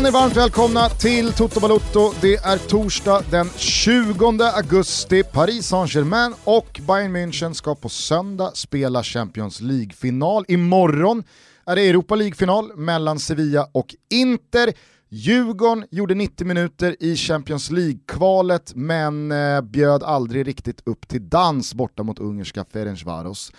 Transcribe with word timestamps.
Känn 0.00 0.06
er 0.06 0.12
varmt 0.12 0.36
välkomna 0.36 0.88
till 0.88 1.32
Toto 1.32 1.60
Balotto. 1.60 2.12
Det 2.20 2.34
är 2.34 2.58
torsdag 2.58 3.22
den 3.30 3.46
20 3.56 4.42
augusti. 4.42 5.22
Paris 5.22 5.66
Saint-Germain 5.66 6.34
och 6.44 6.80
Bayern 6.86 7.16
München 7.16 7.52
ska 7.52 7.74
på 7.74 7.88
söndag 7.88 8.52
spela 8.54 9.02
Champions 9.02 9.60
League-final. 9.60 10.44
Imorgon 10.48 11.24
är 11.66 11.76
det 11.76 11.88
Europa 11.88 12.14
League-final 12.14 12.76
mellan 12.76 13.18
Sevilla 13.18 13.68
och 13.72 13.94
Inter. 14.10 14.72
Djurgården 15.08 15.84
gjorde 15.90 16.14
90 16.14 16.46
minuter 16.46 16.96
i 17.00 17.16
Champions 17.16 17.70
League-kvalet 17.70 18.72
men 18.74 19.32
eh, 19.32 19.60
bjöd 19.60 20.02
aldrig 20.02 20.46
riktigt 20.46 20.82
upp 20.86 21.08
till 21.08 21.28
dans 21.28 21.74
borta 21.74 22.02
mot 22.02 22.18
ungerska 22.18 22.64
Ferencvaros. 22.72 23.52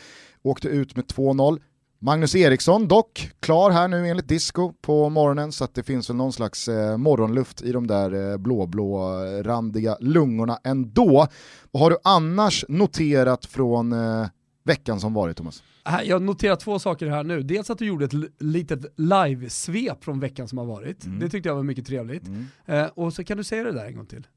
Åkte 0.43 0.67
ut 0.67 0.95
med 0.95 1.05
2-0. 1.05 1.59
Magnus 2.03 2.35
Eriksson 2.35 2.87
dock, 2.87 3.31
klar 3.39 3.71
här 3.71 3.87
nu 3.87 4.07
enligt 4.07 4.27
disco 4.27 4.73
på 4.81 5.09
morgonen 5.09 5.51
så 5.51 5.63
att 5.63 5.75
det 5.75 5.83
finns 5.83 6.09
väl 6.09 6.17
någon 6.17 6.33
slags 6.33 6.67
eh, 6.67 6.97
morgonluft 6.97 7.61
i 7.61 7.71
de 7.71 7.87
där 7.87 8.31
eh, 8.31 8.37
blå-blå-randiga 8.37 9.97
lungorna 9.99 10.59
ändå. 10.63 11.27
Vad 11.71 11.83
har 11.83 11.89
du 11.89 11.97
annars 12.03 12.65
noterat 12.67 13.45
från 13.45 13.93
eh, 13.93 14.27
veckan 14.63 14.99
som 14.99 15.13
varit 15.13 15.37
Thomas? 15.37 15.63
Jag 16.03 16.21
noterar 16.21 16.55
två 16.55 16.79
saker 16.79 17.07
här 17.07 17.23
nu. 17.23 17.43
Dels 17.43 17.69
att 17.69 17.77
du 17.77 17.85
gjorde 17.85 18.05
ett 18.05 18.13
litet 18.39 18.79
live-svep 18.95 20.03
från 20.03 20.19
veckan 20.19 20.47
som 20.47 20.57
har 20.57 20.65
varit. 20.65 21.05
Mm. 21.05 21.19
Det 21.19 21.29
tyckte 21.29 21.49
jag 21.49 21.55
var 21.55 21.63
mycket 21.63 21.85
trevligt. 21.85 22.27
Mm. 22.27 22.45
Eh, 22.65 22.85
och 22.85 23.13
så 23.13 23.23
kan 23.23 23.37
du 23.37 23.43
säga 23.43 23.63
det 23.63 23.71
där 23.71 23.85
en 23.85 23.95
gång 23.95 24.05
till. 24.05 24.27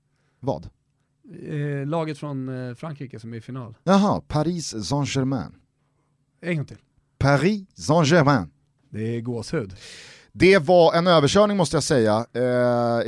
Vad? 0.41 0.69
Eh, 1.49 1.87
laget 1.87 2.19
från 2.19 2.69
eh, 2.69 2.75
Frankrike 2.75 3.21
som 3.21 3.33
är 3.33 3.37
i 3.37 3.41
final. 3.41 3.75
Jaha, 3.85 4.23
Paris 4.29 4.75
Saint-Germain. 4.85 5.53
En 6.41 6.57
gång 6.57 6.67
till. 6.67 6.79
Paris 7.25 7.63
Saint-Germain. 7.75 8.51
Det 8.91 9.17
är 9.17 9.21
gåshud. 9.21 9.75
Det 10.33 10.59
var 10.59 10.95
en 10.95 11.07
överkörning 11.07 11.57
måste 11.57 11.77
jag 11.77 11.83
säga. 11.85 12.27
Eh, 12.33 12.43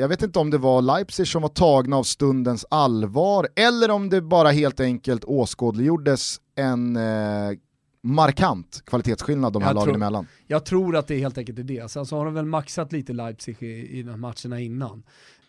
jag 0.00 0.08
vet 0.08 0.22
inte 0.22 0.38
om 0.38 0.50
det 0.50 0.58
var 0.58 0.82
Leipzig 0.82 1.28
som 1.28 1.42
var 1.42 1.48
tagna 1.48 1.96
av 1.96 2.02
stundens 2.02 2.66
allvar 2.70 3.48
eller 3.56 3.90
om 3.90 4.08
det 4.08 4.20
bara 4.20 4.50
helt 4.50 4.80
enkelt 4.80 5.24
åskådliggjordes 5.24 6.40
en 6.54 6.96
eh, 6.96 7.02
markant 8.02 8.82
kvalitetsskillnad 8.86 9.52
de 9.52 9.62
här 9.62 9.68
jag 9.68 9.74
lagen 9.74 9.86
tror, 9.86 9.94
emellan. 9.94 10.26
Jag 10.46 10.64
tror 10.64 10.96
att 10.96 11.06
det 11.06 11.18
helt 11.18 11.38
enkelt 11.38 11.58
är 11.58 11.62
det. 11.62 11.90
Sen 11.90 12.06
så 12.06 12.16
har 12.16 12.24
de 12.24 12.34
väl 12.34 12.44
maxat 12.44 12.92
lite 12.92 13.12
Leipzig 13.12 13.62
i, 13.62 13.98
i 13.98 14.02
de 14.02 14.20
matcherna 14.20 14.60
innan. 14.60 15.02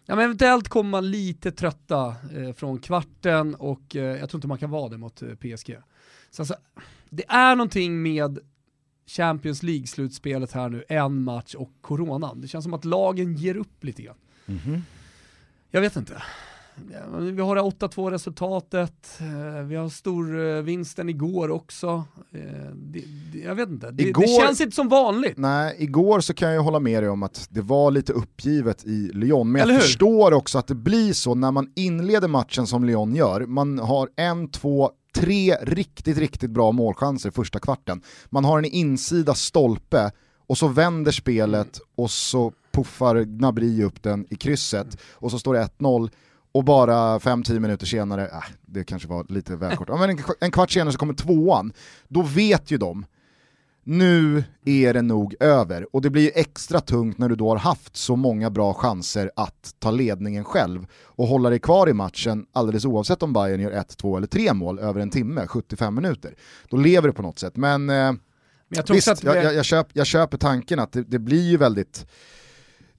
Ja, 0.05 0.15
men 0.15 0.25
eventuellt 0.25 0.69
kommer 0.69 0.89
man 0.89 1.11
lite 1.11 1.51
trötta 1.51 2.15
eh, 2.35 2.53
från 2.53 2.79
kvarten 2.79 3.55
och 3.55 3.95
eh, 3.95 4.03
jag 4.03 4.29
tror 4.29 4.38
inte 4.38 4.47
man 4.47 4.57
kan 4.57 4.69
vara 4.69 4.89
det 4.89 4.97
mot 4.97 5.21
eh, 5.21 5.29
PSG. 5.29 5.77
Så 6.31 6.41
alltså, 6.41 6.55
det 7.09 7.25
är 7.27 7.55
någonting 7.55 8.01
med 8.01 8.39
Champions 9.08 9.63
League-slutspelet 9.63 10.52
här 10.52 10.69
nu, 10.69 10.83
en 10.89 11.23
match 11.23 11.55
och 11.55 11.72
coronan. 11.81 12.41
Det 12.41 12.47
känns 12.47 12.63
som 12.63 12.73
att 12.73 12.86
lagen 12.86 13.36
ger 13.36 13.58
upp 13.58 13.83
lite 13.83 14.02
grann. 14.02 14.16
Mm 14.45 14.59
-hmm. 14.59 14.81
Jag 15.72 15.81
vet 15.81 15.95
inte. 15.95 16.23
Vi 17.19 17.41
har 17.41 17.55
det 17.55 17.61
8-2 17.61 18.11
resultatet, 18.11 19.19
eh, 19.19 19.63
vi 19.63 19.75
har 19.75 19.89
storvinsten 19.89 21.09
igår 21.09 21.50
också. 21.50 22.03
Eh, 22.31 22.41
det, 22.75 23.03
det, 23.33 23.39
jag 23.39 23.55
vet 23.55 23.69
inte, 23.69 23.91
det, 23.91 24.03
igår, 24.03 24.22
det, 24.22 24.28
känns 24.28 24.61
inte 24.61 24.75
som 24.75 24.89
vanligt. 24.89 25.38
Nej, 25.38 25.75
igår 25.79 26.19
så 26.19 26.34
kan 26.34 26.53
jag 26.53 26.62
hålla 26.62 26.79
med 26.79 27.03
dig 27.03 27.09
om 27.09 27.24
att 27.24 27.47
det 27.50 27.62
var 27.62 27.91
lite 27.91 28.13
uppgivet 28.13 28.85
i 28.85 29.12
Lyon, 29.13 29.51
men 29.51 29.69
jag 29.69 29.81
förstår 29.81 30.34
också 30.34 30.57
att 30.57 30.68
det 30.68 30.75
blir 30.75 31.13
så 31.13 31.35
när 31.35 31.51
man 31.51 31.72
inleder 31.75 32.28
matchen 32.28 32.68
som 32.68 32.85
Lyon 32.85 33.16
gör. 33.16 33.45
Man 33.45 33.79
har 33.79 34.09
en, 34.16 34.50
två, 34.50 34.91
tre 35.17 35.55
riktigt, 35.61 36.17
riktigt 36.17 36.51
bra 36.51 36.72
målchanser 36.72 37.31
första 37.31 37.59
kvarten. 37.59 38.01
Man 38.29 38.45
har 38.45 38.57
en 38.57 38.66
insida 38.66 39.33
stolpe 39.33 40.11
och 40.47 40.57
så 40.57 40.67
vänder 40.67 41.11
spelet 41.11 41.79
och 41.95 42.11
så 42.11 42.53
puffar 42.72 43.23
Gnabry 43.23 43.83
upp 43.83 44.03
den 44.03 44.25
i 44.29 44.35
krysset 44.35 44.97
och 45.13 45.31
så 45.31 45.39
står 45.39 45.53
det 45.53 45.69
1-0 45.79 46.09
och 46.51 46.63
bara 46.63 47.19
5-10 47.19 47.59
minuter 47.59 47.85
senare, 47.85 48.27
äh, 48.27 48.44
det 48.66 48.83
kanske 48.83 49.07
var 49.07 49.25
lite 49.29 49.56
väl 49.56 49.77
kort, 49.77 49.89
men 49.89 50.09
en, 50.09 50.19
en 50.39 50.51
kvart 50.51 50.72
senare 50.72 50.91
så 50.91 50.97
kommer 50.97 51.13
tvåan, 51.13 51.73
då 52.07 52.22
vet 52.22 52.72
ju 52.72 52.77
de, 52.77 53.06
nu 53.88 54.44
är 54.66 54.94
det 54.94 55.02
nog 55.02 55.36
över. 55.40 55.96
Och 55.96 56.02
det 56.02 56.09
blir 56.09 56.31
extra 56.36 56.80
tungt 56.80 57.18
när 57.18 57.30
du 57.30 57.36
då 57.36 57.50
har 57.50 57.58
haft 57.58 57.96
så 57.96 58.16
många 58.16 58.50
bra 58.50 58.74
chanser 58.74 59.31
att 59.36 59.75
ta 59.80 59.92
ledningen 59.92 60.44
själv 60.44 60.88
och 61.03 61.28
hålla 61.28 61.50
dig 61.50 61.59
kvar 61.59 61.90
i 61.90 61.94
matchen 61.94 62.46
alldeles 62.53 62.86
oavsett 62.86 63.24
om 63.24 63.34
Bayern 63.34 63.62
gör 63.62 63.72
1, 63.72 63.98
2 63.98 64.18
eller 64.18 64.28
3 64.28 64.53
mål 64.53 64.80
över 64.80 65.02
en 65.02 65.09
timme, 65.09 65.48
75 65.48 65.96
minuter. 65.96 66.36
Då 66.70 66.78
lever 66.78 67.08
det 67.08 67.14
på 67.14 67.22
något 67.22 67.40
sätt. 67.40 67.56
Men, 67.56 67.90
eh, 67.90 67.96
men 67.96 68.20
jag 68.70 68.94
visst, 68.94 69.24
jag, 69.24 69.44
jag, 69.44 69.56
jag, 69.56 69.66
köp, 69.66 69.88
jag 69.94 70.08
köper 70.08 70.38
tanken 70.38 70.80
att 70.80 70.92
det, 70.92 71.04
det 71.04 71.19
blir 71.19 71.50
ju 71.50 71.58
väldigt 71.58 72.08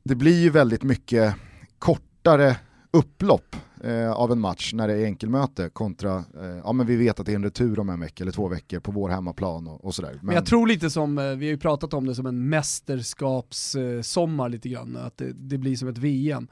det 0.03 0.15
blir 0.15 0.41
ju 0.41 0.51
väldigt 0.51 0.83
mycket 0.83 1.35
kortare 1.79 2.57
upplopp 2.91 3.57
eh, 3.85 4.13
av 4.13 4.33
en 4.33 4.41
match 4.41 4.73
när 4.75 4.89
det 4.89 4.95
är 4.95 5.05
enkelmöte 5.05 5.71
kontra, 5.73 6.17
eh, 6.17 6.57
ja 6.65 6.73
men 6.73 6.87
vi 6.87 6.97
vet 6.97 7.21
att 7.21 7.27
det 7.27 7.33
är 7.33 7.37
en 7.37 7.45
retur 7.45 7.79
om 7.79 7.89
en 7.89 8.01
vecka 8.01 8.25
eller 8.25 8.33
två 8.33 8.49
veckor 8.49 8.81
på 8.81 8.93
vår 8.93 9.09
hemmaplan 9.09 9.67
och, 9.67 9.85
och 9.85 9.95
sådär. 9.95 10.13
Men... 10.13 10.21
men... 10.23 10.35
jag 10.35 10.47
tror 10.47 10.67
lite 10.67 10.91
som, 10.91 11.19
eh, 11.19 11.25
vi 11.25 11.47
har 11.47 11.53
ju 11.53 11.59
pratat 11.59 11.95
om 11.95 12.07
det 12.07 12.15
som 12.15 12.27
en 12.27 12.49
mästerskapssommar 12.49 14.47
eh, 14.47 14.51
lite 14.51 14.69
grann, 14.69 14.97
att 14.97 15.17
det, 15.17 15.33
det 15.33 15.59
blir 15.59 15.77
som 15.77 15.89
ett 15.89 15.99
VM 15.99 16.49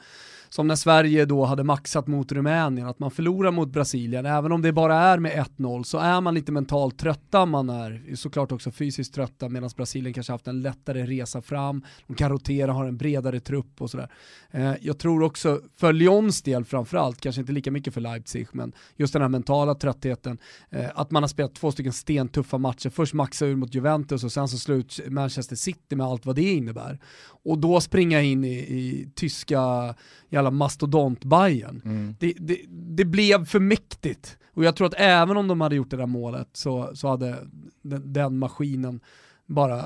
som 0.48 0.68
när 0.68 0.76
Sverige 0.76 1.24
då 1.24 1.44
hade 1.44 1.64
maxat 1.64 2.06
mot 2.06 2.32
Rumänien, 2.32 2.86
att 2.86 2.98
man 2.98 3.10
förlorar 3.10 3.50
mot 3.50 3.68
Brasilien, 3.68 4.26
även 4.26 4.52
om 4.52 4.62
det 4.62 4.72
bara 4.72 4.94
är 4.94 5.18
med 5.18 5.46
1-0 5.56 5.82
så 5.82 5.98
är 5.98 6.20
man 6.20 6.34
lite 6.34 6.52
mentalt 6.52 6.98
trötta, 6.98 7.46
man 7.46 7.70
är 7.70 8.14
såklart 8.14 8.52
också 8.52 8.70
fysiskt 8.70 9.14
trötta 9.14 9.48
medan 9.48 9.70
Brasilien 9.76 10.14
kanske 10.14 10.32
haft 10.32 10.46
en 10.46 10.62
lättare 10.62 11.06
resa 11.06 11.42
fram, 11.42 11.82
de 12.06 12.14
kan 12.16 12.30
rotera, 12.30 12.72
har 12.72 12.84
en 12.84 12.96
bredare 12.96 13.40
trupp 13.40 13.82
och 13.82 13.90
sådär. 13.90 14.08
Eh, 14.50 14.72
jag 14.80 14.98
tror 14.98 15.22
också, 15.22 15.60
för 15.76 15.92
Lyons 15.92 16.42
del 16.42 16.64
framförallt, 16.64 17.15
kanske 17.20 17.40
inte 17.40 17.52
lika 17.52 17.70
mycket 17.70 17.94
för 17.94 18.00
Leipzig, 18.00 18.48
men 18.52 18.72
just 18.96 19.12
den 19.12 19.22
här 19.22 19.28
mentala 19.28 19.74
tröttheten, 19.74 20.38
eh, 20.70 20.90
att 20.94 21.10
man 21.10 21.22
har 21.22 21.28
spelat 21.28 21.54
två 21.54 21.72
stycken 21.72 21.92
stentuffa 21.92 22.58
matcher, 22.58 22.90
först 22.90 23.14
maxa 23.14 23.46
ur 23.46 23.56
mot 23.56 23.74
Juventus 23.74 24.24
och 24.24 24.32
sen 24.32 24.48
så 24.48 24.58
slut 24.58 25.00
Manchester 25.08 25.56
City 25.56 25.96
med 25.96 26.06
allt 26.06 26.26
vad 26.26 26.36
det 26.36 26.52
innebär. 26.52 26.98
Och 27.44 27.58
då 27.58 27.80
springa 27.80 28.22
in 28.22 28.44
i, 28.44 28.58
i 28.58 29.08
tyska 29.14 29.94
jävla 30.28 30.50
mastodont 30.50 31.24
Bayern. 31.24 31.82
Mm. 31.84 32.16
Det, 32.20 32.32
det, 32.38 32.58
det, 32.68 33.04
blev 33.04 33.44
för 33.44 33.60
mäktigt. 33.60 34.38
Och 34.54 34.64
jag 34.64 34.76
tror 34.76 34.86
att 34.86 34.94
även 34.96 35.36
om 35.36 35.48
de 35.48 35.60
hade 35.60 35.76
gjort 35.76 35.90
det 35.90 35.96
där 35.96 36.06
målet 36.06 36.48
så, 36.52 36.90
så 36.94 37.08
hade 37.08 37.36
den, 37.82 38.12
den 38.12 38.38
maskinen 38.38 39.00
bara, 39.46 39.84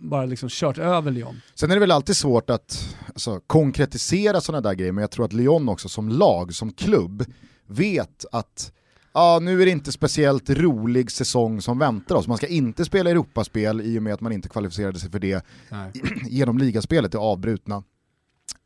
bara 0.00 0.24
liksom 0.24 0.48
kört 0.48 0.78
över 0.78 1.10
Lyon. 1.10 1.40
Sen 1.54 1.70
är 1.70 1.74
det 1.74 1.80
väl 1.80 1.90
alltid 1.90 2.16
svårt 2.16 2.50
att 2.50 2.96
alltså, 3.08 3.40
konkretisera 3.46 4.40
sådana 4.40 4.68
där 4.68 4.74
grejer, 4.74 4.92
men 4.92 5.02
jag 5.02 5.10
tror 5.10 5.24
att 5.24 5.32
Lyon 5.32 5.68
också 5.68 5.88
som 5.88 6.08
lag, 6.08 6.54
som 6.54 6.72
klubb, 6.72 7.24
vet 7.66 8.24
att 8.32 8.72
ja, 9.14 9.38
nu 9.42 9.62
är 9.62 9.66
det 9.66 9.72
inte 9.72 9.92
speciellt 9.92 10.50
rolig 10.50 11.10
säsong 11.10 11.62
som 11.62 11.78
väntar 11.78 12.14
oss. 12.14 12.26
Man 12.26 12.36
ska 12.36 12.46
inte 12.46 12.84
spela 12.84 13.10
Europaspel 13.10 13.80
i 13.80 13.98
och 13.98 14.02
med 14.02 14.14
att 14.14 14.20
man 14.20 14.32
inte 14.32 14.48
kvalificerade 14.48 14.98
sig 14.98 15.10
för 15.10 15.18
det 15.18 15.44
Nej. 15.68 15.92
genom 16.28 16.58
ligaspelet, 16.58 17.12
det 17.12 17.18
avbrutna. 17.18 17.82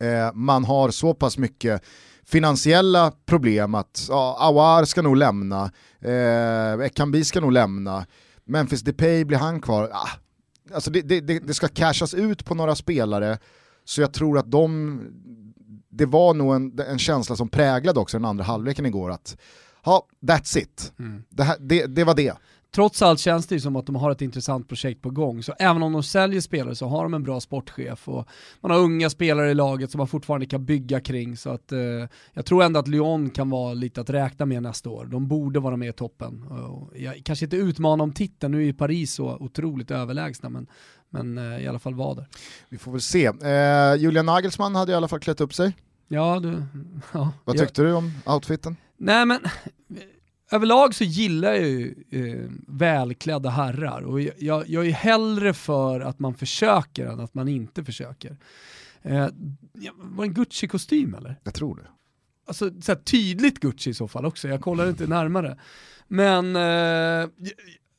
Eh, 0.01 0.33
man 0.35 0.65
har 0.65 0.91
så 0.91 1.15
pass 1.15 1.39
mycket 1.39 1.83
finansiella 2.25 3.13
problem 3.27 3.75
att 3.75 4.07
ja, 4.09 4.37
Awar 4.41 4.85
ska 4.85 5.03
nog 5.03 5.17
lämna, 5.17 5.71
eh, 6.01 6.87
Ekambi 6.87 7.25
ska 7.25 7.41
nog 7.41 7.53
lämna, 7.53 8.07
Memphis 8.45 8.83
Depay, 8.83 9.25
blir 9.25 9.39
han 9.39 9.61
kvar? 9.61 9.91
Ah, 9.93 10.09
alltså 10.75 10.91
det, 10.91 11.03
det, 11.03 11.21
det, 11.21 11.55
ska 11.55 11.69
cashas 11.69 12.15
ut 12.15 12.45
på 12.45 12.55
några 12.55 12.75
spelare, 12.75 13.39
så 13.85 14.01
jag 14.01 14.13
tror 14.13 14.39
att 14.39 14.51
de, 14.51 15.01
det 15.89 16.07
var 16.07 16.35
nog 16.35 16.55
en, 16.55 16.81
en 16.81 16.99
känsla 16.99 17.37
som 17.37 17.49
präglade 17.49 18.01
också 18.01 18.19
den 18.19 18.25
andra 18.25 18.45
halvleken 18.45 18.87
igår, 18.87 19.11
att 19.11 19.37
ja, 19.85 20.07
that's 20.21 20.59
it. 20.59 20.93
Mm. 20.99 21.23
Det, 21.29 21.43
här, 21.43 21.57
det, 21.61 21.87
det 21.87 22.05
var 22.05 22.15
det 22.15 22.35
trots 22.75 23.03
allt 23.03 23.21
känns 23.21 23.47
det 23.47 23.55
ju 23.55 23.61
som 23.61 23.77
att 23.77 23.87
de 23.87 23.97
har 23.97 24.11
ett 24.11 24.23
intressant 24.23 24.69
projekt 24.69 25.03
på 25.03 25.11
gång. 25.11 25.43
Så 25.43 25.55
även 25.59 25.83
om 25.83 25.93
de 25.93 26.03
säljer 26.03 26.41
spelare 26.41 26.75
så 26.75 26.87
har 26.87 27.03
de 27.03 27.15
en 27.15 27.23
bra 27.23 27.41
sportchef 27.41 28.09
och 28.09 28.29
man 28.61 28.71
har 28.71 28.79
unga 28.79 29.11
spelare 29.11 29.51
i 29.51 29.55
laget 29.55 29.91
som 29.91 29.99
man 29.99 30.09
fortfarande 30.09 30.47
kan 30.47 30.65
bygga 30.65 31.01
kring. 31.01 31.37
Så 31.37 31.51
att, 31.51 31.73
eh, 31.73 31.79
jag 32.33 32.47
tror 32.47 32.63
ändå 32.63 32.81
att 32.81 32.89
Lyon 32.89 33.31
kan 33.31 33.51
vara 33.51 33.75
lite 33.75 34.01
att 34.01 34.11
räkna 34.11 34.47
med 34.47 34.63
nästa 34.63 34.91
år. 34.91 35.05
De 35.05 35.29
borde 35.29 35.61
vara 35.61 35.77
med 35.77 35.89
i 35.89 35.93
toppen. 35.93 36.43
Och 36.43 36.93
jag 36.97 37.23
kanske 37.25 37.45
inte 37.47 37.57
utmana 37.57 38.05
om 38.05 38.13
titeln, 38.13 38.53
nu 38.53 38.59
är 38.59 38.65
ju 38.65 38.75
Paris 38.75 39.15
så 39.15 39.37
otroligt 39.37 39.91
överlägsna, 39.91 40.49
men, 40.49 40.67
men 41.11 41.39
eh, 41.39 41.65
i 41.65 41.67
alla 41.67 41.79
fall 41.79 41.95
vara 41.95 42.15
där. 42.15 42.29
Vi 42.69 42.79
får 42.79 42.93
väl 42.93 43.01
se. 43.01 43.27
Eh, 43.27 43.95
Julian 43.97 44.27
Nagelsmann 44.27 44.75
hade 44.75 44.93
i 44.93 44.95
alla 44.95 45.09
fall 45.09 45.21
klätt 45.21 45.41
upp 45.41 45.55
sig. 45.55 45.77
Ja, 46.09 46.41
du, 46.41 46.63
ja. 47.13 47.33
Vad 47.45 47.59
tyckte 47.59 47.83
jag, 47.83 47.91
du 47.91 47.95
om 47.95 48.13
outfiten? 48.27 48.77
Nej 48.97 49.27
men 49.27 49.41
överlag 50.53 50.95
så 50.95 51.05
gillar 51.05 51.53
jag 51.53 51.69
ju 51.69 51.95
eh, 52.11 52.51
välklädda 52.67 53.51
herrar 53.51 54.03
och 54.03 54.21
jag, 54.21 54.69
jag, 54.69 54.87
är 54.87 54.93
hellre 54.93 55.55
för 55.55 56.01
att 56.01 56.19
man 56.19 56.35
försöker 56.35 57.07
än 57.07 57.21
att 57.21 57.35
man 57.35 57.49
inte 57.49 57.85
försöker. 57.85 58.37
Eh, 59.03 59.29
var 59.97 60.25
det 60.25 60.29
en 60.29 60.35
Gucci-kostym 60.35 61.15
eller? 61.15 61.41
Jag 61.45 61.55
tror 61.55 61.77
det. 61.77 61.87
Alltså 62.47 62.71
så 62.81 62.95
tydligt 62.95 63.61
Gucci 63.61 63.91
i 63.91 63.95
så 63.95 64.09
fall 64.09 64.27
också, 64.27 64.49
jag 64.49 64.61
kollar 64.61 64.89
inte 64.89 65.07
närmare. 65.07 65.59
Men 66.09 66.57
eh, 66.57 67.29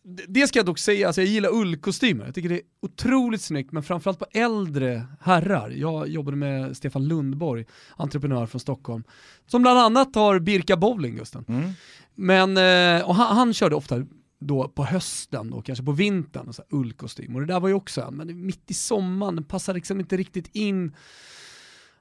det 0.04 0.48
ska 0.48 0.60
jag 0.60 0.66
dock 0.66 0.80
säga, 0.80 1.08
alltså 1.08 1.22
jag 1.22 1.30
gillar 1.30 1.50
ullkostymer. 1.54 2.26
Jag 2.26 2.36
tycker 2.36 2.50
det 2.50 2.56
är 2.56 2.62
otroligt 2.82 3.42
snyggt, 3.42 3.72
men 3.72 3.84
framförallt 3.84 4.20
på 4.20 4.26
äldre 4.32 5.06
herrar. 5.22 5.70
Jag 5.70 6.08
jobbade 6.08 6.38
med 6.38 6.78
Stefan 6.78 7.08
Lundborg, 7.08 7.66
entreprenör 7.98 8.46
från 8.46 8.62
Stockholm, 8.62 9.04
som 9.48 9.62
bland 9.62 9.80
annat 9.80 10.16
har 10.16 10.40
Birka 10.40 10.78
Bowling, 10.78 11.16
Gusten. 11.16 11.46
Mm. 11.48 11.70
Men, 12.16 12.58
eh, 12.58 13.08
och 13.08 13.16
han, 13.16 13.38
han 13.38 13.54
körde 13.54 13.76
ofta 13.76 14.06
då 14.40 14.68
på 14.68 14.86
hösten 14.86 15.54
och 15.54 15.66
kanske 15.66 15.86
på 15.86 15.92
vintern, 15.92 16.48
och 16.48 16.56
så 16.56 16.64
ullkostym. 16.70 17.36
Och 17.36 17.42
det 17.42 17.48
där 17.48 17.60
var 17.60 17.68
ju 17.68 17.74
också 17.76 18.02
en, 18.02 18.16
men 18.16 18.46
mitt 18.46 18.72
i 18.72 18.74
sommaren, 18.74 19.44
passar 19.44 19.74
liksom 19.74 20.00
inte 20.00 20.18
riktigt 20.18 20.56
in 20.56 20.96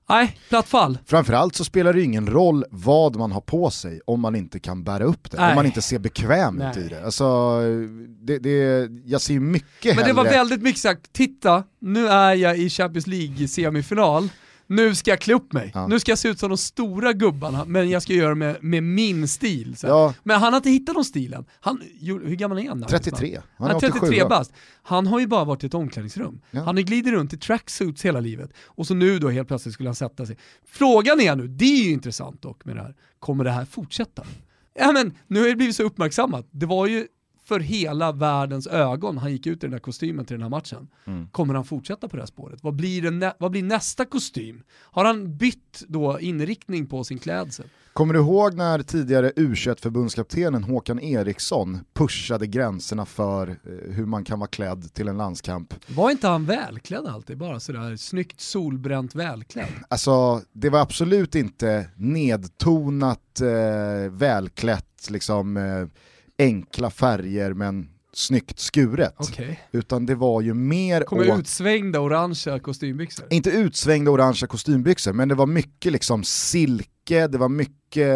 Nej, 0.09 0.37
platt 0.49 0.69
fall. 0.69 0.99
Framförallt 1.07 1.57
så 1.57 1.65
spelar 1.65 1.93
det 1.93 2.03
ingen 2.03 2.27
roll 2.27 2.65
vad 2.71 3.17
man 3.17 3.33
har 3.33 3.41
på 3.41 3.71
sig 3.71 4.01
om 4.05 4.21
man 4.21 4.35
inte 4.35 4.59
kan 4.59 4.85
bära 4.85 5.05
upp 5.05 5.31
det, 5.31 5.37
Nej. 5.37 5.51
om 5.51 5.55
man 5.57 5.67
inte 5.67 5.83
ser 5.83 5.99
bekväm 5.99 6.57
Nej. 6.57 6.71
ut 6.71 6.77
i 6.77 6.89
det. 6.89 7.05
Alltså, 7.05 7.61
det, 8.21 8.39
det. 8.39 8.91
Jag 9.05 9.21
ser 9.21 9.41
mycket 9.41 9.85
Men 9.85 9.95
hellre... 9.95 10.07
det 10.09 10.13
var 10.13 10.25
väldigt 10.25 10.63
mycket 10.63 10.81
sagt, 10.81 11.13
titta, 11.13 11.65
nu 11.81 12.09
är 12.09 12.35
jag 12.35 12.59
i 12.59 12.71
Champions 12.71 13.07
League-semifinal, 13.07 14.29
nu 14.73 14.95
ska 14.95 15.11
jag 15.11 15.21
klä 15.21 15.35
upp 15.35 15.53
mig. 15.53 15.71
Ja. 15.75 15.87
Nu 15.87 16.01
ska 16.01 16.11
jag 16.11 16.19
se 16.19 16.29
ut 16.29 16.39
som 16.39 16.49
de 16.49 16.59
stora 16.59 17.13
gubbarna, 17.13 17.65
men 17.65 17.91
jag 17.91 18.03
ska 18.03 18.13
göra 18.13 18.29
det 18.29 18.35
med, 18.35 18.57
med 18.61 18.83
min 18.83 19.29
stil. 19.29 19.77
Ja. 19.83 20.15
Men 20.23 20.41
han 20.41 20.53
har 20.53 20.57
inte 20.57 20.71
hittat 20.71 20.95
någon 20.95 21.05
stilen. 21.05 21.45
Han, 21.61 21.83
hur 22.01 22.35
gammal 22.35 22.59
är 22.59 22.69
han? 22.69 22.83
33. 22.83 23.41
Han 23.57 23.67
är, 23.67 23.73
han 23.73 23.77
är 23.77 23.91
33 23.91 24.25
bast. 24.29 24.53
Han 24.83 25.07
har 25.07 25.21
ju 25.21 25.27
bara 25.27 25.45
varit 25.45 25.65
i 25.65 25.67
ett 25.67 25.75
omklädningsrum. 25.75 26.41
Ja. 26.51 26.61
Han 26.63 26.77
glider 26.77 27.13
runt 27.13 27.33
i 27.33 27.39
tracksuits 27.39 28.05
hela 28.05 28.21
livet. 28.21 28.51
Och 28.65 28.87
så 28.87 28.95
nu 28.95 29.19
då 29.19 29.29
helt 29.29 29.49
plötsligt 29.49 29.75
skulle 29.75 29.89
han 29.89 29.95
sätta 29.95 30.27
sig. 30.27 30.37
Frågan 30.67 31.21
är 31.21 31.37
nu, 31.37 31.49
det 31.49 31.65
är 31.65 31.85
ju 31.85 31.91
intressant 31.91 32.43
dock 32.43 32.65
med 32.65 32.77
det 32.77 32.83
här, 32.83 32.95
kommer 33.19 33.45
det 33.45 33.51
här 33.51 33.65
fortsätta? 33.65 34.25
Ja 34.75 34.93
men 34.93 35.15
nu 35.27 35.41
har 35.41 35.49
det 35.49 35.57
blivit 35.57 35.77
så 35.77 35.83
uppmärksammat. 35.83 36.49
Det 36.51 36.67
var 36.67 36.87
ju 36.87 37.07
för 37.45 37.61
hela 37.61 38.13
världens 38.13 38.67
ögon 38.67 39.19
han 39.19 39.33
gick 39.33 39.47
ut 39.47 39.65
i 39.65 39.67
den 39.67 39.73
här 39.73 39.81
kostymen 39.81 40.25
till 40.25 40.35
den 40.35 40.43
här 40.43 40.51
matchen. 40.51 40.89
Mm. 41.05 41.29
Kommer 41.29 41.55
han 41.55 41.65
fortsätta 41.65 42.09
på 42.09 42.17
det 42.17 42.23
här 42.23 42.27
spåret? 42.27 42.63
Vad 42.63 42.75
blir, 42.75 43.11
det 43.11 43.35
vad 43.39 43.51
blir 43.51 43.63
nästa 43.63 44.05
kostym? 44.05 44.63
Har 44.71 45.05
han 45.05 45.37
bytt 45.37 45.85
då 45.89 46.21
inriktning 46.21 46.87
på 46.87 47.05
sin 47.05 47.19
klädsel? 47.19 47.67
Kommer 47.93 48.15
du 48.15 48.21
ihåg 48.21 48.55
när 48.55 48.83
tidigare 48.83 49.33
u 49.37 49.55
förbundskaptenen 49.57 50.65
Håkan 50.65 51.01
Eriksson 51.01 51.79
pushade 51.95 52.47
gränserna 52.47 53.07
för 53.07 53.49
eh, 53.49 53.93
hur 53.93 54.07
man 54.07 54.25
kan 54.25 54.39
vara 54.39 54.49
klädd 54.49 54.95
till 54.95 55.09
en 55.09 55.17
landskamp? 55.17 55.75
Var 55.87 56.11
inte 56.11 56.29
han 56.29 56.47
välklädd 56.47 57.07
alltid? 57.07 57.39
Bara 57.39 57.61
sådär 57.61 57.97
snyggt 57.97 58.41
solbränt 58.41 59.15
välklädd? 59.15 59.69
Alltså, 59.89 60.43
det 60.53 60.71
var 60.71 60.81
absolut 60.81 61.35
inte 61.35 61.87
nedtonat 61.97 63.41
eh, 63.41 64.11
välklätt 64.11 65.11
liksom 65.11 65.57
eh, 65.57 65.87
enkla 66.39 66.91
färger 66.91 67.53
men 67.55 67.89
snyggt 68.15 68.59
skuret. 68.59 69.21
Okay. 69.21 69.57
Utan 69.73 70.07
det 70.07 70.15
var 70.15 70.41
ju 70.41 70.55
mer... 70.55 71.03
Kommer 71.03 71.39
utsvängda 71.39 72.01
orangea 72.01 72.59
kostymbyxor? 72.59 73.27
Inte 73.31 73.51
utsvängda 73.51 74.11
orangea 74.11 74.47
kostymbyxor, 74.47 75.13
men 75.13 75.29
det 75.29 75.35
var 75.35 75.47
mycket 75.47 75.93
liksom 75.93 76.25
silke, 76.25 77.27
det 77.27 77.39
var 77.39 77.49
mycket 77.49 78.09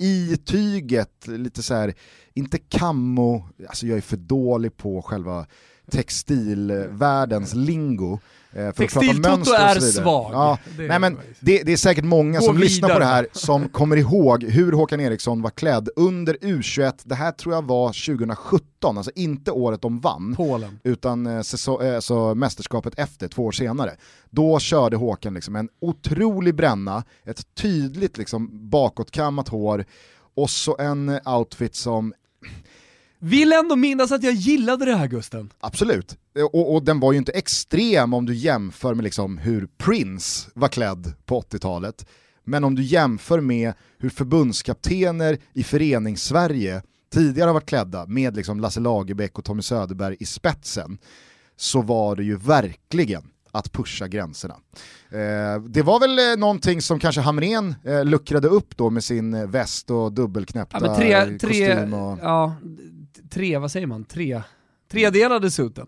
i 0.00 0.36
tyget, 0.44 1.26
lite 1.26 1.62
så 1.62 1.74
här, 1.74 1.94
inte 2.34 2.58
kammo, 2.58 3.48
alltså 3.68 3.86
jag 3.86 3.96
är 3.96 4.02
för 4.02 4.16
dålig 4.16 4.76
på 4.76 5.02
själva 5.02 5.46
textilvärldens 5.90 7.54
lingo. 7.54 8.18
Eh, 8.54 8.70
Textiltoto 8.70 9.52
är 9.52 9.80
svag. 9.80 10.32
Ja, 10.32 10.58
det, 10.76 10.86
nej, 10.86 10.98
men 10.98 11.18
det, 11.40 11.62
det, 11.62 11.72
är 11.72 11.76
säkert 11.76 12.04
många 12.04 12.40
som 12.40 12.54
vidare. 12.54 12.68
lyssnar 12.68 12.88
på 12.88 12.98
det 12.98 13.04
här 13.04 13.26
som 13.32 13.68
kommer 13.68 13.96
ihåg 13.96 14.44
hur 14.44 14.72
Håkan 14.72 15.00
Eriksson 15.00 15.42
var 15.42 15.50
klädd 15.50 15.88
under 15.96 16.34
U21, 16.34 16.92
det 17.04 17.14
här 17.14 17.32
tror 17.32 17.54
jag 17.54 17.62
var 17.62 17.88
2017, 17.88 18.98
alltså 18.98 19.12
inte 19.14 19.50
året 19.50 19.82
de 19.82 20.00
vann, 20.00 20.34
Polen. 20.36 20.78
utan 20.84 21.26
eh, 21.26 21.36
alltså, 21.36 22.34
mästerskapet 22.34 22.98
efter, 22.98 23.28
två 23.28 23.44
år 23.44 23.52
senare. 23.52 23.96
Då 24.30 24.58
körde 24.58 24.96
Håkan 24.96 25.34
liksom 25.34 25.56
en 25.56 25.68
otrolig 25.80 26.54
bränna, 26.54 27.04
ett 27.24 27.54
tydligt 27.54 28.18
liksom, 28.18 28.70
bakåtkammat 28.70 29.48
hår 29.48 29.84
och 30.34 30.50
så 30.50 30.76
en 30.78 31.20
outfit 31.24 31.74
som 31.74 32.14
vill 33.22 33.52
ändå 33.52 33.76
minnas 33.76 34.12
att 34.12 34.22
jag 34.22 34.34
gillade 34.34 34.84
det 34.84 34.96
här 34.96 35.06
Gusten. 35.06 35.52
Absolut, 35.60 36.16
och, 36.52 36.74
och, 36.74 36.82
den 36.82 37.00
var 37.00 37.12
ju 37.12 37.18
inte 37.18 37.32
extrem 37.32 38.14
om 38.14 38.26
du 38.26 38.34
jämför 38.34 38.94
med 38.94 39.04
liksom 39.04 39.38
hur 39.38 39.68
Prince 39.78 40.50
var 40.54 40.68
klädd 40.68 41.12
på 41.24 41.40
80-talet. 41.40 42.06
Men 42.44 42.64
om 42.64 42.74
du 42.74 42.82
jämför 42.82 43.40
med 43.40 43.72
hur 43.98 44.10
förbundskaptener 44.10 45.38
i 45.52 45.62
förenings-Sverige 45.62 46.82
tidigare 47.12 47.48
har 47.48 47.54
varit 47.54 47.68
klädda 47.68 48.06
med 48.06 48.36
liksom 48.36 48.60
Lasse 48.60 48.80
Lagerbäck 48.80 49.38
och 49.38 49.44
Tommy 49.44 49.62
Söderberg 49.62 50.16
i 50.20 50.26
spetsen 50.26 50.98
så 51.56 51.82
var 51.82 52.16
det 52.16 52.24
ju 52.24 52.36
verkligen 52.36 53.22
att 53.50 53.72
pusha 53.72 54.08
gränserna. 54.08 54.54
Eh, 55.10 55.62
det 55.68 55.82
var 55.82 56.00
väl 56.00 56.18
eh, 56.18 56.38
någonting 56.38 56.82
som 56.82 56.98
kanske 56.98 57.20
Hamrén 57.20 57.74
eh, 57.84 58.04
luckrade 58.04 58.48
upp 58.48 58.76
då 58.76 58.90
med 58.90 59.04
sin 59.04 59.50
väst 59.50 59.90
och 59.90 60.12
dubbelknäppta 60.12 60.86
ja, 60.86 60.96
tre, 60.96 61.38
kostym. 61.38 61.94
Och... 61.94 62.18
Ja, 62.22 62.56
tre, 63.30 63.58
vad 63.58 63.70
säger 63.70 63.86
man, 63.86 64.04
tre, 64.04 64.42
tredelade 64.90 65.50
suiten. 65.50 65.86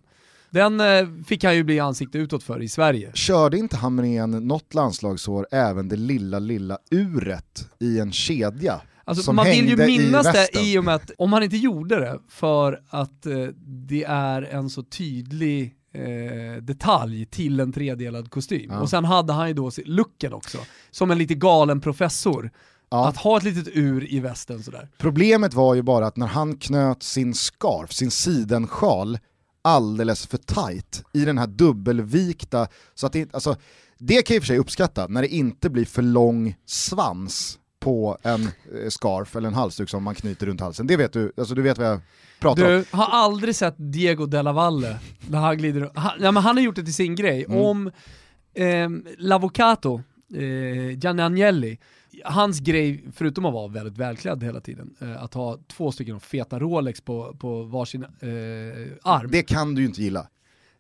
Den 0.51 0.81
eh, 0.81 1.09
fick 1.27 1.45
han 1.45 1.55
ju 1.57 1.65
bli 1.65 1.81
ansikte 1.81 2.19
utåt 2.19 2.43
för 2.43 2.63
i 2.63 2.69
Sverige. 2.69 3.11
Körde 3.15 3.59
inte 3.59 3.77
Hamrén 3.77 4.31
något 4.31 4.75
landslagsår 4.75 5.47
även 5.51 5.89
det 5.89 5.97
lilla, 5.97 6.39
lilla 6.39 6.79
uret 6.91 7.69
i 7.81 7.99
en 7.99 8.13
kedja? 8.13 8.81
Alltså, 9.05 9.33
man 9.33 9.47
vill 9.47 9.69
ju 9.69 9.77
minnas 9.77 10.33
det 10.33 10.61
i 10.61 10.79
och 10.79 10.85
med 10.85 10.95
att, 10.95 11.11
om 11.19 11.33
han 11.33 11.43
inte 11.43 11.57
gjorde 11.57 12.01
det, 12.01 12.19
för 12.29 12.81
att 12.89 13.27
eh, 13.27 13.47
det 13.67 14.05
är 14.05 14.43
en 14.43 14.71
så 14.71 14.83
tydlig 14.83 15.75
eh, 15.95 16.63
detalj 16.63 17.27
till 17.27 17.61
en 17.61 17.73
tredelad 17.73 18.31
kostym. 18.31 18.71
Ja. 18.71 18.81
Och 18.81 18.91
sen 18.91 19.05
hade 19.05 19.33
han 19.33 19.49
ju 19.49 19.55
då 19.55 19.71
looken 19.85 20.33
också, 20.33 20.59
som 20.91 21.11
en 21.11 21.19
lite 21.19 21.35
galen 21.35 21.81
professor. 21.81 22.51
Ja. 22.95 23.09
Att 23.09 23.17
ha 23.17 23.37
ett 23.37 23.43
litet 23.43 23.69
ur 23.73 24.13
i 24.13 24.21
västen 24.21 24.63
sådär. 24.63 24.89
Problemet 24.99 25.55
var 25.55 25.75
ju 25.75 25.83
bara 25.83 26.07
att 26.07 26.17
när 26.17 26.27
han 26.27 26.57
knöt 26.57 27.03
sin 27.03 27.35
scarf, 27.35 27.93
sin 27.93 28.11
sidensjal, 28.11 29.19
alldeles 29.63 30.27
för 30.27 30.39
tight 30.39 31.05
i 31.13 31.25
den 31.25 31.39
här 31.39 31.47
dubbelvikta, 31.47 32.69
så 32.95 33.07
att 33.07 33.13
det, 33.13 33.35
alltså, 33.35 33.57
det 33.99 34.23
kan 34.23 34.35
jag 34.35 34.37
i 34.37 34.39
och 34.39 34.43
för 34.43 34.47
sig 34.47 34.59
uppskatta, 34.59 35.07
när 35.07 35.23
det 35.23 35.29
inte 35.29 35.71
blir 35.71 35.85
för 35.85 36.03
lång 36.03 36.57
svans 36.67 37.59
på 37.81 38.19
en 38.23 38.43
eh, 38.43 38.89
scarf 38.89 39.37
eller 39.37 39.49
en 39.49 39.55
halsduk 39.55 39.91
som 39.91 40.03
man 40.03 40.15
knyter 40.15 40.47
runt 40.47 40.61
halsen. 40.61 40.87
Det 40.87 40.97
vet 40.97 41.13
du, 41.13 41.33
alltså 41.37 41.55
du 41.55 41.63
vet 41.63 41.79
vad 41.79 41.87
jag 41.87 42.01
pratar 42.41 42.69
du 42.69 42.77
om. 42.77 42.85
Du 42.91 42.97
har 42.97 43.09
aldrig 43.09 43.57
sett 43.57 43.75
Diego 43.79 44.27
Della 44.27 44.53
Valle, 44.53 44.99
när 45.29 45.39
han 45.39 45.59
glider 45.59 45.91
han, 45.95 46.13
ja, 46.21 46.33
men 46.33 46.43
han 46.43 46.57
har 46.57 46.65
gjort 46.65 46.77
det 46.77 46.85
till 46.85 46.95
sin 46.95 47.15
grej, 47.15 47.45
mm. 47.45 47.59
om 47.59 47.91
eh, 48.55 48.89
L'Avocato, 49.19 50.03
eh, 50.35 50.99
Gianni 50.99 51.23
Agnelli, 51.23 51.79
hans 52.25 52.61
grej, 52.61 53.05
förutom 53.13 53.45
att 53.45 53.53
vara 53.53 53.69
väldigt 53.69 53.99
välklädd 53.99 54.43
hela 54.45 54.61
tiden, 54.61 54.95
eh, 55.01 55.23
att 55.23 55.35
ha 55.35 55.59
två 55.69 55.93
stycken 55.93 56.21
feta 56.21 56.59
Rolex 56.59 57.01
på, 57.01 57.37
på 57.39 57.63
varsin 57.63 58.03
eh, 58.03 58.09
arm. 59.03 59.31
Det 59.31 59.43
kan 59.43 59.75
du 59.75 59.83
ju 59.83 59.89
inte 59.89 60.03
gilla. 60.03 60.29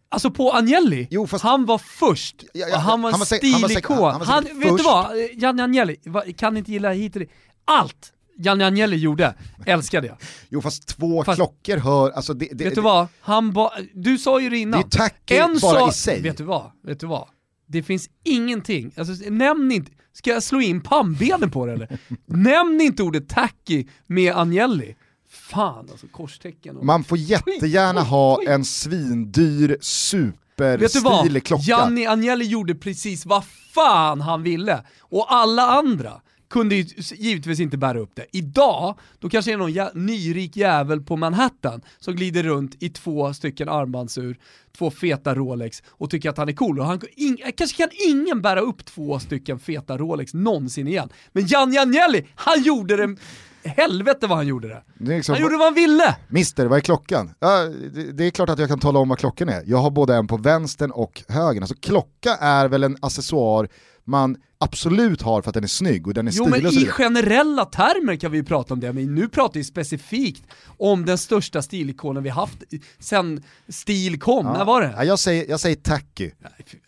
Alltså 0.08 0.30
på 0.30 0.52
Agnelli, 0.52 1.08
jo, 1.10 1.26
fast... 1.26 1.44
han 1.44 1.66
var 1.66 1.78
först, 1.78 2.44
ja, 2.52 2.66
ja, 2.70 2.76
han 2.76 3.02
var 3.02 3.10
en 3.10 3.26
stilikon. 3.26 4.20
Han, 4.20 4.44
vet 4.44 4.76
du 4.76 4.82
vad, 4.82 5.16
Janne 5.34 5.64
Agnelli, 5.64 5.96
kan 6.36 6.56
inte 6.56 6.72
gilla 6.72 6.92
hit 6.92 7.16
och. 7.16 7.22
Allt 7.64 8.12
Janne 8.36 8.66
Agnelli 8.66 8.96
gjorde, 8.96 9.34
älskade 9.66 10.06
jag. 10.06 10.16
Jo 10.48 10.62
fast 10.62 10.88
två 10.88 11.24
fast, 11.24 11.36
klockor 11.36 11.76
hör, 11.76 12.10
alltså 12.10 12.34
det, 12.34 12.48
det, 12.52 12.64
Vet 12.64 12.74
du 12.74 12.80
vad, 12.80 13.08
han 13.20 13.52
ba, 13.52 13.70
du 13.94 14.18
sa 14.18 14.40
ju 14.40 14.50
det 14.50 14.58
innan. 14.58 14.80
Det 14.80 14.86
är 14.86 14.98
tacky 14.98 15.34
en 15.34 15.58
bara 15.62 15.80
sa, 15.80 15.88
i 15.88 15.92
sig. 15.92 16.22
Vet 16.22 16.38
du 16.38 16.44
vad, 16.44 16.70
vet 16.82 17.00
du 17.00 17.06
vad? 17.06 17.28
Det 17.66 17.82
finns 17.82 18.10
ingenting, 18.24 18.92
alltså 18.96 19.30
nämn 19.30 19.72
inte, 19.72 19.92
ska 20.12 20.30
jag 20.30 20.42
slå 20.42 20.60
in 20.60 20.80
pannbenen 20.80 21.50
på 21.50 21.66
det 21.66 21.72
eller? 21.72 21.98
nämn 22.26 22.80
inte 22.80 23.02
ordet 23.02 23.28
tacky 23.28 23.86
med 24.06 24.36
Agnelli. 24.36 24.96
Fan 25.28 25.88
alltså, 25.90 26.06
korstecken. 26.06 26.76
Och... 26.76 26.84
Man 26.84 27.04
får 27.04 27.18
jättegärna 27.18 28.00
ha 28.00 28.42
en 28.42 28.64
svindyr 28.64 29.76
superstilig 29.80 31.44
klocka. 31.44 31.62
Gianni 31.62 32.06
Agnelli 32.06 32.44
gjorde 32.44 32.74
precis 32.74 33.26
vad 33.26 33.44
fan 33.74 34.20
han 34.20 34.42
ville. 34.42 34.84
Och 35.00 35.32
alla 35.34 35.62
andra 35.62 36.20
kunde 36.54 36.74
ju 36.74 36.84
givetvis 37.14 37.60
inte 37.60 37.76
bära 37.76 37.98
upp 37.98 38.10
det. 38.14 38.26
Idag, 38.32 38.98
då 39.18 39.28
kanske 39.28 39.50
det 39.50 39.52
är 39.52 39.58
någon 39.58 39.72
jä 39.72 39.90
nyrik 39.94 40.56
jävel 40.56 41.00
på 41.00 41.16
Manhattan 41.16 41.82
som 41.98 42.16
glider 42.16 42.42
runt 42.42 42.82
i 42.82 42.88
två 42.88 43.34
stycken 43.34 43.68
armbandsur, 43.68 44.38
två 44.78 44.90
feta 44.90 45.34
Rolex 45.34 45.82
och 45.88 46.10
tycker 46.10 46.30
att 46.30 46.38
han 46.38 46.48
är 46.48 46.52
cool. 46.52 46.80
Och 46.80 46.86
han, 46.86 47.00
in, 47.16 47.38
kanske 47.56 47.76
kan 47.76 47.88
ingen 48.08 48.42
bära 48.42 48.60
upp 48.60 48.84
två 48.84 49.18
stycken 49.18 49.58
feta 49.58 49.98
Rolex 49.98 50.34
någonsin 50.34 50.88
igen. 50.88 51.08
Men 51.32 51.46
Jan 51.46 51.78
Agnelli, 51.78 52.26
han 52.34 52.62
gjorde 52.62 52.96
det 52.96 53.16
helvete 53.64 54.26
vad 54.26 54.38
han 54.38 54.46
gjorde 54.46 54.68
det. 54.68 54.82
det 54.98 55.16
liksom, 55.16 55.32
han 55.32 55.42
gjorde 55.42 55.56
vad 55.56 55.66
han 55.66 55.74
ville! 55.74 56.16
Mister, 56.28 56.66
vad 56.66 56.76
är 56.76 56.80
klockan? 56.80 57.30
Ja, 57.38 57.64
det, 57.94 58.12
det, 58.12 58.24
är 58.24 58.30
klart 58.30 58.48
att 58.48 58.58
jag 58.58 58.68
kan 58.68 58.80
tala 58.80 58.98
om 58.98 59.08
vad 59.08 59.18
klockan 59.18 59.48
är. 59.48 59.62
Jag 59.66 59.78
har 59.78 59.90
både 59.90 60.14
en 60.14 60.26
på 60.26 60.36
vänstern 60.36 60.90
och 60.90 61.22
högern. 61.28 61.62
Alltså 61.62 61.76
klocka 61.80 62.36
är 62.40 62.68
väl 62.68 62.84
en 62.84 62.96
accessoar 63.00 63.68
man 64.04 64.36
absolut 64.64 65.22
har 65.22 65.42
för 65.42 65.50
att 65.50 65.54
den 65.54 65.64
är 65.64 65.68
snygg 65.68 66.06
och 66.06 66.14
den 66.14 66.28
är 66.28 66.32
Jo 66.32 66.44
stilig 66.44 66.62
men 66.62 66.66
och 66.66 66.74
så 66.74 66.80
i 66.80 66.86
generella 66.86 67.64
termer 67.64 68.16
kan 68.16 68.30
vi 68.32 68.38
ju 68.38 68.44
prata 68.44 68.74
om 68.74 68.80
det, 68.80 68.92
men 68.92 69.14
nu 69.14 69.28
pratar 69.28 69.54
vi 69.54 69.64
specifikt 69.64 70.42
om 70.66 71.04
den 71.06 71.18
största 71.18 71.62
stilikonen 71.62 72.22
vi 72.22 72.28
haft 72.28 72.58
sen 72.98 73.42
stil 73.68 74.20
kom, 74.20 74.46
när 74.46 74.64
var 74.64 74.82
det? 74.82 74.94
Ja, 74.96 75.04
jag, 75.04 75.18
säger, 75.18 75.50
jag 75.50 75.60
säger 75.60 75.76
tacky. 75.76 76.30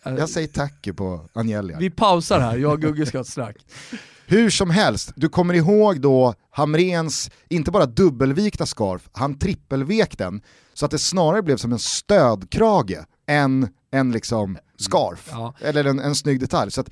Äh, 0.05 0.15
Jag 0.15 0.29
säger 0.29 0.47
tacky 0.47 0.93
på 0.93 1.29
Agnelli. 1.33 1.75
Vi 1.79 1.89
pausar 1.89 2.39
här, 2.39 2.57
jag 2.57 2.71
och 2.73 2.81
Gugge 2.81 3.05
ska 3.05 3.17
ha 3.17 3.21
ett 3.23 3.27
strack. 3.27 3.55
Hur 4.29 4.49
som 4.49 4.69
helst, 4.69 5.11
du 5.15 5.29
kommer 5.29 5.53
ihåg 5.53 6.01
då 6.01 6.33
Hamrens, 6.51 7.31
inte 7.49 7.71
bara 7.71 7.85
dubbelvikta 7.85 8.65
scarf, 8.65 9.09
han 9.11 9.39
trippelvek 9.39 10.17
den 10.17 10.41
så 10.73 10.85
att 10.85 10.91
det 10.91 10.99
snarare 10.99 11.41
blev 11.41 11.57
som 11.57 11.71
en 11.71 11.79
stödkrage 11.79 12.97
än 13.27 13.67
en 13.91 14.11
liksom 14.11 14.57
scarf. 14.77 15.27
Ja. 15.31 15.53
Eller 15.61 15.85
en, 15.85 15.99
en 15.99 16.15
snygg 16.15 16.39
detalj. 16.39 16.71
Så 16.71 16.81
att 16.81 16.89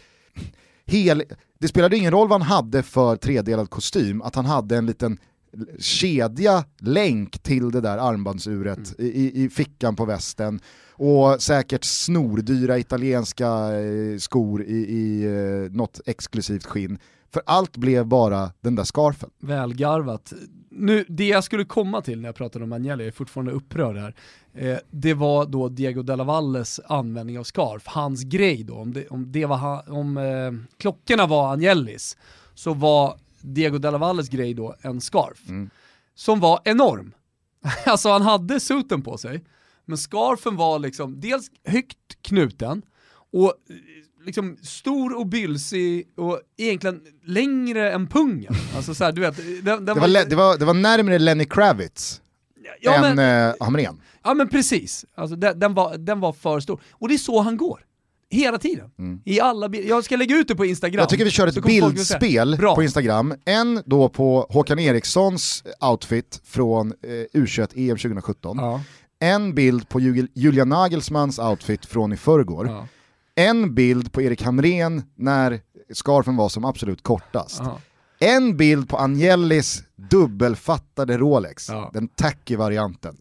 hel, 0.85 1.23
det 1.59 1.67
spelade 1.67 1.97
ingen 1.97 2.11
roll 2.11 2.27
vad 2.27 2.41
han 2.41 2.51
hade 2.51 2.83
för 2.83 3.15
tredelad 3.15 3.69
kostym, 3.69 4.21
att 4.21 4.35
han 4.35 4.45
hade 4.45 4.77
en 4.77 4.85
liten 4.85 5.17
kedja, 5.79 6.65
länk 6.79 7.39
till 7.39 7.71
det 7.71 7.81
där 7.81 7.97
armbandsuret 7.97 8.99
i, 8.99 9.05
i, 9.05 9.43
i 9.43 9.49
fickan 9.49 9.95
på 9.95 10.05
västen 10.05 10.59
och 10.91 11.41
säkert 11.41 11.83
snordyra 11.83 12.77
italienska 12.77 13.47
eh, 13.79 14.17
skor 14.17 14.63
i, 14.63 14.75
i 14.75 15.23
eh, 15.23 15.71
något 15.71 16.01
exklusivt 16.05 16.65
skinn. 16.65 16.97
För 17.33 17.41
allt 17.45 17.77
blev 17.77 18.05
bara 18.05 18.51
den 18.61 18.75
där 18.75 18.83
scarfen. 18.83 19.29
Välgarvat. 19.41 20.33
Nu, 20.69 21.05
det 21.07 21.27
jag 21.27 21.43
skulle 21.43 21.65
komma 21.65 22.01
till 22.01 22.21
när 22.21 22.29
jag 22.29 22.35
pratade 22.35 22.65
om 22.65 22.73
Agnelli, 22.73 23.03
jag 23.03 23.07
är 23.07 23.11
fortfarande 23.11 23.51
upprörd 23.51 23.97
här, 23.97 24.15
eh, 24.55 24.77
det 24.91 25.13
var 25.13 25.45
då 25.45 25.69
Diego 25.69 26.01
Della 26.03 26.23
Valles 26.23 26.79
användning 26.85 27.39
av 27.39 27.43
scarf, 27.43 27.83
hans 27.87 28.23
grej 28.23 28.63
då, 28.63 28.75
om, 28.75 28.93
det, 28.93 29.07
om, 29.07 29.31
det 29.31 29.45
var 29.45 29.89
om 29.91 30.17
eh, 30.17 30.51
klockorna 30.77 31.27
var 31.27 31.53
Agnellis, 31.53 32.17
så 32.55 32.73
var 32.73 33.17
Diego 33.41 33.77
Della 33.77 33.97
Valles 33.97 34.29
grej 34.29 34.53
då 34.53 34.75
en 34.81 35.01
scarf, 35.01 35.49
Mm. 35.49 35.69
som 36.15 36.39
var 36.39 36.59
enorm. 36.63 37.13
alltså 37.85 38.09
han 38.09 38.21
hade 38.21 38.59
suten 38.59 39.01
på 39.01 39.17
sig, 39.17 39.43
men 39.85 39.97
scarfen 39.97 40.55
var 40.55 40.79
liksom 40.79 41.19
dels 41.21 41.47
högt 41.67 41.97
knuten, 42.21 42.81
och 43.33 43.47
eh, 43.69 43.75
liksom 44.25 44.57
stor 44.61 45.19
och 45.19 45.27
bylsig 45.27 46.07
och 46.17 46.39
egentligen 46.57 47.01
längre 47.23 47.91
än 47.91 48.07
pungen. 48.07 48.53
Alltså 48.75 48.93
så 48.95 49.03
här, 49.03 49.11
du 49.11 49.21
vet, 49.21 49.37
den, 49.37 49.63
den 49.63 49.85
Det 49.85 49.93
var, 49.93 50.07
le- 50.07 50.23
det, 50.23 50.35
var, 50.35 50.57
det 50.57 50.65
var 50.65 50.73
närmare 50.73 51.19
Lenny 51.19 51.45
Kravitz 51.45 52.21
ja, 52.81 52.93
än 53.05 53.15
men, 53.15 53.49
eh, 53.49 53.55
Hamrén. 53.59 54.01
ja 54.23 54.33
men 54.33 54.49
precis, 54.49 55.05
alltså, 55.15 55.35
den, 55.35 55.59
den, 55.59 55.73
var, 55.73 55.97
den 55.97 56.19
var 56.19 56.33
för 56.33 56.59
stor. 56.59 56.81
Och 56.91 57.07
det 57.07 57.13
är 57.13 57.17
så 57.17 57.41
han 57.41 57.57
går. 57.57 57.79
Hela 58.29 58.57
tiden. 58.57 58.91
I 59.25 59.39
alla 59.39 59.67
Jag 59.75 60.03
ska 60.03 60.15
lägga 60.15 60.35
ut 60.35 60.47
det 60.47 60.55
på 60.55 60.65
Instagram. 60.65 60.93
Mm. 60.93 60.99
Jag 61.01 61.09
tycker 61.09 61.25
vi 61.25 61.31
kör 61.31 61.47
ett 61.47 61.63
bildspel 61.63 62.57
på 62.57 62.83
Instagram. 62.83 63.33
En 63.45 63.81
då 63.85 64.09
på 64.09 64.47
Håkan 64.49 64.79
Erikssons 64.79 65.63
outfit 65.91 66.41
från 66.45 66.93
eh, 67.03 67.39
U21 67.41 67.89
EM 67.91 67.97
2017. 67.97 68.57
Ja, 68.59 68.81
En 69.19 69.53
bild 69.55 69.89
på 69.89 69.99
Ju- 69.99 70.27
Julia 70.33 70.65
Nagelsmans 70.65 71.39
outfit 71.39 71.85
från 71.85 72.13
i 72.13 72.17
förrgår. 72.17 72.67
ja, 72.67 72.87
En 73.35 73.75
bild 73.75 74.11
på 74.11 74.21
Erik 74.21 74.41
Hamrén 74.43 75.03
när 75.15 75.59
scarfen 75.93 76.35
var 76.35 76.49
som 76.49 76.65
absolut 76.65 77.03
kortast. 77.03 77.59
ja. 77.63 77.79
En 78.19 78.57
bild 78.57 78.89
på 78.89 78.97
Agnellis 78.97 79.83
dubbelfattade 80.09 81.17
Rolex, 81.17 81.69
Ja. 81.69 81.89
den 81.93 82.07
tacky 82.07 82.55
varianten. 82.55 83.17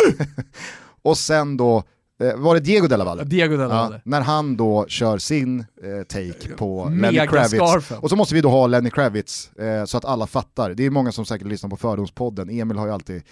och 1.02 1.18
sen 1.18 1.56
då, 1.56 1.82
eh, 2.22 2.36
var 2.36 2.54
det 2.54 2.60
Diego 2.60 2.86
Della 2.86 3.04
Valle? 3.04 3.24
Diego 3.24 3.56
Della 3.56 3.74
Ja, 3.74 3.82
Valle. 3.82 4.00
när 4.04 4.20
han 4.20 4.56
då 4.56 4.86
kör 4.88 5.18
sin 5.18 5.60
eh, 5.60 6.02
take 6.08 6.48
på 6.56 6.84
Lenny 6.84 7.00
Megascarfen. 7.00 7.58
Kravitz. 7.58 7.90
Och 7.90 8.10
så 8.10 8.16
måste 8.16 8.34
vi 8.34 8.40
då 8.40 8.48
ha 8.50 8.66
Lenny 8.66 8.90
Kravitz 8.90 9.50
eh, 9.56 9.84
så 9.84 9.96
att 9.96 10.04
alla 10.04 10.26
fattar. 10.26 10.74
Det 10.74 10.86
är 10.86 10.90
många 10.90 11.12
som 11.12 11.24
säkert 11.26 11.46
lyssnar 11.46 11.70
på 11.70 11.76
Fördomspodden, 11.76 12.50
Emil 12.50 12.78
har 12.78 12.86
ju 12.86 12.92
alltid, 12.92 13.22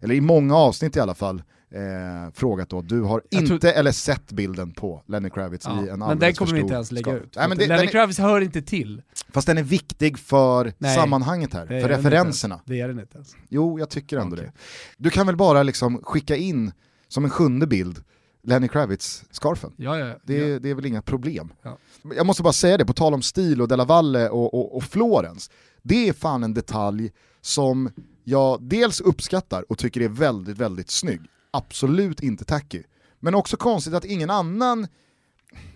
eller 0.00 0.14
i 0.14 0.20
många 0.20 0.56
avsnitt 0.56 0.96
i 0.96 1.00
alla 1.00 1.14
fall, 1.14 1.42
eh, 1.74 2.32
frågat 2.34 2.68
då, 2.68 2.82
du 2.82 3.00
har 3.02 3.22
Jag 3.30 3.42
inte 3.42 3.58
tror- 3.58 3.72
eller 3.72 3.92
sett 3.92 4.32
bilden 4.32 4.70
på 4.72 5.02
Lenny 5.06 5.30
Kravitz 5.30 5.66
Ja, 5.66 5.84
i 5.86 5.88
en 5.88 5.98
men 5.98 6.18
den 6.18 6.34
kommer 6.34 6.52
vi 6.52 6.60
inte 6.60 6.74
ens 6.74 6.92
lägga 6.92 7.12
ut. 7.12 7.32
Nej, 7.36 7.48
men 7.48 7.58
det, 7.58 7.66
Lenny 7.66 7.82
är, 7.82 7.86
Kravitz 7.86 8.18
hör 8.18 8.40
inte 8.40 8.62
till. 8.62 9.02
fast 9.32 9.46
den 9.46 9.58
är 9.58 9.62
viktig 9.62 10.18
för 10.18 10.72
Nej. 10.78 10.96
sammanhanget 10.96 11.52
här, 11.54 11.66
Det 11.66 11.80
för 11.80 11.88
referenserna. 11.88 12.54
ens. 12.54 12.64
Det 12.66 12.80
är 12.80 12.88
den 12.88 13.00
inte 13.00 13.14
ens. 13.16 13.36
Jo, 13.48 13.78
jag 13.78 13.88
tycker 13.90 14.18
ändå 14.18 14.36
Okej. 14.36 14.46
det. 14.46 14.52
Du 14.98 15.10
kan 15.10 15.26
väl 15.26 15.36
bara 15.36 15.62
liksom 15.62 16.00
skicka 16.02 16.36
in 16.36 16.72
som 17.08 17.24
en 17.24 17.30
sjunde 17.30 17.66
bild 17.66 18.04
Lenny 18.42 18.68
Kravitz-scarfen. 18.68 19.72
Ja, 19.76 19.98
ja, 19.98 20.14
Det, 20.24 20.36
ja. 20.48 20.58
det 20.58 20.70
är 20.70 20.74
väl 20.74 20.86
inga 20.86 21.02
problem. 21.02 21.52
Ja. 21.62 21.78
Jag 22.16 22.26
måste 22.26 22.42
bara 22.42 22.52
säga 22.52 22.76
det, 22.78 22.84
på 22.84 22.92
tal 22.92 23.14
om 23.14 23.22
stil 23.22 23.62
och 23.62 23.68
Della 23.68 23.84
Valle 23.84 24.28
och, 24.28 24.54
och, 24.54 24.76
och 24.76 24.84
Florens. 24.84 25.50
Det 25.82 26.08
är 26.08 26.12
fan 26.12 26.44
en 26.44 26.54
detalj 26.54 27.10
som 27.40 27.90
jag 28.24 28.62
dels 28.62 29.00
uppskattar 29.00 29.64
och 29.68 29.78
tycker 29.78 30.00
är 30.00 30.08
väldigt, 30.08 30.58
väldigt 30.58 30.90
snygg. 30.90 31.20
Absolut 31.54 32.20
inte 32.20 32.44
tacky. 32.44 32.82
Men 33.20 33.34
också 33.34 33.56
konstigt 33.56 33.94
att 33.94 34.04
ingen 34.04 34.30
annan 34.30 34.86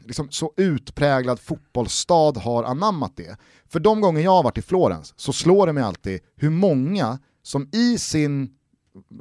liksom, 0.04 0.30
så 0.30 0.52
utpräglad 0.56 1.40
fotbollsstad 1.40 2.32
har 2.36 2.64
anammat 2.64 3.16
det. 3.16 3.36
För 3.68 3.80
de 3.80 4.00
gånger 4.00 4.20
jag 4.20 4.30
har 4.30 4.42
varit 4.42 4.58
i 4.58 4.62
Florens 4.62 5.14
så 5.16 5.32
slår 5.32 5.66
det 5.66 5.72
mig 5.72 5.82
alltid 5.82 6.20
hur 6.36 6.50
många 6.50 7.18
som 7.42 7.68
i 7.72 7.98
sin 7.98 8.50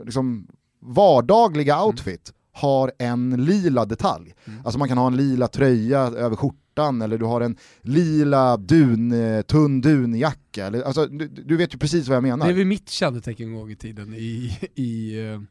liksom, 0.04 0.48
vardagliga 0.82 1.84
outfit 1.84 2.34
har 2.52 2.92
en 3.00 3.46
lila 3.46 3.86
detalj. 3.86 4.34
Alltså 4.64 4.80
man 4.80 4.88
kan 4.88 4.98
ha 4.98 5.08
en 5.08 5.18
lila 5.18 5.48
tröja 5.48 6.00
över 6.00 6.36
skjortan 6.36 7.02
eller 7.02 7.18
du 7.18 7.26
har 7.26 7.42
en 7.42 7.58
lila 7.82 8.58
dun, 8.58 9.12
eh, 9.12 9.42
tunn 9.42 9.82
dunjacka. 9.82 10.66
Eller, 10.66 10.82
alltså, 10.82 11.06
du, 11.06 11.28
du 11.28 11.58
vet 11.58 11.74
ju 11.74 11.78
precis 11.78 12.08
vad 12.08 12.16
jag 12.16 12.24
menar. 12.24 12.46
Det 12.46 12.52
är 12.52 12.56
väl 12.56 12.66
mitt 12.66 12.90
kännetecken 12.90 13.48
en 13.48 13.56
gång 13.56 13.72
i 13.72 13.76
tiden 13.76 14.14
i, 14.14 14.60
i 14.76 15.20
uh, 15.22 15.42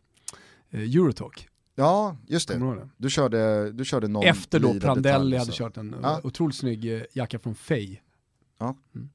Eurotalk. 0.80 1.49
Ja, 1.75 2.16
just 2.26 2.49
det. 2.49 2.88
du 2.97 3.11
körde, 3.11 3.73
du 3.73 3.85
körde 3.85 4.09
någon 4.09 4.25
Efter 4.25 4.61
då 4.61 4.75
Prandelli 4.80 5.37
hade 5.37 5.52
kört 5.52 5.76
en 5.76 5.97
Ja. 6.02 6.21
otroligt 6.25 6.56
snygg 6.56 6.95
eh, 6.95 7.02
jacka 7.12 7.38
från 7.38 7.54
Fey. 7.54 7.97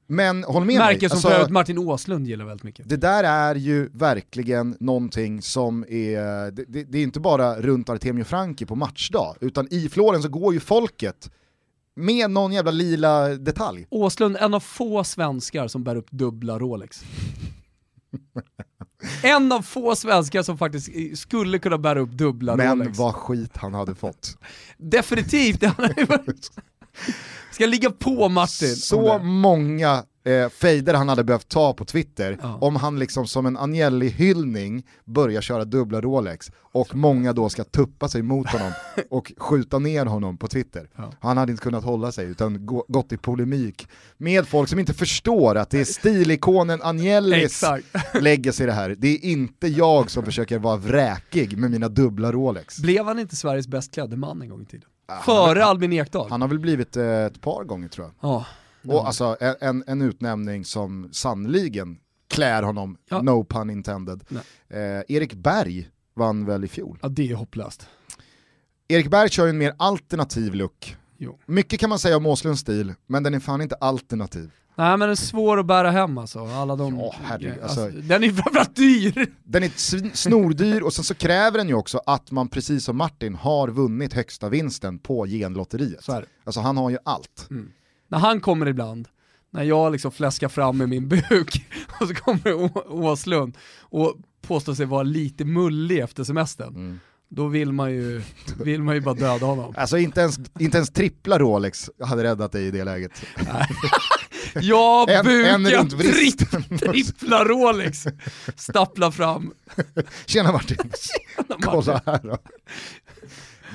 Men 0.06 0.44
håll 0.44 0.64
med 0.64 0.74
Märke 0.76 1.00
mig, 1.00 1.20
som 1.20 1.32
alltså, 1.32 1.52
Martin 1.52 1.78
Åslund 1.78 2.26
gillar 2.26 2.44
väldigt 2.44 2.64
mycket. 2.64 2.88
det 2.88 2.96
där 2.96 3.24
är 3.24 3.54
ju 3.54 3.88
verkligen 3.92 4.76
någonting 4.80 5.42
som 5.42 5.84
är, 5.88 6.50
det, 6.50 6.64
det, 6.68 6.84
det 6.84 6.98
är 6.98 7.02
inte 7.02 7.20
bara 7.20 7.60
runt 7.60 7.88
Artemio 7.88 8.24
Franki 8.24 8.66
på 8.66 8.76
matchdag, 8.76 9.36
utan 9.40 9.68
i 9.70 9.88
Florens 9.88 10.22
så 10.22 10.28
går 10.28 10.54
ju 10.54 10.60
folket 10.60 11.30
med 11.94 12.30
någon 12.30 12.52
jävla 12.52 12.70
lila 12.70 13.28
detalj. 13.28 13.86
Åslund, 13.90 14.36
en 14.40 14.54
av 14.54 14.60
få 14.60 15.04
svenskar 15.04 15.68
som 15.68 15.84
bär 15.84 15.96
upp 15.96 16.10
dubbla 16.10 16.58
Rolex. 16.58 17.04
en 19.22 19.52
av 19.52 19.62
få 19.62 19.96
svenskar 19.96 20.42
som 20.42 20.58
faktiskt 20.58 21.18
skulle 21.18 21.58
kunna 21.58 21.78
bära 21.78 22.00
upp 22.00 22.10
dubbla 22.10 22.56
Men 22.56 22.78
Rolex. 22.80 22.98
vad 22.98 23.14
skit 23.14 23.56
han 23.56 23.74
hade 23.74 23.94
fått. 23.94 24.36
Definitivt, 24.78 25.60
det 25.60 25.66
hade 25.68 26.04
varit- 26.04 26.50
Ska 27.50 27.66
ligga 27.66 27.90
på 27.90 28.28
Martin. 28.28 28.76
Så 28.76 29.18
många 29.18 30.04
eh, 30.24 30.48
fejder 30.48 30.94
han 30.94 31.08
hade 31.08 31.24
behövt 31.24 31.48
ta 31.48 31.72
på 31.74 31.84
Twitter 31.84 32.38
Ja. 32.42 32.58
om 32.60 32.76
han 32.76 32.98
liksom 32.98 33.26
som 33.26 33.46
en 33.46 33.56
Agnelli-hyllning 33.58 34.82
börjar 35.04 35.40
köra 35.40 35.64
dubbla 35.64 36.00
Rolex 36.00 36.50
och 36.72 36.94
många 36.96 37.32
då 37.32 37.48
ska 37.48 37.64
tuppa 37.64 38.08
sig 38.08 38.22
mot 38.22 38.48
honom 38.48 38.72
och 39.10 39.32
skjuta 39.38 39.78
ner 39.78 40.06
honom 40.06 40.36
på 40.38 40.48
Twitter. 40.48 40.88
Ja. 40.96 41.12
Han 41.20 41.36
hade 41.36 41.52
inte 41.52 41.62
kunnat 41.64 41.84
hålla 41.84 42.12
sig 42.12 42.26
utan 42.26 42.66
gå, 42.66 42.84
gått 42.88 43.12
i 43.12 43.16
polemik 43.16 43.88
med 44.16 44.48
folk 44.48 44.68
som 44.68 44.78
inte 44.78 44.94
förstår 44.94 45.54
att 45.56 45.70
det 45.70 45.80
är 45.80 45.84
stilikonen 45.84 46.80
Agnellis 46.82 47.44
Exakt. 47.44 47.86
legacy 48.20 48.66
det 48.66 48.72
här. 48.72 48.94
Det 48.98 49.08
är 49.08 49.24
inte 49.24 49.66
jag 49.68 50.10
som 50.10 50.24
försöker 50.24 50.58
vara 50.58 50.76
vräkig 50.76 51.58
med 51.58 51.70
mina 51.70 51.88
dubbla 51.88 52.32
Rolex. 52.32 52.78
Blev 52.78 53.04
han 53.06 53.18
inte 53.18 53.36
Sveriges 53.36 53.68
bäst 53.68 53.94
klädde 53.94 54.16
man 54.16 54.42
en 54.42 54.48
gång 54.48 54.62
i 54.62 54.66
tiden? 54.66 54.88
han- 55.08 55.22
Före 55.22 55.64
Albin 55.64 55.92
Ekdal? 55.92 56.30
Han 56.30 56.40
har 56.40 56.48
väl 56.48 56.58
blivit 56.58 56.96
eh, 56.96 57.04
ett 57.24 57.40
par 57.40 57.64
gånger 57.64 57.88
tror 57.88 58.06
jag. 58.06 58.30
Ja. 58.30 58.46
Och 58.86 59.06
alltså 59.06 59.36
en- 59.60 59.84
en, 59.86 60.02
utnämning 60.02 60.64
som 60.64 61.08
sannoliken 61.12 61.98
klär 62.28 62.62
honom, 62.62 62.96
Ja. 63.08 63.22
no 63.22 63.44
pun 63.44 63.70
intended. 63.70 64.24
Eh, 64.68 64.78
Erik 65.08 65.34
Berg 65.34 65.88
vann 66.14 66.44
väl 66.46 66.64
i 66.64 66.68
fjol. 66.68 66.98
ja, 67.02 67.08
det 67.08 67.30
är 67.30 67.34
hopplöst. 67.34 67.86
Erik 68.88 69.10
Berg 69.10 69.28
kör 69.30 69.44
ju 69.44 69.50
en 69.50 69.58
mer 69.58 69.74
alternativ 69.78 70.54
look. 70.54 70.96
Jo. 71.18 71.38
Mycket 71.46 71.80
kan 71.80 71.88
man 71.90 71.98
säga 71.98 72.16
om 72.16 72.26
Åslunds 72.26 72.60
stil, 72.60 72.94
men 73.06 73.22
den 73.22 73.34
är 73.34 73.40
fan 73.40 73.60
inte 73.62 73.74
alternativ. 73.74 74.50
Nej 74.76 74.90
men 74.90 75.00
den 75.00 75.10
är 75.10 75.14
svår 75.14 75.58
att 75.60 75.66
bära 75.66 75.90
hem 75.90 76.18
alltså, 76.18 76.46
alla 76.46 76.76
de... 76.76 76.96
Ja, 76.98 77.14
herregud, 77.22 77.62
alltså, 77.62 77.80
alltså- 77.84 77.98
den 78.00 78.24
är 78.24 78.30
framförallt 78.32 78.76
dyr! 78.76 79.32
Den 79.44 79.62
är 79.62 79.68
snordyr 80.16 80.80
och 80.80 80.92
sen 80.92 81.04
så 81.04 81.14
kräver 81.14 81.58
den 81.58 81.68
ju 81.68 81.74
också 81.74 82.00
att 82.06 82.30
man 82.30 82.48
precis 82.48 82.84
som 82.84 82.96
Martin 82.96 83.34
har 83.34 83.68
vunnit 83.68 84.12
högsta 84.12 84.48
vinsten 84.48 84.98
på 84.98 85.26
genlotteriet. 85.26 86.08
Alltså 86.44 86.60
han 86.60 86.76
har 86.76 86.90
ju 86.90 86.98
allt. 87.04 87.48
När 88.12 88.18
han 88.18 88.40
kommer 88.40 88.66
ibland, 88.68 89.08
när 89.50 89.62
jag 89.62 89.92
liksom 89.92 90.12
fläskar 90.12 90.48
fram 90.48 90.78
med 90.78 90.88
min 90.88 91.08
buk, 91.08 91.66
och 92.00 92.08
så 92.08 92.14
kommer 92.14 92.52
Å- 92.54 92.84
Åslund 92.88 93.56
och 93.80 94.14
påstår 94.46 94.74
sig 94.74 94.86
vara 94.86 95.02
lite 95.02 95.44
mullig 95.44 95.98
efter 95.98 96.24
semestern. 96.24 96.68
Mm. 96.76 97.00
då 97.28 97.46
vill 97.48 97.72
man 97.72 97.92
ju, 97.92 98.22
vill 98.64 98.82
man 98.82 98.94
ju 98.94 99.00
bara 99.00 99.14
döda 99.14 99.46
honom. 99.46 99.74
Alltså 99.78 99.98
inte 99.98 100.20
ens, 100.20 100.38
inte 100.58 100.76
ens 100.76 100.90
trippla 100.90 101.38
Rolex 101.38 101.90
hade 102.04 102.22
räddat 102.22 102.52
dig 102.52 102.66
i 102.66 102.70
det 102.70 102.84
läget. 102.84 103.22
Jag 104.54 105.10
En- 105.10 105.26
en 105.26 105.62
bukar 105.64 105.84
tripp, 105.84 106.80
trippla 106.80 107.44
Rolex, 107.44 108.04
stappla 108.56 109.12
fram. 109.12 109.52
Tjena 110.26 110.52
Martin, 110.52 110.76
kolla 111.62 112.02
här 112.06 112.20
då. 112.22 112.38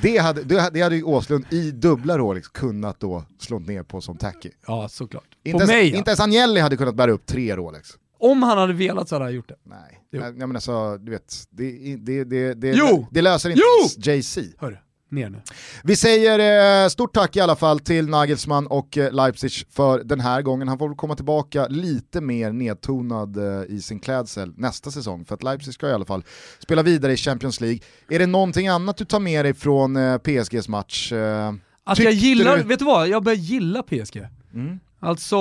Det 0.01 0.17
hade, 0.17 0.43
det 0.43 0.59
hade 0.59 0.73
det 0.79 0.81
hade 0.83 0.95
ju 0.95 1.03
Åslund 1.03 1.45
i 1.49 1.71
dubbla 1.71 2.17
Rolex 2.17 2.47
kunnat 2.47 2.99
då 2.99 3.23
slå 3.39 3.59
ner 3.59 3.83
på 3.83 4.01
som 4.01 4.17
tacky. 4.17 4.49
Ja, 4.67 4.89
såklart. 4.89 5.23
Inte, 5.43 5.51
På 5.51 5.57
ens, 5.57 5.71
mig 5.71 5.89
ja. 5.89 5.97
inte 5.97 6.09
ens 6.11 6.19
Agnelli 6.19 6.59
hade 6.59 6.77
kunnat 6.77 6.95
bära 6.95 7.11
upp 7.11 7.25
tre 7.25 7.55
Rolex. 7.55 7.89
Om 8.19 8.43
han 8.43 8.57
hade 8.57 8.73
velat 8.73 9.09
så 9.09 9.15
hade 9.15 9.25
han 9.25 9.33
gjort 9.33 9.47
det. 9.49 9.55
Nej, 9.63 10.03
Jo. 10.11 10.19
Nej, 10.21 10.33
men 10.33 10.55
alltså, 10.55 10.97
du 10.97 11.11
vet, 11.11 11.43
det, 11.49 11.95
det, 11.97 12.23
det, 12.23 12.53
det, 12.53 12.71
Jo! 12.71 13.07
det 13.11 13.21
löser 13.21 13.49
inte 13.49 13.61
Jo! 13.61 13.89
Jay-Z. 13.97 14.41
Hörru, 14.57 14.77
ner 15.09 15.29
nu. 15.29 15.41
Vi 15.83 15.95
säger 15.95 16.83
eh, 16.83 16.89
stort 16.89 17.13
tack 17.13 17.35
i 17.35 17.39
alla 17.39 17.55
fall 17.55 17.79
till 17.79 18.07
Nagelsmann 18.09 18.67
och 18.67 18.97
eh, 18.97 19.11
Leipzig 19.11 19.51
för 19.71 20.03
den 20.03 20.19
här 20.19 20.41
gången. 20.41 20.67
Han 20.67 20.77
får 20.77 20.87
väl 20.87 20.97
komma 20.97 21.15
tillbaka 21.15 21.67
lite 21.67 22.21
mer 22.21 22.51
nedtonad 22.51 23.37
eh, 23.37 23.63
i 23.75 23.81
sin 23.81 23.99
klädsel 23.99 24.53
nästa 24.57 24.91
säsong, 24.91 25.25
för 25.25 25.35
att 25.35 25.43
Leipzig 25.43 25.73
ska 25.73 25.89
i 25.89 25.93
alla 25.93 26.05
fall 26.05 26.23
spela 26.59 26.83
vidare 26.83 27.13
i 27.13 27.17
Champions 27.17 27.61
League. 27.61 27.79
Är 28.09 28.19
det 28.19 28.25
någonting 28.25 28.67
annat 28.67 28.97
du 28.97 29.05
tar 29.05 29.19
med 29.19 29.45
dig 29.45 29.53
från 29.53 29.95
eh, 29.95 30.17
PSGs 30.17 30.67
match? 30.67 31.11
Att 31.83 31.99
jag 31.99 32.13
gillar, 32.13 32.57
du- 32.57 32.63
vet 32.63 32.79
du 32.79 32.85
vad? 32.85 33.07
Jag 33.07 33.23
börjar 33.23 33.37
gilla 33.37 33.83
PSG. 33.83 34.27
mm? 34.53 34.79
Alltså 34.99 35.37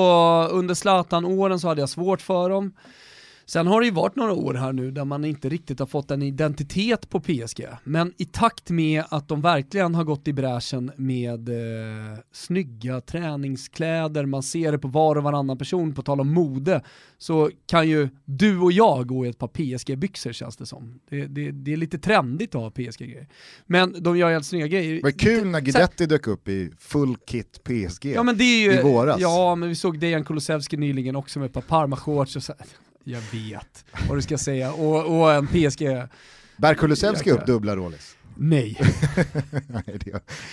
under 0.53 0.75
Zlatan-åren 0.75 1.61
så 1.61 1.69
hade 1.69 1.81
jag 1.83 1.89
svårt 1.89 2.23
för 2.23 2.51
dem. 2.51 2.73
Sen 3.49 3.67
har 3.67 3.81
det 3.81 3.87
ju 3.87 3.93
varit 3.93 4.17
några 4.17 4.33
år 4.33 4.55
här 4.55 4.73
nu 4.73 4.91
där 4.91 5.05
man 5.05 5.25
inte 5.25 5.49
riktigt 5.49 5.79
har 5.79 5.87
fått 5.87 6.11
en 6.11 6.23
identitet 6.23 7.11
på 7.11 7.21
PSG. 7.21 7.67
Men 7.85 8.13
i 8.17 8.25
takt 8.25 8.71
med 8.71 9.05
att 9.09 9.29
de 9.29 9.41
verkligen 9.41 9.95
har 9.95 10.05
gått 10.05 10.29
i 10.29 10.33
bräschen 10.33 10.93
med 10.97 11.49
eh, 11.49 12.19
snygga 12.33 13.01
träningskläder, 13.01 14.27
man 14.27 14.43
ser 14.43 14.73
det 14.73 14.79
på 14.79 14.89
var 14.89 15.17
och 15.17 15.23
varannan 15.23 15.59
person, 15.59 15.95
på 15.95 16.03
tal 16.03 16.21
om 16.21 16.33
mode, 16.33 16.83
så 17.19 17.51
kan 17.67 17.89
ju 17.89 18.09
du 18.25 18.59
och 18.59 18.73
jag 18.73 19.07
gå 19.07 19.27
i 19.27 19.29
ett 19.29 19.39
par 19.39 19.49
PSG-byxor 19.49 20.33
känns 20.33 20.57
det 20.57 20.67
som. 20.67 21.01
Det, 21.11 21.27
det, 21.27 21.51
det 21.51 21.73
är 21.73 21.77
lite 21.77 21.99
trendigt 21.99 22.55
att 22.55 22.61
ha 22.61 22.71
PSG-grejer. 22.71 23.29
Men 23.67 24.03
de 24.03 24.19
gör 24.19 24.31
helt 24.31 24.47
snygga 24.47 24.67
grejer. 24.67 24.95
Det 24.95 25.03
var 25.03 25.11
kul 25.11 25.47
när 25.47 25.61
Guidetti 25.61 26.07
dök 26.07 26.27
upp 26.27 26.49
i 26.49 26.71
full 26.79 27.17
kit 27.17 27.61
PSG. 27.65 28.07
Ja 28.07 28.23
men 28.23 28.39
det 28.39 28.45
är 28.45 28.73
ju, 28.73 28.79
i 28.79 28.83
våras. 28.83 29.21
Ja 29.21 29.55
men 29.55 29.69
vi 29.69 29.75
såg 29.75 29.99
Dejan 29.99 30.25
Kulusevski 30.25 30.77
nyligen 30.77 31.17
också 31.17 31.39
med 31.39 31.47
ett 31.47 31.53
par 31.53 31.63
Parma-shorts 31.63 32.37
och 32.37 32.43
så 32.43 32.55
Jag 33.09 33.21
vet 33.33 33.85
vad 34.09 34.19
du 34.19 34.23
ska 34.23 34.39
säga. 34.39 34.73
Och, 34.73 35.21
och 35.21 35.33
en 35.33 35.47
PSG, 35.47 35.81
Bär 36.57 36.75
Kulusevski 36.75 37.31
upp 37.31 37.47
dubbla 37.47 37.77
Rolex? 37.77 38.17
nej. 38.39 38.81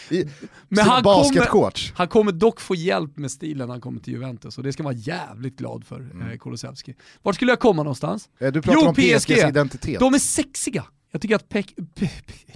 I, 0.09 0.25
Men 0.69 0.85
han 0.85 1.03
basketshorts? 1.03 1.93
Han 1.95 2.07
kommer 2.07 2.31
dock 2.31 2.59
få 2.61 2.75
hjälp 2.75 3.17
med 3.17 3.31
stilen 3.31 3.67
när 3.67 3.73
han 3.73 3.81
kommer 3.81 3.99
till 4.01 4.13
Juventus 4.13 4.57
och 4.57 4.63
det 4.63 4.73
ska 4.73 4.83
man 4.83 4.93
vara 4.93 4.99
jävligt 5.01 5.57
glad 5.57 5.85
för, 5.85 5.99
Mm. 5.99 6.29
eh, 6.29 6.37
Kulusevski. 6.37 6.95
Vart 7.21 7.35
skulle 7.35 7.51
jag 7.51 7.59
komma 7.59 7.83
någonstans? 7.83 8.29
Eh, 8.39 8.51
Du 8.51 8.61
pratar 8.61 8.79
Jo, 8.81 8.87
om 8.87 8.95
PSGs 8.95 9.25
PSG. 9.25 9.47
identitet. 9.49 9.99
De 9.99 10.13
är 10.13 10.19
sexiga. 10.19 10.85
Jag 11.11 11.21
tycker 11.21 11.35
att 11.35 11.49
Pe 11.49 11.63
Pe 11.95 12.09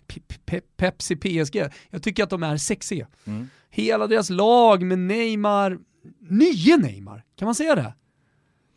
Pe 0.08 0.20
Pe 0.46 0.62
Pepsi 0.78 1.16
PSG, 1.16 1.70
jag 1.90 2.04
tycker 2.04 2.24
att 2.24 2.30
de 2.30 2.44
är 2.44 2.58
sexiga. 2.58 3.08
Mm. 3.26 3.50
Hela 3.70 4.08
deras 4.08 4.30
lag 4.30 4.84
med 4.84 5.00
Neymar, 5.00 5.78
nye 6.30 6.78
Neymar, 6.78 7.24
kan 7.40 7.46
man 7.46 7.56
säga 7.56 7.76
det? 7.76 7.94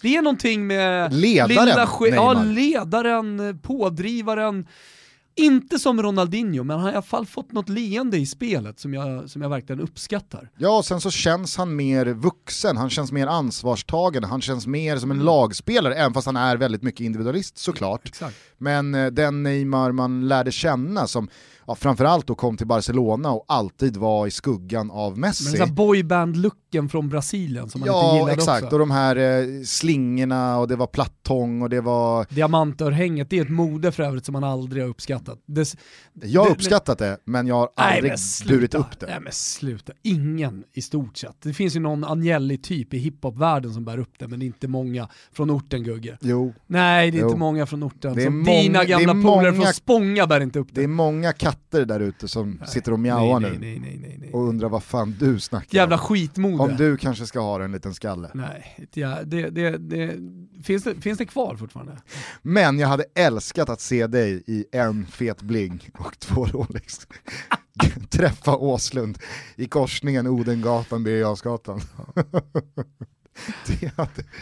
Det 0.00 0.16
är 0.16 0.22
någonting 0.22 0.66
med 0.66 1.12
Ledaren 1.14 2.14
ja, 2.14 2.42
ledaren, 2.42 3.58
pådrivaren. 3.62 4.66
Inte 5.34 5.78
som 5.78 6.02
Ronaldinho, 6.02 6.64
men 6.64 6.76
han 6.76 6.84
har 6.84 6.92
i 6.92 6.94
alla 6.94 7.02
fall 7.02 7.26
fått 7.26 7.52
något 7.52 7.68
leende 7.68 8.18
i 8.18 8.26
spelet 8.26 8.80
som 8.80 8.94
jag, 8.94 9.30
som 9.30 9.42
jag 9.42 9.48
verkligen 9.48 9.80
uppskattar. 9.80 10.48
Ja, 10.58 10.78
och 10.78 10.84
sen 10.84 11.00
så 11.00 11.10
känns 11.10 11.56
han 11.56 11.76
mer 11.76 12.06
vuxen, 12.06 12.76
han 12.76 12.90
känns 12.90 13.12
mer 13.12 13.26
ansvarstagande, 13.26 14.28
han 14.28 14.40
känns 14.40 14.66
mer 14.66 14.96
som 14.96 15.10
en 15.10 15.16
Mm. 15.16 15.26
lagspelare, 15.26 15.94
även 15.94 16.14
fast 16.14 16.26
han 16.26 16.36
är 16.36 16.56
väldigt 16.56 16.82
mycket 16.82 17.00
individualist 17.00 17.58
såklart. 17.58 18.08
Exakt. 18.08 18.36
Men 18.60 18.94
eh, 18.94 19.06
den 19.06 19.42
Neymar 19.42 19.92
man 19.92 20.28
lärde 20.28 20.52
känna 20.52 21.06
som 21.06 21.28
ja, 21.66 21.74
framförallt 21.74 22.26
då 22.26 22.34
kom 22.34 22.56
till 22.56 22.66
Barcelona 22.66 23.30
och 23.30 23.44
alltid 23.48 23.96
var 23.96 24.26
i 24.26 24.30
skuggan 24.30 24.90
av 24.90 25.12
Men 25.12 25.20
Messi. 25.20 25.56
den 25.58 25.68
här 25.68 25.74
boyband-looken 25.74 26.88
från 26.88 27.08
Brasilien 27.08 27.68
som 27.68 27.80
man 27.80 27.88
inte 27.88 27.96
Ja, 27.98 28.14
gillade 28.14 28.32
exakt. 28.32 28.62
också. 28.64 28.74
Och 28.76 28.80
de 28.80 28.90
här 28.90 29.16
eh, 29.16 29.62
slingorna 29.64 30.58
och 30.58 30.68
det 30.68 30.76
var 30.76 30.86
plattång 30.86 31.62
och 31.62 31.70
det 31.70 31.80
var... 31.80 32.26
Diamantörhänget, 32.30 33.30
det 33.30 33.38
är 33.38 33.42
ett 33.42 33.50
mode 33.50 33.92
för 33.92 34.02
övrigt 34.02 34.24
som 34.24 34.32
man 34.32 34.44
aldrig 34.44 34.82
har 34.82 34.88
uppskattat. 34.90 35.38
Det, 35.46 35.74
Jag 36.22 36.40
har 36.40 36.46
Det- 36.48 36.54
uppskattat 36.54 36.98
det, 36.98 37.18
men 37.24 37.46
jag 37.46 37.54
har 37.54 37.68
Nej 37.78 37.94
aldrig 37.94 38.10
men 38.10 38.18
sluta. 38.18 38.54
burit 38.54 38.74
upp 38.74 39.00
det. 39.00 39.06
Nej 39.06 39.20
men 39.20 39.32
sluta. 39.32 39.92
Ingen 40.02 40.64
i 40.72 40.82
stort 40.82 41.16
sett. 41.16 41.36
Det 41.42 41.52
finns 41.54 41.76
ju 41.76 41.80
någon 41.80 42.04
Agnelli-typ 42.04 42.94
i 42.94 42.98
hiphop-världen 42.98 43.72
som 43.74 43.84
bär 43.84 43.98
upp 43.98 44.12
det, 44.18 44.28
men 44.28 44.42
inte 44.42 44.68
många 44.68 45.08
från 45.32 45.50
orten 45.50 45.82
Gugge. 45.84 46.18
Jo, 46.20 46.54
Nej, 46.66 47.10
det 47.10 47.18
är 47.18 47.20
Jo. 47.20 47.26
inte 47.26 47.38
många 47.38 47.66
från 47.66 47.82
orten. 47.82 48.14
Det 48.14 48.22
är 48.22 48.24
Som 48.24 48.42
dina 48.50 48.84
gamla 48.84 49.12
polare 49.14 49.54
från 49.54 49.66
Spånga 49.66 50.26
bär 50.26 50.40
inte 50.40 50.58
upp 50.58 50.68
det. 50.70 50.80
det 50.80 50.84
är 50.84 50.88
många 50.88 51.32
katter 51.32 51.84
där 51.84 52.00
ute 52.00 52.28
som 52.28 52.60
sitter 52.66 52.92
och 52.92 53.00
mjauar 53.00 53.40
nej, 53.40 53.50
nu 53.50 53.58
nej, 53.58 53.78
nej, 53.80 53.98
nej, 54.02 54.16
nej. 54.20 54.32
och 54.32 54.48
undrar 54.48 54.68
vad 54.68 54.82
fan 54.82 55.16
du 55.20 55.40
snackar 55.40 55.78
Jävla 55.78 55.96
om. 55.96 56.02
skitmode. 56.02 56.62
Om 56.62 56.76
du 56.76 56.96
kanske 56.96 57.26
ska 57.26 57.40
ha 57.40 57.64
en 57.64 57.72
liten 57.72 57.94
skalle. 57.94 58.30
Nej, 58.34 58.88
ja, 58.94 59.18
det, 59.24 59.50
det, 59.50 59.70
det, 59.78 60.16
finns, 60.64 60.84
det, 60.84 60.94
finns 60.94 61.18
det 61.18 61.26
kvar 61.26 61.56
fortfarande? 61.56 61.96
Men 62.42 62.78
jag 62.78 62.88
hade 62.88 63.04
älskat 63.14 63.68
att 63.68 63.80
se 63.80 64.06
dig 64.06 64.42
i 64.46 64.64
en 64.72 65.06
fet 65.06 65.42
bling 65.42 65.90
och 65.98 66.18
två 66.18 66.44
Rolex. 66.46 67.06
Träffa 68.10 68.56
Åslund 68.56 69.18
i 69.56 69.66
korsningen 69.66 70.26
Odengatan, 70.26 71.04
Birger 71.04 71.20
Jarlsgatan. 71.20 71.80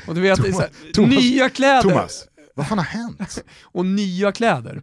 Och 0.07 0.14
du 0.14 0.21
vet, 0.21 0.42
det 0.42 0.49
är 0.49 0.53
så 0.53 0.61
här, 0.61 0.71
Thomas- 0.94 1.21
nya 1.21 1.49
kläder 1.49 1.83
Thomas, 1.83 2.25
vad 2.59 2.68
fan 2.68 2.79
har 2.79 2.85
hänt? 2.85 3.44
och 3.62 3.87
nya 3.87 4.33
kläder. 4.33 4.83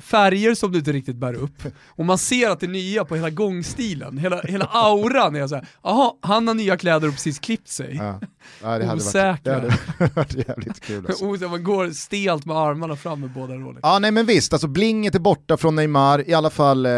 Färger 0.00 0.54
som 0.54 0.72
du 0.72 0.78
inte 0.78 0.92
riktigt 0.92 1.16
bär 1.16 1.34
upp. 1.34 1.62
Och 1.86 2.04
man 2.04 2.18
ser 2.18 2.50
att 2.50 2.60
det 2.60 2.66
är 2.66 2.70
nya 2.70 3.04
på 3.04 3.16
hela 3.16 3.30
gångstilen, 3.30 4.18
hela, 4.18 4.40
hela 4.40 4.64
auran 4.64 5.36
är 5.36 5.46
såhär, 5.46 5.66
jaha, 5.82 6.12
han 6.22 6.48
har 6.48 6.54
nya 6.54 6.76
kläder 6.76 7.08
och 7.08 7.14
precis 7.14 7.38
klippt 7.38 7.68
sig. 7.68 7.96
Ja, 7.96 8.20
ja, 8.62 8.66
det 8.66 8.66
hade 8.68 8.86
varit, 8.86 8.96
Osäkra. 8.96 9.38
det 9.42 9.50
hade 9.50 10.12
varit 10.14 10.48
jävligt 10.48 10.80
kul. 10.80 11.06
Alltså. 11.06 11.24
Man 11.48 11.64
går 11.64 11.90
stelt 11.90 12.44
med 12.46 12.56
armarna 12.56 12.96
fram 12.96 13.20
med 13.20 13.30
båda 13.30 13.54
Rolex. 13.54 13.80
Ja 13.82 13.98
nej 13.98 14.10
men 14.10 14.26
visst, 14.26 14.52
alltså 14.52 14.68
blinget 14.68 15.14
är 15.14 15.18
borta 15.18 15.56
från 15.56 15.76
Neymar, 15.76 16.28
i 16.28 16.34
alla 16.34 16.50
fall 16.50 16.86
eh, 16.86 16.92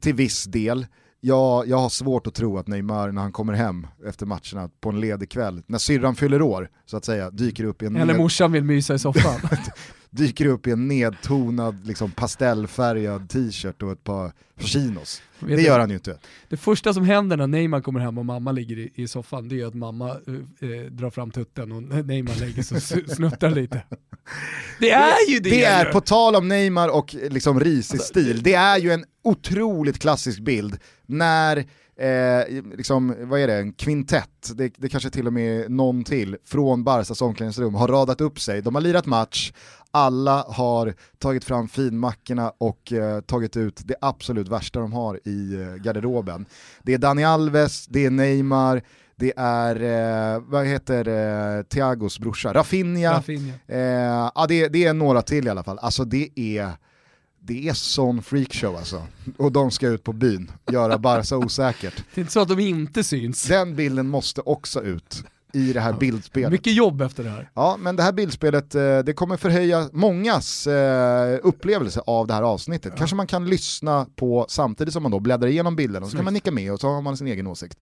till 0.00 0.14
viss 0.14 0.44
del. 0.44 0.86
Jag, 1.20 1.68
jag 1.68 1.76
har 1.76 1.88
svårt 1.88 2.26
att 2.26 2.34
tro 2.34 2.58
att 2.58 2.66
Neymar 2.66 3.12
när 3.12 3.22
han 3.22 3.32
kommer 3.32 3.52
hem 3.52 3.86
efter 4.06 4.26
matcherna 4.26 4.70
på 4.80 4.88
en 4.88 5.00
ledig 5.00 5.30
kväll, 5.30 5.62
när 5.66 5.78
syrran 5.78 6.14
fyller 6.14 6.42
år, 6.42 6.70
så 6.86 6.96
att 6.96 7.04
säga, 7.04 7.30
dyker 7.30 7.64
upp 7.64 7.82
i 7.82 7.86
en, 7.86 7.96
Eller 7.96 8.06
ned, 8.06 8.16
morsan 8.16 8.52
vill 8.52 8.64
mysa 8.64 8.94
i 8.94 8.98
soffan. 8.98 9.40
dyker 10.10 10.46
upp 10.46 10.66
i 10.66 10.70
en 10.70 10.88
nedtonad 10.88 11.86
liksom, 11.86 12.10
pastellfärgad 12.10 13.28
t-shirt 13.28 13.82
och 13.82 13.92
ett 13.92 14.04
par 14.04 14.32
chinos. 14.58 15.22
Vet 15.38 15.56
Det 15.56 15.62
gör 15.62 15.78
han 15.80 15.88
ju 15.88 15.94
inte. 15.94 16.18
det 16.48 16.56
första 16.56 16.94
som 16.94 17.04
händer 17.04 17.36
när 17.36 17.46
Neymar 17.46 17.80
kommer 17.80 18.00
hem 18.00 18.18
och 18.18 18.26
mamma 18.26 18.52
ligger 18.52 18.78
i, 18.78 18.92
i 18.94 19.08
soffan, 19.08 19.48
det 19.48 19.60
är 19.60 19.66
att 19.66 19.74
mamma 19.74 20.08
eh, 20.10 20.70
eh, 20.70 20.84
drar 20.90 21.10
fram 21.10 21.30
tutten 21.30 21.72
och 21.72 21.82
Neymar 22.06 22.40
lägger 22.40 22.62
sig 22.62 23.02
och 23.02 23.10
snuttar 23.16 23.50
lite. 23.50 23.82
Det 24.80 24.90
är 24.90 25.30
ju 25.30 25.38
det! 25.38 25.50
Det 25.50 25.64
är, 25.64 25.92
på 25.92 26.00
tal 26.00 26.36
om 26.36 26.48
Neymar 26.48 26.88
och 26.88 27.16
liksom 27.30 27.60
risig 27.60 27.98
Alltså, 27.98 28.08
stil, 28.08 28.42
det 28.42 28.54
är 28.54 28.78
ju 28.78 28.90
en 28.92 29.04
otroligt 29.24 29.98
klassisk 29.98 30.40
bild 30.40 30.78
när, 31.06 31.56
eh, 31.56 32.62
liksom, 32.76 33.14
vad 33.20 33.40
är 33.40 33.46
det, 33.46 33.54
en 33.56 33.72
kvintett, 33.72 34.50
det, 34.54 34.72
det 34.76 34.88
kanske 34.88 35.10
till 35.10 35.26
och 35.26 35.32
med 35.32 35.60
är 35.64 35.68
någon 35.68 36.04
till, 36.04 36.36
från 36.44 36.84
Barsas 36.84 37.22
omklädningsrum 37.22 37.74
har 37.74 37.88
radat 37.88 38.20
upp 38.20 38.40
sig. 38.40 38.62
De 38.62 38.74
har 38.74 38.82
lirat 38.82 39.06
match, 39.06 39.52
alla 39.90 40.44
har 40.48 40.94
tagit 41.18 41.44
fram 41.44 41.68
finmackorna 41.68 42.52
och 42.58 42.92
eh, 42.92 43.20
tagit 43.20 43.56
ut 43.56 43.80
det 43.84 43.94
absolut 44.00 44.48
värsta 44.48 44.80
de 44.80 44.92
har 44.92 45.20
i 45.24 45.54
eh, 45.54 45.74
garderoben. 45.74 46.46
Det 46.82 46.94
är 46.94 46.98
Dani 46.98 47.24
Alves, 47.24 47.86
det 47.86 48.06
är 48.06 48.10
Neymar, 48.10 48.82
det 49.20 49.32
är, 49.36 49.82
eh, 50.34 50.42
vad 50.46 50.66
heter 50.66 51.08
eh, 51.08 51.62
Thiagos 51.62 52.18
brorsa, 52.18 52.54
Rafinha, 52.54 53.12
Rafinha. 53.12 53.54
Eh, 53.66 53.78
ja, 54.34 54.46
det, 54.48 54.68
det 54.68 54.84
är 54.84 54.94
några 54.94 55.22
till 55.22 55.46
i 55.46 55.50
alla 55.50 55.62
fall. 55.62 55.78
Alltså 55.78 56.04
det 56.04 56.28
är, 56.34 56.70
det 57.40 57.68
är 57.68 57.72
sån 57.72 58.22
freakshow 58.22 58.76
alltså. 58.76 59.06
Och 59.38 59.52
de 59.52 59.70
ska 59.70 59.88
ut 59.88 60.04
på 60.04 60.12
byn, 60.12 60.50
göra 60.72 60.98
Barca 60.98 61.36
osäkert. 61.36 62.04
Det 62.14 62.20
är 62.20 62.22
inte 62.22 62.32
så 62.32 62.40
att 62.40 62.48
de 62.48 62.60
inte 62.60 63.04
syns. 63.04 63.42
Den 63.42 63.76
bilden 63.76 64.08
måste 64.08 64.40
också 64.40 64.82
ut 64.82 65.24
i 65.52 65.72
det 65.72 65.80
här 65.80 65.92
bildspelet. 65.92 66.52
Mycket 66.52 66.72
jobb 66.74 67.02
efter 67.02 67.24
det 67.24 67.30
här. 67.30 67.50
Ja, 67.54 67.76
men 67.80 67.96
det 67.96 68.02
här 68.02 68.12
bildspelet, 68.12 68.74
eh, 68.74 68.98
det 68.98 69.12
kommer 69.12 69.36
förhöja 69.36 69.88
mångas 69.92 70.66
eh, 70.66 71.38
upplevelse 71.42 72.00
av 72.06 72.26
det 72.26 72.34
här 72.34 72.42
avsnittet. 72.42 72.92
Kanske 72.96 73.16
man 73.16 73.26
kan 73.26 73.46
lyssna 73.48 74.06
på 74.16 74.46
samtidigt 74.48 74.92
som 74.94 75.02
man 75.02 75.12
då 75.12 75.20
bläddrar 75.20 75.48
igenom 75.48 75.76
bilderna, 75.76 76.06
så 76.06 76.16
kan 76.16 76.24
man 76.24 76.34
nicka 76.34 76.52
med 76.52 76.72
och 76.72 76.80
så 76.80 76.88
har 76.88 77.02
man 77.02 77.16
sin 77.16 77.26
egen 77.26 77.46
åsikt. 77.46 77.78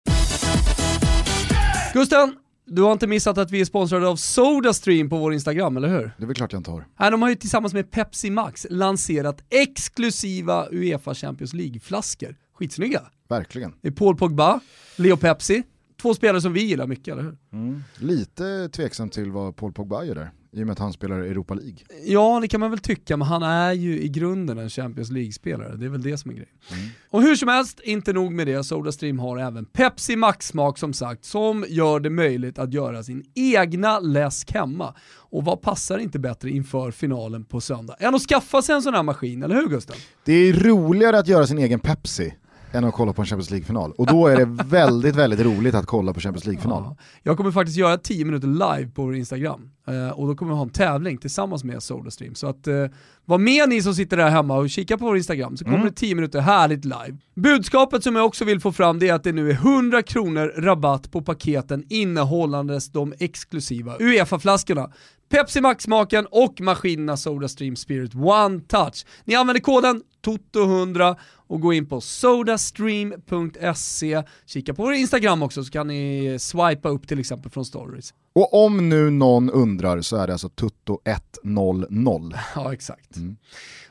Gusten, 1.94 2.34
Du 2.70 2.82
har 2.82 2.92
inte 2.92 3.06
missat 3.06 3.38
att 3.38 3.50
vi 3.50 3.60
är 3.60 3.64
sponsrade 3.64 4.08
av 4.08 4.16
Sodastream 4.16 5.08
på 5.10 5.16
vår 5.16 5.32
Instagram, 5.34 5.76
eller 5.76 5.88
hur? 5.88 6.12
Det 6.16 6.22
är 6.22 6.26
väl 6.26 6.36
klart 6.36 6.52
jag 6.52 6.60
inte 6.60 6.70
har. 6.70 6.86
Nej, 7.00 7.10
de 7.10 7.22
har 7.22 7.28
ju 7.28 7.34
tillsammans 7.34 7.74
med 7.74 7.90
Pepsi 7.90 8.30
Max 8.30 8.66
lanserat 8.70 9.44
exklusiva 9.50 10.66
Uefa 10.72 11.14
Champions 11.14 11.52
League-flaskor. 11.52 12.36
Skitsnygga. 12.58 13.02
Verkligen. 13.28 13.72
Det 13.82 13.88
är 13.88 13.92
Paul 13.92 14.16
Pogba, 14.16 14.60
Leo 14.96 15.16
Pepsi, 15.16 15.62
två 16.02 16.14
spelare 16.14 16.40
som 16.40 16.52
vi 16.52 16.62
gillar 16.62 16.86
mycket, 16.86 17.12
eller 17.12 17.22
hur? 17.22 17.36
Mm. 17.52 17.82
Lite 17.98 18.68
tveksam 18.68 19.08
till 19.08 19.30
vad 19.30 19.56
Paul 19.56 19.72
Pogba 19.72 20.04
gör 20.04 20.14
där 20.14 20.30
i 20.52 20.62
och 20.62 20.66
med 20.66 20.72
att 20.72 20.78
han 20.78 20.92
spelar 20.92 21.16
Europa 21.16 21.54
League. 21.54 21.76
Ja, 22.04 22.38
det 22.42 22.48
kan 22.48 22.60
man 22.60 22.70
väl 22.70 22.78
tycka, 22.78 23.16
men 23.16 23.28
han 23.28 23.42
är 23.42 23.72
ju 23.72 24.00
i 24.00 24.08
grunden 24.08 24.58
en 24.58 24.70
Champions 24.70 25.10
League-spelare. 25.10 25.76
Det 25.76 25.84
är 25.86 25.90
väl 25.90 26.02
det 26.02 26.18
som 26.18 26.30
är 26.30 26.34
grejen. 26.34 26.50
Mm. 26.72 26.88
Och 27.10 27.22
hur 27.22 27.36
som 27.36 27.48
helst, 27.48 27.80
inte 27.80 28.12
nog 28.12 28.32
med 28.32 28.46
det, 28.46 28.64
Sodastream 28.64 29.18
har 29.18 29.38
även 29.38 29.64
Pepsi 29.64 30.16
Max-smak 30.16 30.78
som 30.78 30.92
sagt, 30.92 31.24
som 31.24 31.64
gör 31.68 32.00
det 32.00 32.10
möjligt 32.10 32.58
att 32.58 32.72
göra 32.72 33.02
sin 33.02 33.24
egna 33.34 34.00
läsk 34.00 34.52
hemma. 34.52 34.94
Och 35.10 35.44
vad 35.44 35.62
passar 35.62 35.98
inte 35.98 36.18
bättre 36.18 36.50
inför 36.50 36.90
finalen 36.90 37.44
på 37.44 37.60
söndag 37.60 37.96
än 37.98 38.14
att 38.14 38.22
skaffa 38.22 38.62
sig 38.62 38.74
en 38.74 38.82
sån 38.82 38.94
här 38.94 39.02
maskin, 39.02 39.42
eller 39.42 39.54
hur 39.54 39.68
Gustav? 39.68 39.96
Det 40.24 40.32
är 40.32 40.52
roligare 40.52 41.18
att 41.18 41.28
göra 41.28 41.46
sin 41.46 41.58
egen 41.58 41.80
Pepsi 41.80 42.34
än 42.72 42.84
att 42.84 42.94
kolla 42.94 43.12
på 43.12 43.22
en 43.22 43.26
Champions 43.26 43.50
League-final. 43.50 43.92
Och 43.92 44.06
då 44.06 44.26
är 44.26 44.36
det 44.36 44.44
väldigt, 44.64 45.16
väldigt 45.16 45.40
roligt 45.40 45.74
att 45.74 45.86
kolla 45.86 46.14
på 46.14 46.20
Champions 46.20 46.46
League-final. 46.46 46.82
Ja. 46.84 46.96
Jag 47.22 47.36
kommer 47.36 47.50
faktiskt 47.50 47.78
göra 47.78 47.98
10 47.98 48.24
minuter 48.24 48.48
live 48.48 48.90
på 48.90 49.02
vår 49.02 49.16
Instagram. 49.16 49.70
Uh, 49.88 50.08
och 50.08 50.26
då 50.26 50.34
kommer 50.34 50.52
vi 50.52 50.56
ha 50.56 50.64
en 50.64 50.70
tävling 50.70 51.18
tillsammans 51.18 51.64
med 51.64 51.82
Sodastream. 51.82 52.34
Så 52.34 52.46
att 52.46 52.68
uh, 52.68 52.86
var 53.24 53.38
med 53.38 53.68
ni 53.68 53.82
som 53.82 53.94
sitter 53.94 54.16
där 54.16 54.28
hemma 54.28 54.56
och 54.56 54.70
kikar 54.70 54.96
på 54.96 55.04
vår 55.04 55.16
Instagram 55.16 55.56
så 55.56 55.64
kommer 55.64 55.76
mm. 55.76 55.88
det 55.88 55.94
10 55.94 56.14
minuter 56.14 56.40
härligt 56.40 56.84
live. 56.84 57.16
Budskapet 57.34 58.02
som 58.02 58.16
jag 58.16 58.26
också 58.26 58.44
vill 58.44 58.60
få 58.60 58.72
fram 58.72 58.98
det 58.98 59.08
är 59.08 59.14
att 59.14 59.24
det 59.24 59.32
nu 59.32 59.50
är 59.50 59.54
100 59.54 60.02
kronor 60.02 60.52
rabatt 60.56 61.12
på 61.12 61.22
paketen 61.22 61.84
innehållandes 61.88 62.92
de 62.92 63.14
exklusiva 63.18 63.96
Uefa-flaskorna. 63.98 64.90
Pepsi 65.28 65.60
Max-smaken 65.60 66.26
och 66.30 66.60
maskinerna 66.60 67.16
Sodastream 67.16 67.76
Spirit 67.76 68.14
One 68.14 68.60
Touch. 68.60 69.06
Ni 69.24 69.34
använder 69.34 69.60
koden 69.60 70.02
TOTO100 70.24 71.16
och 71.48 71.60
gå 71.60 71.72
in 71.72 71.88
på 71.88 72.00
sodastream.se, 72.00 74.22
kika 74.46 74.74
på 74.74 74.82
vår 74.82 74.92
Instagram 74.92 75.42
också 75.42 75.64
så 75.64 75.70
kan 75.70 75.86
ni 75.86 76.36
swipa 76.40 76.88
upp 76.88 77.08
till 77.08 77.20
exempel 77.20 77.50
från 77.50 77.64
stories. 77.64 78.14
Och 78.34 78.64
om 78.64 78.88
nu 78.88 79.10
någon 79.10 79.50
undrar 79.50 80.00
så 80.00 80.16
är 80.16 80.26
det 80.26 80.32
alltså 80.32 80.48
tutto100. 80.48 82.38
Ja 82.54 82.72
exakt. 82.72 83.16
Mm. 83.16 83.36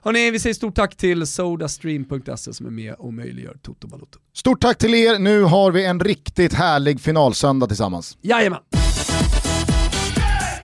Hörrni, 0.01 0.31
vi 0.31 0.39
säger 0.39 0.53
stort 0.53 0.75
tack 0.75 0.95
till 0.95 1.27
sodastream.se 1.27 2.53
som 2.53 2.65
är 2.65 2.71
med 2.71 2.93
och 2.93 3.13
möjliggör 3.13 3.57
Toto 3.61 3.87
Balotto. 3.87 4.19
Stort 4.33 4.61
tack 4.61 4.77
till 4.77 4.93
er, 4.93 5.19
nu 5.19 5.41
har 5.41 5.71
vi 5.71 5.85
en 5.85 5.99
riktigt 5.99 6.53
härlig 6.53 7.01
finalsöndag 7.01 7.67
tillsammans. 7.67 8.17
Jajamän! 8.21 8.59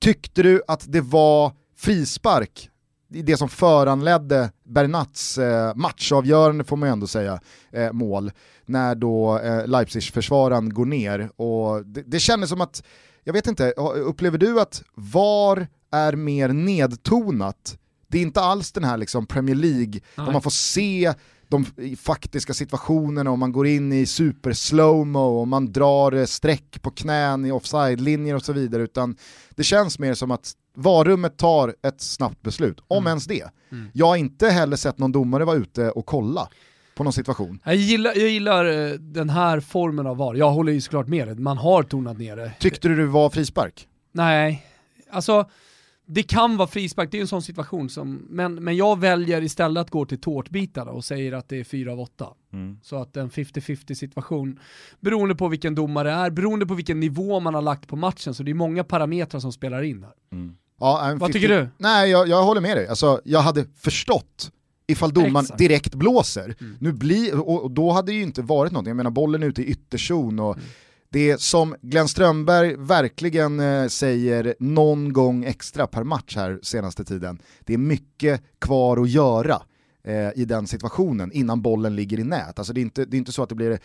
Tyckte 0.03 0.43
du 0.43 0.61
att 0.67 0.85
det 0.91 1.01
var 1.01 1.51
frispark 1.77 2.69
det 3.21 3.37
som 3.37 3.49
föranledde 3.49 4.51
Bernats 4.63 5.37
eh, 5.37 5.75
matchavgörande 5.75 6.63
får 6.63 6.77
man 6.77 6.89
ju 6.89 6.93
ändå 6.93 7.07
säga, 7.07 7.39
eh, 7.71 7.91
mål, 7.91 8.31
när 8.65 8.95
då 8.95 9.39
eh, 9.39 9.67
Leipzig-försvararen 9.67 10.73
går 10.73 10.85
ner. 10.85 11.29
Och 11.35 11.85
det, 11.85 12.01
det 12.01 12.19
kändes 12.19 12.49
som 12.49 12.61
att, 12.61 12.83
jag 13.23 13.33
vet 13.33 13.47
inte, 13.47 13.71
upplever 13.95 14.37
du 14.37 14.61
att 14.61 14.83
VAR 14.95 15.67
är 15.91 16.13
mer 16.13 16.49
nedtonat? 16.49 17.77
Det 18.07 18.17
är 18.17 18.21
inte 18.21 18.41
alls 18.41 18.71
den 18.71 18.83
här 18.83 18.97
liksom 18.97 19.25
Premier 19.25 19.55
League, 19.55 19.99
där 20.15 20.31
man 20.31 20.41
får 20.41 20.49
se 20.49 21.13
de 21.53 21.95
faktiska 21.95 22.53
situationerna 22.53 23.31
och 23.31 23.39
man 23.39 23.51
går 23.51 23.67
in 23.67 23.93
i 23.93 24.05
super 24.05 24.53
slowmo 24.53 25.19
och 25.19 25.47
man 25.47 25.71
drar 25.71 26.11
eh, 26.11 26.25
streck 26.25 26.81
på 26.81 26.91
knän 26.91 27.45
i 27.45 27.51
offside-linjer 27.51 28.35
och 28.35 28.45
så 28.45 28.53
vidare, 28.53 28.83
utan 28.83 29.15
det 29.49 29.63
känns 29.63 29.99
mer 29.99 30.13
som 30.13 30.31
att 30.31 30.51
varummet 30.75 31.37
tar 31.37 31.75
ett 31.83 32.01
snabbt 32.01 32.41
beslut, 32.41 32.79
om 32.87 32.97
mm. 32.97 33.07
ens 33.07 33.25
det. 33.25 33.49
Mm. 33.71 33.89
Jag 33.93 34.05
har 34.05 34.15
inte 34.15 34.49
heller 34.49 34.77
sett 34.77 34.97
någon 34.97 35.11
domare 35.11 35.45
vara 35.45 35.57
ute 35.57 35.91
och 35.91 36.05
kolla 36.05 36.47
på 36.95 37.03
någon 37.03 37.13
situation. 37.13 37.59
Jag 37.63 37.75
gillar, 37.75 38.13
jag 38.15 38.29
gillar 38.29 38.65
eh, 38.65 38.93
den 38.93 39.29
här 39.29 39.59
formen 39.59 40.07
av 40.07 40.17
VAR, 40.17 40.35
jag 40.35 40.51
håller 40.51 40.71
ju 40.71 40.81
såklart 40.81 41.07
med 41.07 41.27
dig, 41.27 41.35
man 41.35 41.57
har 41.57 41.83
tonat 41.83 42.17
ner 42.17 42.35
det. 42.35 42.51
Tyckte 42.59 42.87
du 42.87 42.95
det 42.95 43.05
var 43.05 43.29
frispark? 43.29 43.87
Nej, 44.11 44.65
alltså 45.11 45.49
det 46.05 46.23
kan 46.23 46.57
vara 46.57 46.67
frispark, 46.67 47.11
det 47.11 47.17
är 47.17 47.21
en 47.21 47.27
sån 47.27 47.41
situation 47.41 47.89
som, 47.89 48.25
men, 48.29 48.55
men 48.55 48.75
jag 48.75 48.99
väljer 48.99 49.41
istället 49.41 49.81
att 49.81 49.89
gå 49.89 50.05
till 50.05 50.21
tårtbitarna 50.21 50.91
och 50.91 51.05
säger 51.05 51.33
att 51.33 51.49
det 51.49 51.59
är 51.59 51.63
4 51.63 51.91
av 51.91 51.99
8. 51.99 52.27
Mm. 52.53 52.79
Så 52.83 53.01
att 53.01 53.17
en 53.17 53.29
50-50 53.29 53.93
situation, 53.93 54.59
beroende 54.99 55.35
på 55.35 55.47
vilken 55.47 55.75
domare 55.75 56.09
det 56.09 56.15
är, 56.15 56.29
beroende 56.29 56.65
på 56.65 56.73
vilken 56.73 56.99
nivå 56.99 57.39
man 57.39 57.53
har 57.53 57.61
lagt 57.61 57.87
på 57.87 57.95
matchen, 57.95 58.33
så 58.33 58.43
det 58.43 58.51
är 58.51 58.55
många 58.55 58.83
parametrar 58.83 59.39
som 59.39 59.51
spelar 59.51 59.83
in 59.83 60.03
här. 60.03 60.13
Mm. 60.31 60.55
Ja, 60.79 61.15
Vad 61.19 61.33
tycker 61.33 61.49
du? 61.49 61.67
Nej, 61.77 62.09
jag, 62.09 62.27
jag 62.27 62.43
håller 62.43 62.61
med 62.61 62.77
dig. 62.77 62.87
Alltså, 62.87 63.21
jag 63.23 63.39
hade 63.39 63.65
förstått 63.75 64.51
ifall 64.87 65.13
domaren 65.13 65.45
Exakt. 65.45 65.59
direkt 65.59 65.95
blåser. 65.95 66.55
Mm. 66.59 66.77
Nu 66.79 66.91
bli, 66.91 67.31
och, 67.33 67.63
och, 67.63 67.71
då 67.71 67.91
hade 67.91 68.11
det 68.11 68.15
ju 68.15 68.23
inte 68.23 68.41
varit 68.41 68.71
något, 68.71 68.87
jag 68.87 68.95
menar 68.95 69.11
bollen 69.11 69.43
är 69.43 69.47
ute 69.47 69.61
i 69.61 69.65
ytterzon 69.65 70.39
och 70.39 70.53
mm 70.53 70.65
det 71.13 71.41
som 71.41 71.75
Glenn 71.81 72.07
Strömberg 72.07 72.75
verkligen 72.75 73.59
eh, 73.59 73.87
säger 73.87 74.55
någon 74.59 75.13
gång 75.13 75.43
extra 75.43 75.87
per 75.87 76.03
match 76.03 76.35
här 76.35 76.59
senaste 76.63 77.03
tiden, 77.03 77.39
det 77.59 77.73
är 77.73 77.77
mycket 77.77 78.41
kvar 78.59 79.01
att 79.01 79.09
göra 79.09 79.61
eh, 80.03 80.29
i 80.35 80.45
den 80.45 80.67
situationen 80.67 81.31
innan 81.31 81.61
bollen 81.61 81.95
ligger 81.95 82.19
i 82.19 82.23
nät. 82.23 82.59
Alltså 82.59 82.73
det, 82.73 82.79
är 82.79 82.81
inte, 82.81 83.05
det 83.05 83.17
är 83.17 83.19
inte 83.19 83.31
så 83.31 83.43
att 83.43 83.49
det 83.49 83.55
blir 83.55 83.79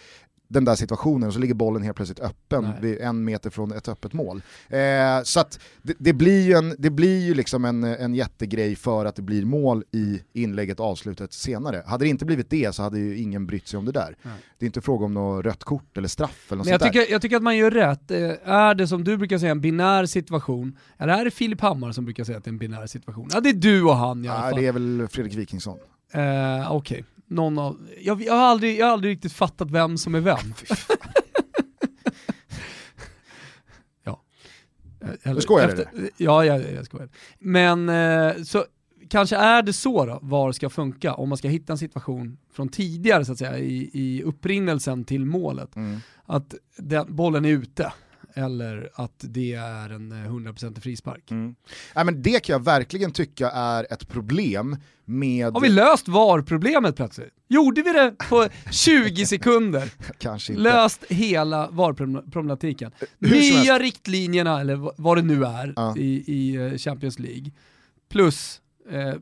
den 0.48 0.64
där 0.64 0.74
situationen 0.74 1.28
och 1.28 1.34
så 1.34 1.40
ligger 1.40 1.54
bollen 1.54 1.82
helt 1.82 1.96
plötsligt 1.96 2.20
öppen 2.20 2.72
vid 2.80 3.00
en 3.00 3.24
meter 3.24 3.50
från 3.50 3.72
ett 3.72 3.88
öppet 3.88 4.12
mål. 4.12 4.42
Eh, 4.68 4.78
så 5.22 5.44
det, 5.82 5.94
det, 5.98 6.12
blir 6.12 6.46
ju, 6.46 6.52
en, 6.52 6.74
det 6.78 6.90
blir 6.90 7.26
ju 7.26 7.34
liksom 7.34 7.64
en, 7.64 7.84
en 7.84 8.14
jättegrej 8.14 8.76
för 8.76 9.04
att 9.04 9.16
det 9.16 9.22
blir 9.22 9.44
mål 9.44 9.84
i 9.92 10.20
inlägget 10.32 10.80
avslutet 10.80 11.32
senare. 11.32 11.82
Hade 11.86 12.04
det 12.04 12.08
inte 12.08 12.24
blivit 12.24 12.50
det 12.50 12.74
så 12.74 12.82
hade 12.82 12.98
ju 12.98 13.18
ingen 13.18 13.46
brytt 13.46 13.68
sig 13.68 13.78
om 13.78 13.84
det 13.84 13.92
där. 13.92 14.16
Nej. 14.22 14.34
Det 14.58 14.64
är 14.64 14.66
inte 14.66 14.80
fråga 14.80 15.04
om 15.04 15.14
något 15.14 15.44
rött 15.44 15.64
kort 15.64 15.98
eller 15.98 16.08
straff 16.08 16.46
eller 16.48 16.56
något 16.56 16.66
Men 16.66 16.72
jag 16.72 16.80
sånt 16.80 16.92
tycker, 16.92 17.06
där. 17.06 17.12
jag 17.12 17.22
tycker 17.22 17.36
att 17.36 17.42
man 17.42 17.56
gör 17.56 17.70
rätt. 17.70 18.10
Eh, 18.10 18.18
är 18.44 18.74
det 18.74 18.88
som 18.88 19.04
du 19.04 19.16
brukar 19.16 19.38
säga 19.38 19.52
en 19.52 19.60
binär 19.60 20.06
situation, 20.06 20.78
eller 20.98 21.14
är 21.14 21.24
det 21.24 21.30
Filip 21.30 21.60
Hammar 21.60 21.92
som 21.92 22.04
brukar 22.04 22.24
säga 22.24 22.38
att 22.38 22.44
det 22.44 22.48
är 22.48 22.52
en 22.52 22.58
binär 22.58 22.86
situation? 22.86 23.28
Ja 23.32 23.40
det 23.40 23.48
är 23.48 23.54
du 23.54 23.82
och 23.82 23.96
han 23.96 24.24
i 24.24 24.28
alla 24.28 24.40
fall. 24.40 24.54
Nej, 24.54 24.62
det 24.62 24.68
är 24.68 24.72
väl 24.72 25.08
Fredrik 25.10 25.34
Wikingsson. 25.34 25.78
Eh, 26.12 26.72
Okej. 26.72 26.98
Okay 26.98 27.04
någon 27.28 27.58
av, 27.58 27.88
jag, 28.00 28.22
jag, 28.22 28.34
har 28.34 28.46
aldrig, 28.46 28.78
jag 28.78 28.86
har 28.86 28.92
aldrig 28.92 29.12
riktigt 29.12 29.32
fattat 29.32 29.70
vem 29.70 29.98
som 29.98 30.14
är 30.14 30.20
vem. 30.20 30.36
ja. 34.04 34.22
Eller, 35.22 35.34
du 35.34 35.40
skojar 35.40 35.68
efter, 35.68 35.90
eller? 35.92 36.10
Ja, 36.16 36.44
jag, 36.44 36.72
jag 36.72 36.84
skojar. 36.84 37.08
Men 37.38 37.88
eh, 37.88 38.42
så 38.42 38.64
kanske 39.08 39.36
är 39.36 39.62
det 39.62 39.72
så 39.72 40.06
då, 40.06 40.18
var 40.22 40.52
ska 40.52 40.70
funka, 40.70 41.14
om 41.14 41.28
man 41.28 41.38
ska 41.38 41.48
hitta 41.48 41.72
en 41.72 41.78
situation 41.78 42.38
från 42.52 42.68
tidigare 42.68 43.24
så 43.24 43.32
att 43.32 43.38
säga, 43.38 43.58
i, 43.58 43.90
i 43.92 44.22
upprinnelsen 44.22 45.04
till 45.04 45.24
målet. 45.24 45.76
Mm. 45.76 46.00
Att 46.24 46.54
den, 46.76 47.16
bollen 47.16 47.44
är 47.44 47.50
ute 47.50 47.92
eller 48.38 48.90
att 48.94 49.14
det 49.18 49.54
är 49.54 49.90
en 49.90 50.12
100% 50.12 50.64
eh, 50.64 50.80
frispark. 50.80 51.30
Mm. 51.30 51.54
Ja, 51.94 52.04
men 52.04 52.22
det 52.22 52.42
kan 52.42 52.52
jag 52.52 52.64
verkligen 52.64 53.12
tycka 53.12 53.50
är 53.50 53.92
ett 53.92 54.08
problem 54.08 54.76
med... 55.04 55.52
Har 55.52 55.60
vi 55.60 55.68
löst 55.68 56.08
VAR-problemet 56.08 56.96
plötsligt? 56.96 57.34
Gjorde 57.48 57.82
vi 57.82 57.92
det 57.92 58.14
på 58.28 58.48
20 58.70 59.26
sekunder? 59.26 59.92
Kanske 60.18 60.52
inte. 60.52 60.62
Löst 60.62 61.04
hela 61.08 61.68
VAR-problematiken. 61.70 62.92
Nya 63.18 63.78
riktlinjerna, 63.78 64.60
eller 64.60 65.02
vad 65.02 65.16
det 65.16 65.22
nu 65.22 65.44
är, 65.44 65.72
ja. 65.76 65.96
i, 65.96 66.24
i 66.26 66.54
eh, 66.56 66.78
Champions 66.78 67.18
League. 67.18 67.50
Plus 68.10 68.60
eh, 68.90 69.14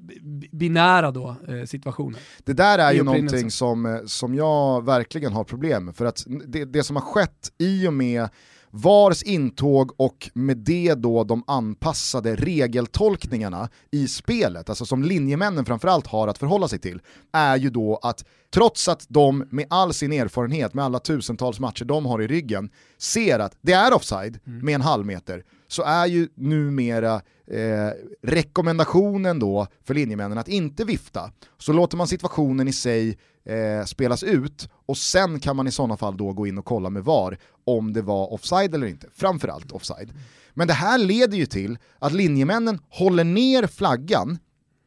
binära 0.52 1.10
då, 1.10 1.36
eh, 1.48 1.64
situationer. 1.64 2.20
Det 2.44 2.52
där 2.52 2.78
är 2.78 2.92
ju 2.92 3.02
någonting 3.02 3.50
som, 3.50 3.86
eh, 3.86 3.98
som 4.06 4.34
jag 4.34 4.84
verkligen 4.84 5.32
har 5.32 5.44
problem 5.44 5.84
med, 5.84 5.96
för 5.96 6.04
att 6.04 6.24
det, 6.46 6.64
det 6.64 6.82
som 6.82 6.96
har 6.96 7.02
skett 7.02 7.52
i 7.58 7.88
och 7.88 7.92
med 7.92 8.28
VARs 8.76 9.22
intåg 9.22 10.00
och 10.00 10.30
med 10.34 10.56
det 10.56 10.94
då 10.94 11.24
de 11.24 11.44
anpassade 11.46 12.36
regeltolkningarna 12.36 13.68
i 13.90 14.08
spelet, 14.08 14.68
alltså 14.68 14.86
som 14.86 15.02
linjemännen 15.02 15.64
framförallt 15.64 16.06
har 16.06 16.28
att 16.28 16.38
förhålla 16.38 16.68
sig 16.68 16.78
till, 16.78 17.00
är 17.32 17.56
ju 17.56 17.70
då 17.70 17.98
att 18.02 18.24
trots 18.54 18.88
att 18.88 19.06
de 19.08 19.44
med 19.50 19.66
all 19.70 19.94
sin 19.94 20.12
erfarenhet, 20.12 20.74
med 20.74 20.84
alla 20.84 20.98
tusentals 20.98 21.60
matcher 21.60 21.84
de 21.84 22.06
har 22.06 22.22
i 22.22 22.26
ryggen, 22.26 22.70
ser 22.98 23.38
att 23.38 23.56
det 23.60 23.72
är 23.72 23.94
offside 23.94 24.38
mm. 24.46 24.64
med 24.64 24.74
en 24.74 24.80
halv 24.80 25.06
meter, 25.06 25.44
så 25.68 25.82
är 25.82 26.06
ju 26.06 26.28
numera 26.34 27.20
eh, 27.50 27.90
rekommendationen 28.22 29.38
då 29.38 29.66
för 29.84 29.94
linjemännen 29.94 30.38
att 30.38 30.48
inte 30.48 30.84
vifta. 30.84 31.32
Så 31.58 31.72
låter 31.72 31.96
man 31.96 32.08
situationen 32.08 32.68
i 32.68 32.72
sig 32.72 33.18
eh, 33.44 33.84
spelas 33.84 34.22
ut 34.22 34.68
och 34.86 34.98
sen 34.98 35.40
kan 35.40 35.56
man 35.56 35.66
i 35.66 35.70
sådana 35.70 35.96
fall 35.96 36.16
då 36.16 36.32
gå 36.32 36.46
in 36.46 36.58
och 36.58 36.64
kolla 36.64 36.90
med 36.90 37.04
VAR 37.04 37.38
om 37.64 37.92
det 37.92 38.02
var 38.02 38.32
offside 38.32 38.74
eller 38.74 38.86
inte, 38.86 39.08
framförallt 39.14 39.72
offside. 39.72 40.12
Men 40.54 40.68
det 40.68 40.74
här 40.74 40.98
leder 40.98 41.36
ju 41.36 41.46
till 41.46 41.78
att 41.98 42.12
linjemännen 42.12 42.78
håller 42.88 43.24
ner 43.24 43.66
flaggan 43.66 44.38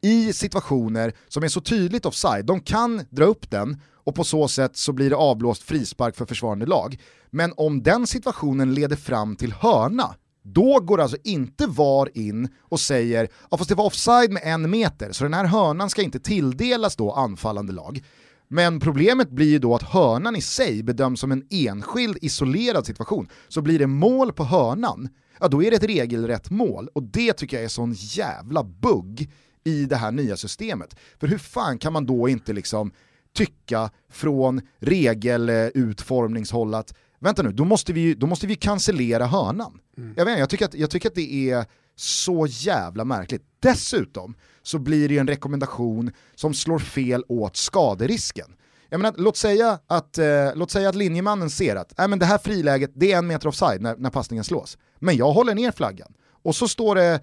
i 0.01 0.33
situationer 0.33 1.13
som 1.27 1.43
är 1.43 1.47
så 1.47 1.61
tydligt 1.61 2.05
offside. 2.05 2.45
De 2.45 2.59
kan 2.59 3.05
dra 3.09 3.25
upp 3.25 3.49
den 3.49 3.81
och 4.03 4.15
på 4.15 4.23
så 4.23 4.47
sätt 4.47 4.77
så 4.77 4.93
blir 4.93 5.09
det 5.09 5.15
avblåst 5.15 5.63
frispark 5.63 6.15
för 6.15 6.25
försvarande 6.25 6.65
lag. 6.65 6.99
Men 7.29 7.53
om 7.57 7.83
den 7.83 8.07
situationen 8.07 8.73
leder 8.73 8.95
fram 8.95 9.35
till 9.35 9.53
hörna, 9.53 10.15
då 10.43 10.79
går 10.79 11.01
alltså 11.01 11.17
inte 11.23 11.67
VAR 11.67 12.17
in 12.17 12.49
och 12.61 12.79
säger 12.79 13.29
ja 13.51 13.57
fast 13.57 13.69
det 13.69 13.75
var 13.75 13.85
offside 13.85 14.31
med 14.31 14.41
en 14.45 14.69
meter, 14.69 15.11
så 15.11 15.23
den 15.23 15.33
här 15.33 15.45
hörnan 15.45 15.89
ska 15.89 16.01
inte 16.01 16.19
tilldelas 16.19 16.95
då 16.95 17.11
anfallande 17.11 17.73
lag. 17.73 18.03
Men 18.47 18.79
problemet 18.79 19.29
blir 19.29 19.49
ju 19.49 19.59
då 19.59 19.75
att 19.75 19.83
hörnan 19.83 20.35
i 20.35 20.41
sig 20.41 20.83
bedöms 20.83 21.19
som 21.19 21.31
en 21.31 21.43
enskild 21.49 22.17
isolerad 22.21 22.85
situation. 22.85 23.29
Så 23.47 23.61
blir 23.61 23.79
det 23.79 23.87
mål 23.87 24.33
på 24.33 24.43
hörnan, 24.43 25.09
ja 25.39 25.47
då 25.47 25.63
är 25.63 25.71
det 25.71 25.77
ett 25.77 25.83
regelrätt 25.83 26.49
mål. 26.49 26.89
Och 26.93 27.03
det 27.03 27.33
tycker 27.33 27.57
jag 27.57 27.63
är 27.63 27.69
sån 27.69 27.93
jävla 27.93 28.63
bugg 28.63 29.31
i 29.63 29.85
det 29.85 29.95
här 29.95 30.11
nya 30.11 30.37
systemet. 30.37 30.95
För 31.19 31.27
hur 31.27 31.37
fan 31.37 31.77
kan 31.77 31.93
man 31.93 32.05
då 32.05 32.29
inte 32.29 32.53
liksom 32.53 32.91
tycka 33.33 33.89
från 34.11 34.61
regelutformningshåll 34.79 36.73
att 36.73 36.93
vänta 37.19 37.43
nu, 37.43 37.51
då 37.51 37.65
måste 37.65 37.93
vi, 37.93 38.13
då 38.13 38.27
måste 38.27 38.47
vi 38.47 38.55
cancellera 38.55 39.25
hörnan. 39.25 39.79
Mm. 39.97 40.13
Jag, 40.17 40.25
vet, 40.25 40.39
jag, 40.39 40.49
tycker 40.49 40.65
att, 40.65 40.73
jag 40.73 40.89
tycker 40.89 41.09
att 41.09 41.15
det 41.15 41.51
är 41.51 41.65
så 41.95 42.47
jävla 42.49 43.05
märkligt. 43.05 43.41
Dessutom 43.59 44.35
så 44.63 44.79
blir 44.79 45.09
det 45.09 45.17
en 45.17 45.27
rekommendation 45.27 46.11
som 46.35 46.53
slår 46.53 46.79
fel 46.79 47.23
åt 47.27 47.55
skaderisken. 47.55 48.55
Jag 48.89 49.01
menar, 49.01 49.15
låt, 49.17 49.37
säga 49.37 49.79
att, 49.87 50.17
eh, 50.17 50.25
låt 50.55 50.71
säga 50.71 50.89
att 50.89 50.95
linjemannen 50.95 51.49
ser 51.49 51.75
att 51.75 51.99
äh, 51.99 52.07
men 52.07 52.19
det 52.19 52.25
här 52.25 52.37
friläget 52.37 52.91
det 52.93 53.11
är 53.11 53.17
en 53.17 53.27
meter 53.27 53.47
offside 53.47 53.81
när, 53.81 53.95
när 53.97 54.09
passningen 54.09 54.43
slås. 54.43 54.77
Men 54.99 55.17
jag 55.17 55.31
håller 55.31 55.55
ner 55.55 55.71
flaggan. 55.71 56.13
Och 56.43 56.55
så 56.55 56.67
står 56.67 56.95
det 56.95 57.21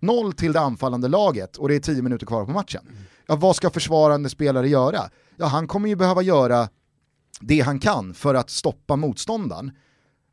1-0 0.00 0.32
till 0.32 0.52
det 0.52 0.60
anfallande 0.60 1.08
laget 1.08 1.56
och 1.56 1.68
det 1.68 1.74
är 1.74 1.80
10 1.80 2.02
minuter 2.02 2.26
kvar 2.26 2.44
på 2.44 2.50
matchen. 2.50 2.82
Mm. 2.88 3.02
Ja, 3.26 3.36
vad 3.36 3.56
ska 3.56 3.70
försvarande 3.70 4.28
spelare 4.28 4.68
göra? 4.68 5.10
Ja, 5.36 5.46
han 5.46 5.66
kommer 5.66 5.88
ju 5.88 5.96
behöva 5.96 6.22
göra 6.22 6.68
det 7.40 7.60
han 7.60 7.78
kan 7.78 8.14
för 8.14 8.34
att 8.34 8.50
stoppa 8.50 8.96
motståndaren. 8.96 9.70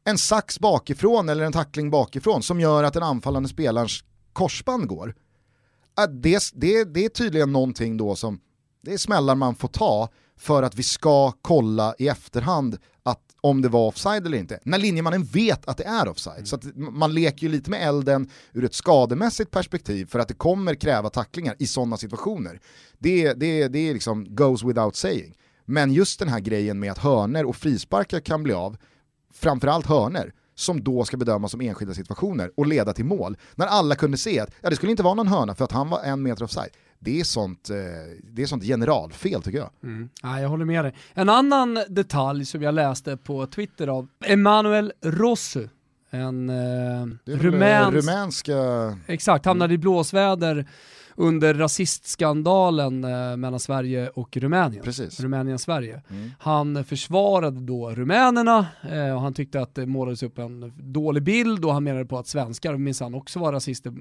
En 0.04 0.18
sax 0.18 0.60
bakifrån 0.60 1.30
eller 1.30 1.44
en 1.44 1.52
tackling 1.52 1.90
bakifrån 1.90 2.44
som 2.44 2.60
gör 2.60 2.84
att 2.84 2.94
den 2.94 3.04
anfallande 3.04 3.50
spelarens 3.50 4.04
korsband 4.34 4.88
går. 4.88 5.16
Det, 6.10 6.52
det, 6.54 6.84
det 6.84 7.06
är 7.06 7.10
tydligen 7.10 7.52
någonting 7.52 7.98
då 7.98 8.16
som, 8.16 8.40
det 8.84 8.94
är 8.94 8.98
smällar 8.98 9.36
man 9.36 9.56
får 9.56 9.68
ta 9.68 10.10
för 10.38 10.64
att 10.64 10.76
vi 10.76 10.84
ska 10.84 11.32
kolla 11.32 11.96
i 12.00 12.08
efterhand 12.08 12.78
att 13.04 13.22
om 13.42 13.62
det 13.62 13.70
var 13.70 13.88
offside 13.88 14.26
eller 14.26 14.38
inte. 14.38 14.60
När 14.64 14.78
linjemannen 14.78 15.24
vet 15.24 15.68
att 15.68 15.78
det 15.78 15.84
är 15.84 16.08
offside. 16.08 16.38
Mm. 16.38 16.46
Så 16.46 16.60
man 16.76 17.14
leker 17.14 17.44
ju 17.44 17.50
lite 17.50 17.70
med 17.70 17.88
elden 17.88 18.30
ur 18.54 18.64
ett 18.66 18.74
skademässigt 18.74 19.52
perspektiv 19.52 20.06
för 20.06 20.20
att 20.20 20.28
det 20.28 20.34
kommer 20.34 20.76
kräva 20.76 21.10
tacklingar 21.10 21.56
i 21.60 21.68
sådana 21.68 21.98
situationer. 21.98 22.62
Det, 22.98 23.34
det, 23.34 23.68
det 23.68 23.80
är 23.80 23.94
liksom 23.94 24.36
goes 24.36 24.64
without 24.64 24.96
saying. 24.96 25.36
Men 25.70 25.94
just 25.94 26.20
den 26.20 26.28
här 26.28 26.40
grejen 26.40 26.80
med 26.80 26.92
att 26.92 26.98
hörner 26.98 27.46
och 27.46 27.56
frisparkar 27.56 28.20
kan 28.20 28.44
bli 28.44 28.54
av, 28.54 28.78
framförallt 29.34 29.86
hörner, 29.86 30.34
som 30.56 30.84
då 30.84 31.06
ska 31.06 31.18
bedömas 31.18 31.52
som 31.52 31.62
enskilda 31.62 31.94
situationer 31.94 32.52
och 32.58 32.68
leda 32.68 32.94
till 32.94 33.06
mål. 33.06 33.38
När 33.56 33.68
alla 33.68 33.96
kunde 33.96 34.18
se 34.18 34.40
att 34.40 34.52
ja, 34.62 34.70
det 34.70 34.76
skulle 34.76 34.92
inte 34.92 35.04
vara 35.04 35.14
någon 35.14 35.28
hörna 35.28 35.56
för 35.56 35.66
att 35.66 35.72
han 35.72 35.90
var 35.90 36.04
en 36.04 36.24
meter 36.24 36.44
offside. 36.44 36.70
Det 37.00 37.20
är 37.20 37.24
sånt, 37.24 37.70
eh, 37.70 37.76
det 38.24 38.42
är 38.42 38.46
sånt 38.46 38.64
generalfel 38.64 39.42
tycker 39.42 39.58
jag. 39.58 39.70
Mm. 39.84 40.10
Ja, 40.24 40.42
jag 40.42 40.50
håller 40.50 40.66
med 40.66 40.86
dig. 40.86 40.96
En 41.14 41.30
annan 41.30 41.80
detalj 41.90 42.46
som 42.46 42.62
jag 42.62 42.74
läste 42.74 43.18
på 43.18 43.48
Twitter 43.48 43.88
av 43.88 44.08
Emanuel 44.26 44.94
Rossu, 45.02 45.68
en 46.10 46.50
eh, 46.50 47.08
rumänsk... 47.26 48.08
rumänska... 48.08 48.56
Exakt, 49.08 49.46
hamnade 49.46 49.74
i 49.74 49.78
blåsväder 49.78 50.68
under 51.20 51.54
rasistskandalen 51.54 53.04
eh, 53.04 53.38
mellan 53.38 53.60
Sverige 53.60 54.10
och 54.10 54.38
Rumänien. 54.38 54.84
Rumänien-Sverige. 55.20 56.02
Mm. 56.10 56.32
Han 56.40 56.84
försvarade 56.84 57.60
då 57.60 57.92
rumänerna 57.92 58.68
eh, 58.92 59.16
och 59.16 59.22
han 59.22 59.34
tyckte 59.34 59.62
att 59.62 59.76
det 59.76 59.86
målades 59.86 60.24
upp 60.24 60.38
en 60.38 60.74
dålig 60.78 61.24
bild 61.24 61.66
och 61.66 61.74
han 61.74 61.84
menade 61.84 62.06
på 62.06 62.18
att 62.18 62.28
svenskar 62.28 62.78
minsann 62.78 63.16
också 63.16 63.40
var 63.40 63.54
rasister 63.54 63.92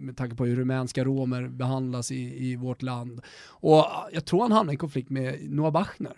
med 0.00 0.16
tanke 0.16 0.36
på 0.36 0.44
hur 0.44 0.56
rumänska 0.56 1.04
romer 1.04 1.48
behandlas 1.48 2.12
i, 2.12 2.50
i 2.50 2.56
vårt 2.56 2.82
land. 2.82 3.20
Och 3.48 3.86
jag 4.12 4.24
tror 4.24 4.42
han 4.42 4.52
hamnade 4.52 4.74
i 4.74 4.78
konflikt 4.78 5.10
med 5.10 5.50
Noah 5.50 5.72
Bachner. 5.72 6.16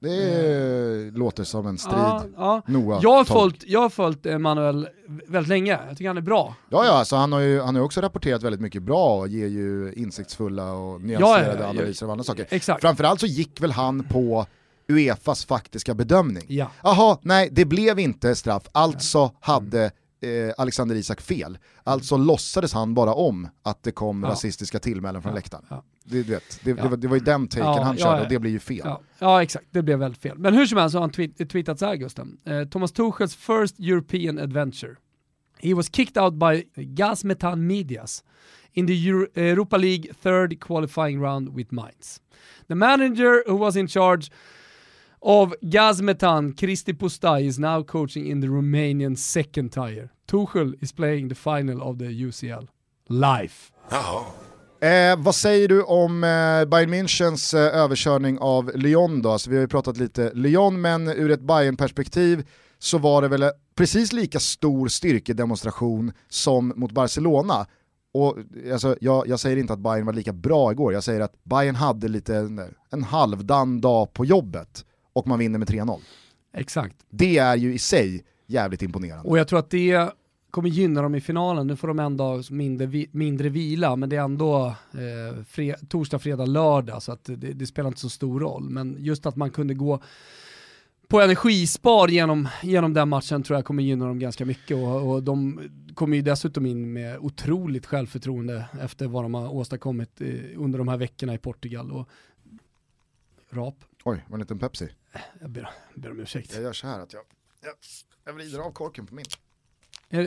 Det 0.00 1.06
eh. 1.06 1.18
låter 1.18 1.44
som 1.44 1.66
en 1.66 1.78
strid. 1.78 1.98
Ja, 1.98 2.24
ja. 2.36 2.62
Noah 2.66 3.00
jag, 3.02 3.10
har 3.10 3.24
följt, 3.24 3.64
jag 3.66 3.80
har 3.80 3.88
följt 3.88 4.26
Emanuel 4.26 4.88
väldigt 5.26 5.48
länge, 5.48 5.78
jag 5.88 5.96
tycker 5.96 6.08
han 6.08 6.16
är 6.16 6.22
bra. 6.22 6.54
Ja, 6.68 6.84
ja 6.84 6.92
alltså 6.92 7.16
han 7.16 7.32
har 7.32 7.40
ju 7.40 7.60
han 7.60 7.74
har 7.74 7.82
också 7.82 8.00
rapporterat 8.00 8.42
väldigt 8.42 8.60
mycket 8.60 8.82
bra 8.82 9.18
och 9.18 9.28
ger 9.28 9.46
ju 9.46 9.92
insiktsfulla 9.96 10.72
och 10.72 11.00
nyanserade 11.00 11.60
ja, 11.60 11.68
analyser 11.68 12.06
av 12.06 12.10
andra 12.12 12.24
saker. 12.24 12.46
Exakt. 12.50 12.80
Framförallt 12.80 13.20
så 13.20 13.26
gick 13.26 13.60
väl 13.62 13.72
han 13.72 14.04
på 14.04 14.46
Uefas 14.88 15.44
faktiska 15.44 15.94
bedömning. 15.94 16.44
Ja. 16.48 16.70
Jaha, 16.82 17.18
nej 17.22 17.48
det 17.52 17.64
blev 17.64 17.98
inte 17.98 18.34
straff, 18.34 18.62
alltså 18.72 19.30
hade 19.40 19.90
eh, 20.20 20.54
Alexander 20.56 20.96
Isak 20.96 21.20
fel. 21.20 21.58
Alltså 21.84 22.16
låtsades 22.16 22.72
han 22.72 22.94
bara 22.94 23.14
om 23.14 23.48
att 23.62 23.82
det 23.82 23.92
kom 23.92 24.22
ja. 24.22 24.28
rasistiska 24.28 24.78
tillmälen 24.78 25.22
från 25.22 25.30
ja. 25.30 25.36
läktaren. 25.36 25.64
Ja. 25.68 25.84
Det, 26.04 26.22
det, 26.22 26.60
det, 26.64 26.72
det, 26.72 26.88
var, 26.88 26.96
det 26.96 27.08
var 27.08 27.16
ju 27.16 27.22
den 27.24 27.48
taken 27.48 27.82
han 27.82 27.96
körde 27.96 28.22
och 28.22 28.28
det 28.28 28.38
blir 28.38 28.50
ju 28.50 28.58
fel. 28.58 28.88
Ja. 29.18 29.42
exakt, 29.42 29.66
det 29.70 29.82
blev 29.82 29.98
väldigt 29.98 30.22
fel. 30.22 30.38
Men 30.38 30.54
hur 30.54 30.66
som 30.66 30.78
helst 30.78 30.92
så 30.92 30.98
har 30.98 31.00
han 31.00 31.10
tweet, 31.10 31.50
tweetat 31.50 31.78
såhär 31.78 31.94
Gusten. 31.94 32.38
Eh, 32.44 32.64
Thomas 32.64 32.92
Tuchels 32.92 33.36
first 33.36 33.74
European 33.78 34.38
adventure. 34.38 34.96
He 35.60 35.74
was 35.74 35.88
kicked 35.88 36.22
out 36.22 36.34
by 36.34 36.64
Gazmetan 36.74 37.66
Medias 37.66 38.24
in 38.72 38.86
the 38.86 39.08
Euro 39.08 39.26
Europa 39.34 39.76
League 39.76 40.12
third 40.22 40.60
qualifying 40.60 41.22
round 41.22 41.48
with 41.48 41.72
Mainz. 41.72 42.20
The 42.68 42.74
manager 42.74 43.42
who 43.46 43.56
was 43.56 43.76
in 43.76 43.88
charge 43.88 44.30
av 45.20 45.54
Gazmetan, 45.60 46.52
Kristi 46.52 46.94
Pustai, 46.94 47.46
is 47.46 47.58
now 47.58 47.84
coaching 47.84 48.26
in 48.26 48.40
the 48.40 48.46
Romanian 48.46 49.16
second 49.16 49.72
tier. 49.72 50.10
Tuchel 50.30 50.74
is 50.80 50.92
playing 50.92 51.28
the 51.28 51.34
final 51.34 51.82
of 51.82 51.98
the 51.98 52.04
UCL. 52.04 52.68
Life. 53.08 53.72
Jaha. 53.90 54.24
Eh, 54.80 55.18
vad 55.18 55.34
säger 55.34 55.68
du 55.68 55.82
om 55.82 56.24
eh, 56.24 56.64
Bayern 56.64 56.90
Münchens 56.90 57.54
eh, 57.54 57.76
överkörning 57.76 58.38
av 58.38 58.70
Lyon 58.74 59.22
då? 59.22 59.30
Alltså, 59.30 59.50
vi 59.50 59.56
har 59.56 59.60
ju 59.60 59.68
pratat 59.68 59.96
lite 59.96 60.32
Lyon, 60.34 60.80
men 60.80 61.08
ur 61.08 61.30
ett 61.30 61.40
Bayern-perspektiv 61.40 62.46
så 62.78 62.98
var 62.98 63.22
det 63.22 63.28
väl 63.28 63.50
precis 63.74 64.12
lika 64.12 64.40
stor 64.40 64.88
styrkedemonstration 64.88 66.12
som 66.28 66.72
mot 66.76 66.92
Barcelona. 66.92 67.66
Och 68.12 68.36
alltså, 68.72 68.96
jag, 69.00 69.28
jag, 69.28 69.40
säger 69.40 69.56
inte 69.56 69.72
att 69.72 69.78
Bayern 69.78 70.06
var 70.06 70.12
lika 70.12 70.32
bra 70.32 70.72
igår, 70.72 70.92
jag 70.92 71.04
säger 71.04 71.20
att 71.20 71.44
Bayern 71.44 71.74
hade 71.74 72.08
lite 72.08 72.36
en, 72.36 72.60
en 72.90 73.04
halvdan 73.04 73.80
dag 73.80 74.12
på 74.12 74.24
jobbet 74.24 74.84
och 75.18 75.26
man 75.26 75.38
vinner 75.38 75.58
med 75.58 75.68
3-0. 75.68 76.00
Exakt. 76.52 76.96
Det 77.10 77.38
är 77.38 77.56
ju 77.56 77.74
i 77.74 77.78
sig 77.78 78.24
jävligt 78.46 78.82
imponerande. 78.82 79.28
Och 79.28 79.38
jag 79.38 79.48
tror 79.48 79.58
att 79.58 79.70
det 79.70 80.10
kommer 80.50 80.68
gynna 80.68 81.02
dem 81.02 81.14
i 81.14 81.20
finalen. 81.20 81.66
Nu 81.66 81.76
får 81.76 81.88
de 81.88 82.16
dag 82.16 82.44
mindre, 82.50 83.06
mindre 83.10 83.48
vila, 83.48 83.96
men 83.96 84.08
det 84.08 84.16
är 84.16 84.20
ändå 84.20 84.66
eh, 84.92 85.44
fre 85.44 85.76
torsdag, 85.88 86.18
fredag, 86.18 86.46
lördag, 86.46 87.02
så 87.02 87.12
att 87.12 87.24
det, 87.24 87.36
det, 87.36 87.66
spelar 87.66 87.88
inte 87.88 88.00
så 88.00 88.08
stor 88.08 88.40
roll. 88.40 88.70
Men 88.70 88.96
just 88.98 89.26
att 89.26 89.36
man 89.36 89.50
kunde 89.50 89.74
gå 89.74 90.02
på 91.08 91.20
energispar 91.20 92.08
genom, 92.08 92.48
genom 92.62 92.94
den 92.94 93.08
matchen 93.08 93.42
tror 93.42 93.56
jag 93.56 93.64
kommer 93.64 93.82
gynna 93.82 94.06
dem 94.06 94.18
ganska 94.18 94.44
mycket 94.44 94.76
och, 94.76 95.12
och 95.12 95.22
de 95.22 95.60
kommer 95.94 96.16
ju 96.16 96.22
dessutom 96.22 96.66
in 96.66 96.92
med 96.92 97.18
otroligt 97.18 97.86
självförtroende 97.86 98.64
efter 98.80 99.06
vad 99.06 99.24
de 99.24 99.34
har 99.34 99.54
åstadkommit 99.54 100.20
eh, 100.20 100.28
under 100.56 100.78
de 100.78 100.88
här 100.88 100.96
veckorna 100.96 101.34
i 101.34 101.38
Portugal. 101.38 101.92
Och, 101.92 102.08
rap. 103.50 103.84
Oj, 104.04 104.24
var 104.28 104.38
det 104.38 104.42
inte 104.42 104.54
en 104.54 104.58
Pepsi? 104.58 104.88
Jag 105.40 105.50
ber, 105.50 105.70
ber 105.94 106.10
om 106.10 106.20
ursäkt. 106.20 106.54
Jag 106.54 106.62
gör 106.62 106.72
så 106.72 106.86
här 106.86 107.00
att 107.00 107.12
jag, 107.12 107.22
jag, 107.62 107.74
jag 108.24 108.32
vrider 108.32 108.58
av 108.58 108.72
korken 108.72 109.06
på 109.06 109.14
min. 109.14 109.24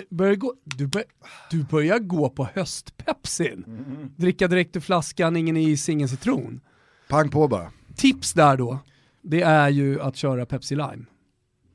Börjar 0.10 0.36
gå, 0.36 0.56
du, 0.64 0.88
bör, 0.88 1.04
du 1.52 1.64
börjar 1.64 2.00
gå 2.00 2.30
på 2.30 2.48
höstpepsin. 2.54 3.64
Mm. 3.68 4.14
Dricka 4.16 4.48
direkt 4.48 4.76
ur 4.76 4.80
flaskan, 4.80 5.36
ingen 5.36 5.58
is, 5.58 5.90
ingen 5.90 6.10
citron. 6.10 6.62
Pang 7.10 7.30
på 7.30 7.48
bara. 7.48 7.72
Tips 7.96 8.34
där 8.34 8.58
då, 8.58 8.80
det 9.22 9.42
är 9.42 9.70
ju 9.70 10.02
att 10.02 10.16
köra 10.16 10.46
Pepsi 10.46 10.76
Lime. 10.76 11.06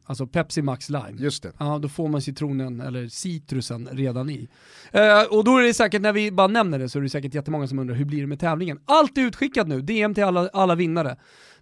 Alltså 0.09 0.27
Pepsi 0.27 0.63
Max 0.63 0.91
Lime. 0.91 1.15
Just 1.19 1.43
det. 1.43 1.53
Ja, 1.59 1.79
då 1.79 1.89
får 1.89 2.09
man 2.09 2.23
citronen 2.23 2.81
eller 2.81 3.09
citrusen 3.09 3.89
redan 3.93 4.31
i. 4.31 4.49
Eh, 4.93 5.23
och 5.23 5.45
då 5.45 5.59
är 5.59 5.63
det 5.63 5.75
säkert, 5.75 6.03
när 6.03 6.13
vi 6.13 6.31
bara 6.31 6.47
nämner 6.47 6.79
det, 6.79 6.89
så 6.89 6.99
är 6.99 7.03
det 7.03 7.09
säkert 7.09 7.35
jättemånga 7.35 7.67
som 7.67 7.79
undrar 7.79 7.95
hur 7.95 8.05
blir 8.05 8.21
det 8.21 8.27
med 8.27 8.41
tävlingen? 8.41 8.81
Allt 8.85 9.19
är 9.19 9.23
utskickat 9.23 9.69
nu, 9.69 9.81
DM 9.83 10.15
till 10.15 10.25
alla, 10.25 10.49
alla 10.49 10.75
vinnare. 10.75 11.17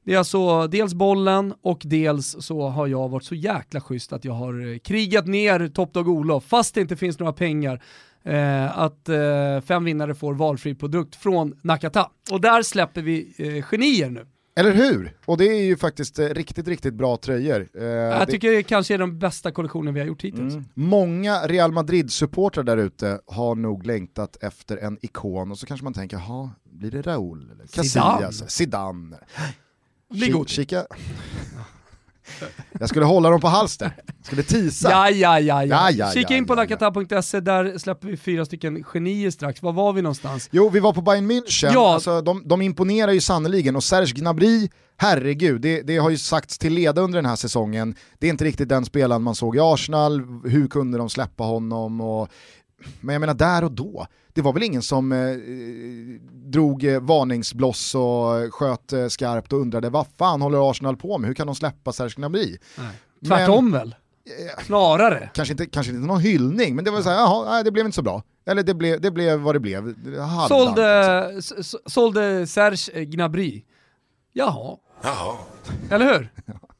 Det 0.05 0.14
är 0.14 0.19
alltså 0.19 0.67
dels 0.67 0.95
bollen 0.95 1.55
och 1.62 1.81
dels 1.85 2.37
så 2.40 2.69
har 2.69 2.87
jag 2.87 3.09
varit 3.09 3.25
så 3.25 3.35
jäkla 3.35 3.81
schysst 3.81 4.12
att 4.12 4.25
jag 4.25 4.33
har 4.33 4.73
eh, 4.73 4.79
krigat 4.79 5.27
ner 5.27 5.69
Top 5.69 5.93
Dog 5.93 6.09
Olof, 6.09 6.45
fast 6.45 6.75
det 6.75 6.81
inte 6.81 6.97
finns 6.97 7.19
några 7.19 7.33
pengar. 7.33 7.83
Eh, 8.25 8.79
att 8.79 9.09
eh, 9.09 9.61
fem 9.67 9.85
vinnare 9.85 10.14
får 10.14 10.35
valfri 10.35 10.75
produkt 10.75 11.17
från 11.17 11.59
Nakata. 11.62 12.11
Och 12.31 12.40
där 12.40 12.62
släpper 12.62 13.03
vi 13.03 13.35
eh, 13.38 13.64
genier 13.64 14.11
nu. 14.11 14.27
Eller 14.57 14.73
hur? 14.73 15.17
Och 15.25 15.38
det 15.38 15.45
är 15.45 15.62
ju 15.62 15.77
faktiskt 15.77 16.19
eh, 16.19 16.27
riktigt, 16.29 16.69
riktigt 16.69 16.95
bra 16.95 17.17
tröjor. 17.17 17.69
Eh, 17.75 17.85
jag 17.85 18.31
tycker 18.31 18.53
det 18.53 18.62
kanske 18.62 18.95
är 18.95 18.99
den 18.99 19.19
bästa 19.19 19.53
kollektionen 19.53 19.95
vi 19.95 20.01
har 20.01 20.07
gjort 20.07 20.25
hittills. 20.25 20.55
Mm. 20.55 20.64
Många 20.75 21.38
Real 21.47 21.73
Madrid-supportrar 21.73 22.62
där 22.62 22.77
ute 22.77 23.21
har 23.27 23.55
nog 23.55 23.87
längtat 23.87 24.37
efter 24.40 24.77
en 24.77 24.99
ikon 25.03 25.51
och 25.51 25.59
så 25.59 25.67
kanske 25.67 25.85
man 25.85 25.93
tänker, 25.93 26.17
jaha, 26.17 26.51
blir 26.64 26.90
det 26.90 27.03
Raúl? 27.03 27.53
Casillas? 27.73 28.35
Zidane? 28.35 28.49
Zidane. 28.49 29.17
Bli 30.14 30.44
Kika. 30.46 30.87
Jag 32.81 32.88
skulle 32.88 33.05
hålla 33.05 33.31
dem 33.31 33.40
på 33.40 33.48
halster, 33.48 33.96
skulle 34.22 34.42
tisa. 34.42 34.90
Ja, 34.90 35.11
ja, 35.11 35.40
ja. 35.40 35.64
ja. 35.64 35.90
ja, 35.90 35.90
ja 35.90 36.11
Kika 36.12 36.37
in 36.37 36.46
på 36.46 36.53
ja, 36.53 36.57
lakata.se, 36.57 37.40
där 37.40 37.79
släpper 37.79 38.09
vi 38.09 38.16
fyra 38.16 38.44
stycken 38.44 38.85
genier 38.85 39.31
strax. 39.31 39.62
Var 39.62 39.72
var 39.72 39.92
vi 39.92 40.03
någonstans? 40.03 40.48
Jo, 40.53 40.68
vi 40.68 40.81
var 40.81 40.92
på 40.92 41.03
Bayern 41.03 41.31
München. 41.31 41.70
Ja. 41.72 41.94
Alltså, 41.94 42.20
de, 42.20 42.48
de 42.48 42.62
imponerar 42.62 43.12
ju 43.12 43.20
sannoliken 43.20 43.77
och 43.77 43.85
Serge 43.85 44.12
Gnabry, 44.14 44.68
herregud, 44.96 45.61
det, 45.61 45.83
det 45.83 45.96
har 45.96 46.11
ju 46.11 46.18
sagts 46.18 46.59
till 46.59 46.72
leda 46.74 47.00
under 47.00 47.18
den 47.18 47.27
här 47.27 47.37
säsongen. 47.37 47.94
Det 48.18 48.27
är 48.27 48.31
inte 48.31 48.44
riktigt 48.44 48.68
den 48.68 48.85
spelaren 48.85 49.22
man 49.22 49.35
såg 49.35 49.57
i 49.57 49.61
Arsenal, 49.61 50.20
hur 50.44 50.68
kunde 50.68 50.98
de 50.98 51.11
släppa 51.11 51.44
honom? 51.44 52.00
Och, 52.00 52.29
men 53.00 53.12
jag 53.12 53.20
menar 53.20 53.35
där 53.35 53.64
och 53.64 53.72
då, 53.72 54.07
det 54.35 54.42
var 54.42 54.53
väl 54.53 54.62
ingen 54.62 54.83
som 54.83 55.12
eh, 55.12 55.18
drog 56.51 56.85
eh, 56.85 57.01
varningsbloss 57.01 57.94
och 57.94 58.55
sköt 58.55 58.92
eh, 58.92 59.07
skarpt 59.07 59.53
och 59.53 59.61
undrade 59.61 59.90
vad 59.90 60.07
fan 60.18 60.42
håller 60.42 60.70
Arsenal 60.70 60.97
på 60.97 61.18
med, 61.18 61.29
hur 61.29 61.35
kan 61.35 61.47
de 61.47 61.57
släppa 61.57 61.92
Serge 61.92 62.14
Gnabry? 62.16 62.59
Tvärtom 63.29 63.70
men, 63.70 63.81
väl? 63.81 63.94
Snarare. 64.66 65.31
Kanske 65.35 65.53
inte, 65.53 65.66
kanske 65.66 65.92
inte 65.92 66.07
någon 66.07 66.20
hyllning, 66.20 66.77
men 66.77 66.85
det 66.85 66.90
var 66.90 67.03
så 67.03 67.09
här, 67.09 67.16
jaha, 67.16 67.51
nej, 67.51 67.64
det 67.64 67.70
blev 67.70 67.87
inte 67.87 67.97
så 67.97 68.03
bra. 68.03 68.23
Eller 68.47 68.62
det 68.62 68.75
blev, 68.75 69.01
det 69.01 69.11
blev 69.11 69.40
vad 69.40 69.55
det 69.55 69.61
blev. 69.61 69.83
Halvdant, 70.18 70.49
sålde, 70.49 71.33
liksom. 71.35 71.81
sålde 71.87 72.47
Serge 72.47 73.05
Gnabry. 73.05 73.64
Jaha. 74.33 74.77
Jaha. 75.03 75.37
Eller 75.90 76.12
hur? 76.12 76.33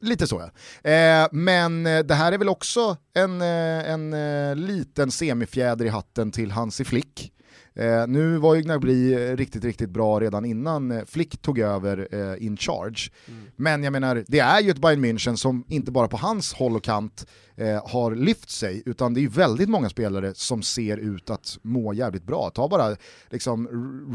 Lite 0.00 0.26
så 0.26 0.40
ja. 0.40 0.90
Eh, 0.90 1.28
men 1.32 1.86
eh, 1.86 1.98
det 1.98 2.14
här 2.14 2.32
är 2.32 2.38
väl 2.38 2.48
också 2.48 2.96
en, 3.14 3.40
eh, 3.40 3.90
en, 3.90 4.12
en 4.12 4.66
liten 4.66 5.10
semifjäder 5.10 5.84
i 5.84 5.88
hatten 5.88 6.32
till 6.32 6.50
Hansi 6.50 6.84
Flick. 6.84 7.32
Eh, 7.78 8.06
nu 8.06 8.38
var 8.38 8.54
ju 8.54 8.62
Gnabry 8.62 9.14
eh, 9.14 9.36
riktigt, 9.36 9.64
riktigt 9.64 9.90
bra 9.90 10.20
redan 10.20 10.44
innan 10.44 10.90
eh, 10.90 11.04
Flick 11.04 11.42
tog 11.42 11.58
över 11.58 12.08
eh, 12.12 12.46
in 12.46 12.56
charge. 12.56 13.10
Mm. 13.28 13.40
Men 13.56 13.84
jag 13.84 13.92
menar, 13.92 14.24
det 14.26 14.38
är 14.38 14.60
ju 14.60 14.70
ett 14.70 14.78
Bayern 14.78 15.04
München 15.04 15.36
som 15.36 15.64
inte 15.68 15.90
bara 15.90 16.08
på 16.08 16.16
hans 16.16 16.54
håll 16.54 16.76
och 16.76 16.84
kant 16.84 17.26
eh, 17.56 17.88
har 17.88 18.14
lyft 18.14 18.50
sig, 18.50 18.82
utan 18.86 19.14
det 19.14 19.20
är 19.20 19.22
ju 19.22 19.28
väldigt 19.28 19.68
många 19.68 19.88
spelare 19.88 20.34
som 20.34 20.62
ser 20.62 20.96
ut 20.96 21.30
att 21.30 21.58
må 21.62 21.92
jävligt 21.92 22.24
bra. 22.24 22.50
Ta 22.50 22.68
bara 22.68 22.96
liksom 23.30 23.68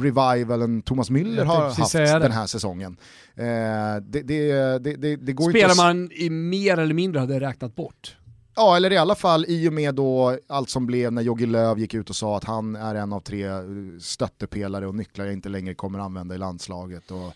revivalen 0.03 0.81
Thomas 0.81 1.09
Müller 1.09 1.45
har 1.45 1.61
haft 1.69 1.93
den 1.93 2.31
här 2.31 2.47
säsongen. 2.47 2.97
Eh, 3.35 3.45
det, 4.01 4.21
det, 4.21 4.79
det, 4.79 5.15
det, 5.15 5.33
går 5.33 5.49
Spelar 5.49 5.75
man 5.75 6.11
i 6.11 6.29
mer 6.29 6.77
eller 6.77 6.93
mindre 6.93 7.19
hade 7.19 7.39
räknat 7.39 7.75
bort. 7.75 8.17
Ja, 8.55 8.75
eller 8.75 8.91
i 8.91 8.97
alla 8.97 9.15
fall 9.15 9.45
i 9.47 9.69
och 9.69 9.73
med 9.73 9.95
då 9.95 10.37
allt 10.47 10.69
som 10.69 10.85
blev 10.85 11.13
när 11.13 11.21
Jogi 11.21 11.45
Löw 11.45 11.79
gick 11.81 11.93
ut 11.93 12.09
och 12.09 12.15
sa 12.15 12.37
att 12.37 12.43
han 12.43 12.75
är 12.75 12.95
en 12.95 13.13
av 13.13 13.19
tre 13.19 13.47
stöttepelare 13.99 14.87
och 14.87 14.95
nycklar 14.95 15.25
jag 15.25 15.33
inte 15.33 15.49
längre 15.49 15.73
kommer 15.73 15.99
använda 15.99 16.35
i 16.35 16.37
landslaget. 16.37 17.11
Och 17.11 17.33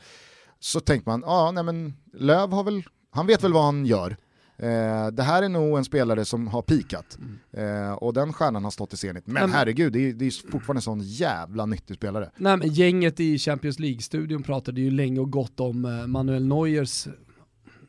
så 0.60 0.80
tänkte 0.80 1.10
man, 1.10 1.24
ja, 1.26 1.52
nej 1.52 1.64
men 1.64 1.94
Löw 2.14 2.56
har 2.56 2.64
väl, 2.64 2.84
han 3.12 3.28
vet 3.28 3.44
väl 3.44 3.54
vad 3.54 3.64
han 3.64 3.86
gör. 3.86 4.18
Eh, 4.60 5.08
det 5.08 5.24
här 5.24 5.44
är 5.44 5.50
nog 5.50 5.78
en 5.78 5.86
spelare 5.86 6.26
som 6.26 6.48
har 6.48 6.62
pikat 6.62 7.18
mm. 7.18 7.88
eh, 7.88 7.94
och 7.94 8.14
den 8.14 8.34
stjärnan 8.34 8.64
har 8.64 8.72
stått 8.72 8.94
i 8.94 8.98
Zenit. 8.98 9.28
Men, 9.28 9.34
men 9.34 9.52
herregud, 9.52 9.94
det 9.94 10.10
är, 10.10 10.14
det 10.14 10.26
är 10.26 10.52
fortfarande 10.52 10.78
en 10.78 10.82
sån 10.82 11.02
jävla 11.02 11.66
nyttig 11.66 11.96
spelare. 11.96 12.32
Nej, 12.38 12.58
men 12.58 12.74
gänget 12.74 13.20
i 13.20 13.40
Champions 13.40 13.80
League-studion 13.80 14.44
pratade 14.44 14.82
ju 14.82 14.92
länge 14.92 15.20
och 15.20 15.32
gott 15.32 15.60
om 15.60 15.86
eh, 15.86 16.08
Manuel 16.08 16.48
Neuers 16.48 17.08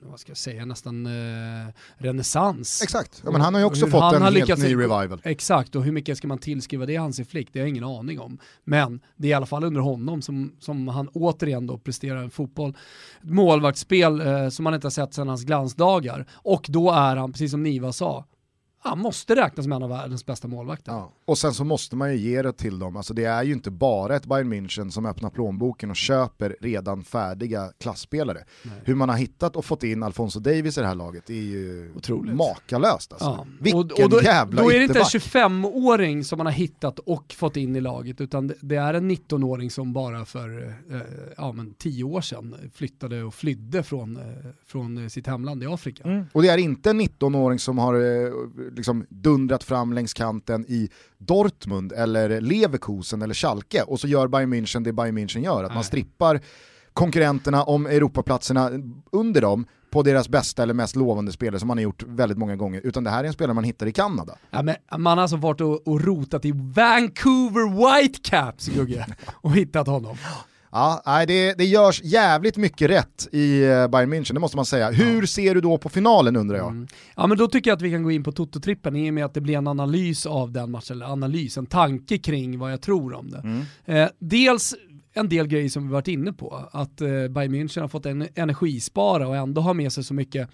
vad 0.00 0.20
ska 0.20 0.30
jag 0.30 0.36
säga, 0.36 0.64
nästan 0.64 1.06
eh, 1.06 1.72
renässans. 1.96 2.82
Exakt, 2.82 3.22
ja, 3.24 3.30
men 3.30 3.40
han 3.40 3.54
har 3.54 3.60
ju 3.60 3.66
också 3.66 3.86
fått 3.86 4.14
en 4.14 4.22
helt 4.22 4.58
ny 4.58 4.74
revival. 4.74 5.20
Exakt, 5.24 5.76
och 5.76 5.84
hur 5.84 5.92
mycket 5.92 6.18
ska 6.18 6.28
man 6.28 6.38
tillskriva 6.38 6.86
det 6.86 6.96
Hansi 6.96 7.24
Flick? 7.24 7.52
Det 7.52 7.58
har 7.58 7.62
jag 7.62 7.68
ingen 7.68 7.84
aning 7.84 8.20
om. 8.20 8.38
Men 8.64 9.00
det 9.16 9.28
är 9.28 9.30
i 9.30 9.34
alla 9.34 9.46
fall 9.46 9.64
under 9.64 9.80
honom 9.80 10.22
som, 10.22 10.52
som 10.60 10.88
han 10.88 11.08
återigen 11.08 11.66
då 11.66 11.78
presterar 11.78 12.22
en 12.22 12.30
fotboll, 12.30 12.76
målvaktsspel 13.20 14.20
eh, 14.20 14.48
som 14.48 14.64
man 14.64 14.74
inte 14.74 14.86
har 14.86 14.90
sett 14.90 15.14
sedan 15.14 15.28
hans 15.28 15.44
glansdagar. 15.44 16.26
Och 16.32 16.66
då 16.68 16.90
är 16.90 17.16
han, 17.16 17.32
precis 17.32 17.50
som 17.50 17.62
Niva 17.62 17.92
sa, 17.92 18.24
han 18.80 18.98
måste 18.98 19.36
räknas 19.36 19.64
som 19.64 19.72
en 19.72 19.82
av 19.82 19.88
världens 19.88 20.26
bästa 20.26 20.48
målvakter. 20.48 20.92
Ja. 20.92 21.12
Och 21.24 21.38
sen 21.38 21.54
så 21.54 21.64
måste 21.64 21.96
man 21.96 22.12
ju 22.12 22.18
ge 22.18 22.42
det 22.42 22.52
till 22.52 22.78
dem, 22.78 22.96
alltså 22.96 23.14
det 23.14 23.24
är 23.24 23.42
ju 23.42 23.52
inte 23.52 23.70
bara 23.70 24.16
ett 24.16 24.26
Bayern 24.26 24.52
München 24.52 24.90
som 24.90 25.06
öppnar 25.06 25.30
plånboken 25.30 25.90
och 25.90 25.96
köper 25.96 26.56
redan 26.60 27.04
färdiga 27.04 27.72
klassspelare. 27.80 28.44
Hur 28.84 28.94
man 28.94 29.08
har 29.08 29.16
hittat 29.16 29.56
och 29.56 29.64
fått 29.64 29.82
in 29.82 30.02
Alfonso 30.02 30.40
Davis 30.40 30.78
i 30.78 30.80
det 30.80 30.86
här 30.86 30.94
laget 30.94 31.30
är 31.30 31.34
ju 31.34 31.92
Otroligt. 31.96 32.34
makalöst 32.34 33.12
alltså. 33.12 33.26
Ja. 33.26 33.46
Vilken 33.60 33.80
och, 33.80 34.00
och 34.00 34.10
då, 34.10 34.22
jävla 34.22 34.62
Då 34.62 34.72
är 34.72 34.78
det 34.78 34.84
inte 34.84 34.98
en 34.98 35.04
25-åring 35.04 36.24
som 36.24 36.36
man 36.36 36.46
har 36.46 36.52
hittat 36.52 36.98
och 36.98 37.32
fått 37.32 37.56
in 37.56 37.76
i 37.76 37.80
laget, 37.80 38.20
utan 38.20 38.52
det 38.60 38.76
är 38.76 38.94
en 38.94 39.10
19-åring 39.10 39.70
som 39.70 39.92
bara 39.92 40.24
för 40.24 40.76
eh, 40.90 41.00
ja, 41.36 41.52
men 41.52 41.74
10 41.74 42.04
år 42.04 42.20
sedan 42.20 42.56
flyttade 42.74 43.22
och 43.22 43.34
flydde 43.34 43.82
från, 43.82 44.16
eh, 44.16 44.22
från 44.66 45.10
sitt 45.10 45.26
hemland 45.26 45.62
i 45.62 45.66
Afrika. 45.66 46.04
Mm. 46.04 46.24
Och 46.32 46.42
det 46.42 46.48
är 46.48 46.58
inte 46.58 46.90
en 46.90 47.00
19-åring 47.00 47.58
som 47.58 47.78
har 47.78 47.94
eh, 47.94 48.32
liksom 48.76 49.06
dundrat 49.08 49.64
fram 49.64 49.92
längs 49.92 50.14
kanten 50.14 50.64
i 50.68 50.90
Dortmund 51.18 51.92
eller 51.92 52.40
Leverkusen 52.40 53.22
eller 53.22 53.34
Schalke 53.34 53.82
och 53.82 54.00
så 54.00 54.08
gör 54.08 54.28
Bayern 54.28 54.54
München 54.54 54.84
det 54.84 54.92
Bayern 54.92 55.18
München 55.18 55.44
gör, 55.44 55.64
att 55.64 55.70
Nej. 55.70 55.74
man 55.74 55.84
strippar 55.84 56.40
konkurrenterna 56.92 57.62
om 57.62 57.86
Europaplatserna 57.86 58.70
under 59.12 59.40
dem 59.40 59.66
på 59.90 60.02
deras 60.02 60.28
bästa 60.28 60.62
eller 60.62 60.74
mest 60.74 60.96
lovande 60.96 61.32
spelare 61.32 61.58
som 61.58 61.68
man 61.68 61.76
har 61.78 61.82
gjort 61.82 62.02
väldigt 62.06 62.38
många 62.38 62.56
gånger, 62.56 62.80
utan 62.84 63.04
det 63.04 63.10
här 63.10 63.24
är 63.24 63.28
en 63.28 63.32
spelare 63.32 63.54
man 63.54 63.64
hittar 63.64 63.86
i 63.86 63.92
Kanada. 63.92 64.38
Ja, 64.50 64.62
men 64.62 64.74
man 64.96 65.18
har 65.18 65.22
alltså 65.22 65.36
varit 65.36 65.60
och, 65.60 65.88
och 65.88 66.04
rotat 66.04 66.44
i 66.44 66.52
Vancouver 66.52 68.00
Whitecaps, 68.00 68.66
Gugge, 68.68 69.06
och 69.34 69.52
hittat 69.52 69.86
honom. 69.86 70.16
Ja, 70.72 71.02
nej, 71.06 71.26
det, 71.26 71.58
det 71.58 71.64
görs 71.64 72.02
jävligt 72.02 72.56
mycket 72.56 72.90
rätt 72.90 73.28
i 73.32 73.62
eh, 73.62 73.88
Bayern 73.88 74.12
München, 74.12 74.34
det 74.34 74.40
måste 74.40 74.56
man 74.56 74.66
säga. 74.66 74.90
Hur 74.90 75.26
ser 75.26 75.54
du 75.54 75.60
då 75.60 75.78
på 75.78 75.88
finalen 75.88 76.36
undrar 76.36 76.56
jag? 76.56 76.70
Mm. 76.70 76.88
Ja 77.16 77.26
men 77.26 77.38
då 77.38 77.48
tycker 77.48 77.70
jag 77.70 77.76
att 77.76 77.82
vi 77.82 77.90
kan 77.90 78.02
gå 78.02 78.10
in 78.10 78.24
på 78.24 78.32
Toto-trippen 78.32 78.96
i 78.96 79.10
och 79.10 79.14
med 79.14 79.24
att 79.24 79.34
det 79.34 79.40
blir 79.40 79.56
en 79.56 79.66
analys 79.66 80.26
av 80.26 80.52
den 80.52 80.70
matchen, 80.70 80.96
eller 80.96 81.06
analys, 81.06 81.56
en 81.56 81.66
tanke 81.66 82.18
kring 82.18 82.58
vad 82.58 82.72
jag 82.72 82.80
tror 82.80 83.14
om 83.14 83.30
det. 83.30 83.38
Mm. 83.38 83.62
Eh, 83.84 84.08
dels 84.18 84.74
en 85.12 85.28
del 85.28 85.46
grejer 85.46 85.68
som 85.68 85.86
vi 85.86 85.92
varit 85.92 86.08
inne 86.08 86.32
på, 86.32 86.68
att 86.72 87.00
eh, 87.00 87.08
Bayern 87.08 87.54
München 87.54 87.80
har 87.80 87.88
fått 87.88 88.06
en 88.06 88.28
energispara 88.34 89.28
och 89.28 89.36
ändå 89.36 89.60
har 89.60 89.74
med 89.74 89.92
sig 89.92 90.04
så 90.04 90.14
mycket 90.14 90.48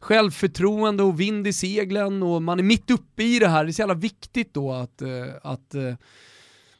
självförtroende 0.00 1.02
och 1.02 1.20
vind 1.20 1.46
i 1.46 1.52
seglen 1.52 2.22
och 2.22 2.42
man 2.42 2.58
är 2.58 2.62
mitt 2.62 2.90
uppe 2.90 3.22
i 3.22 3.38
det 3.38 3.48
här. 3.48 3.64
Det 3.64 3.70
är 3.70 3.72
så 3.72 3.82
jävla 3.82 3.94
viktigt 3.94 4.54
då 4.54 4.72
att, 4.72 5.02
eh, 5.02 5.08
att 5.42 5.74
eh, 5.74 5.94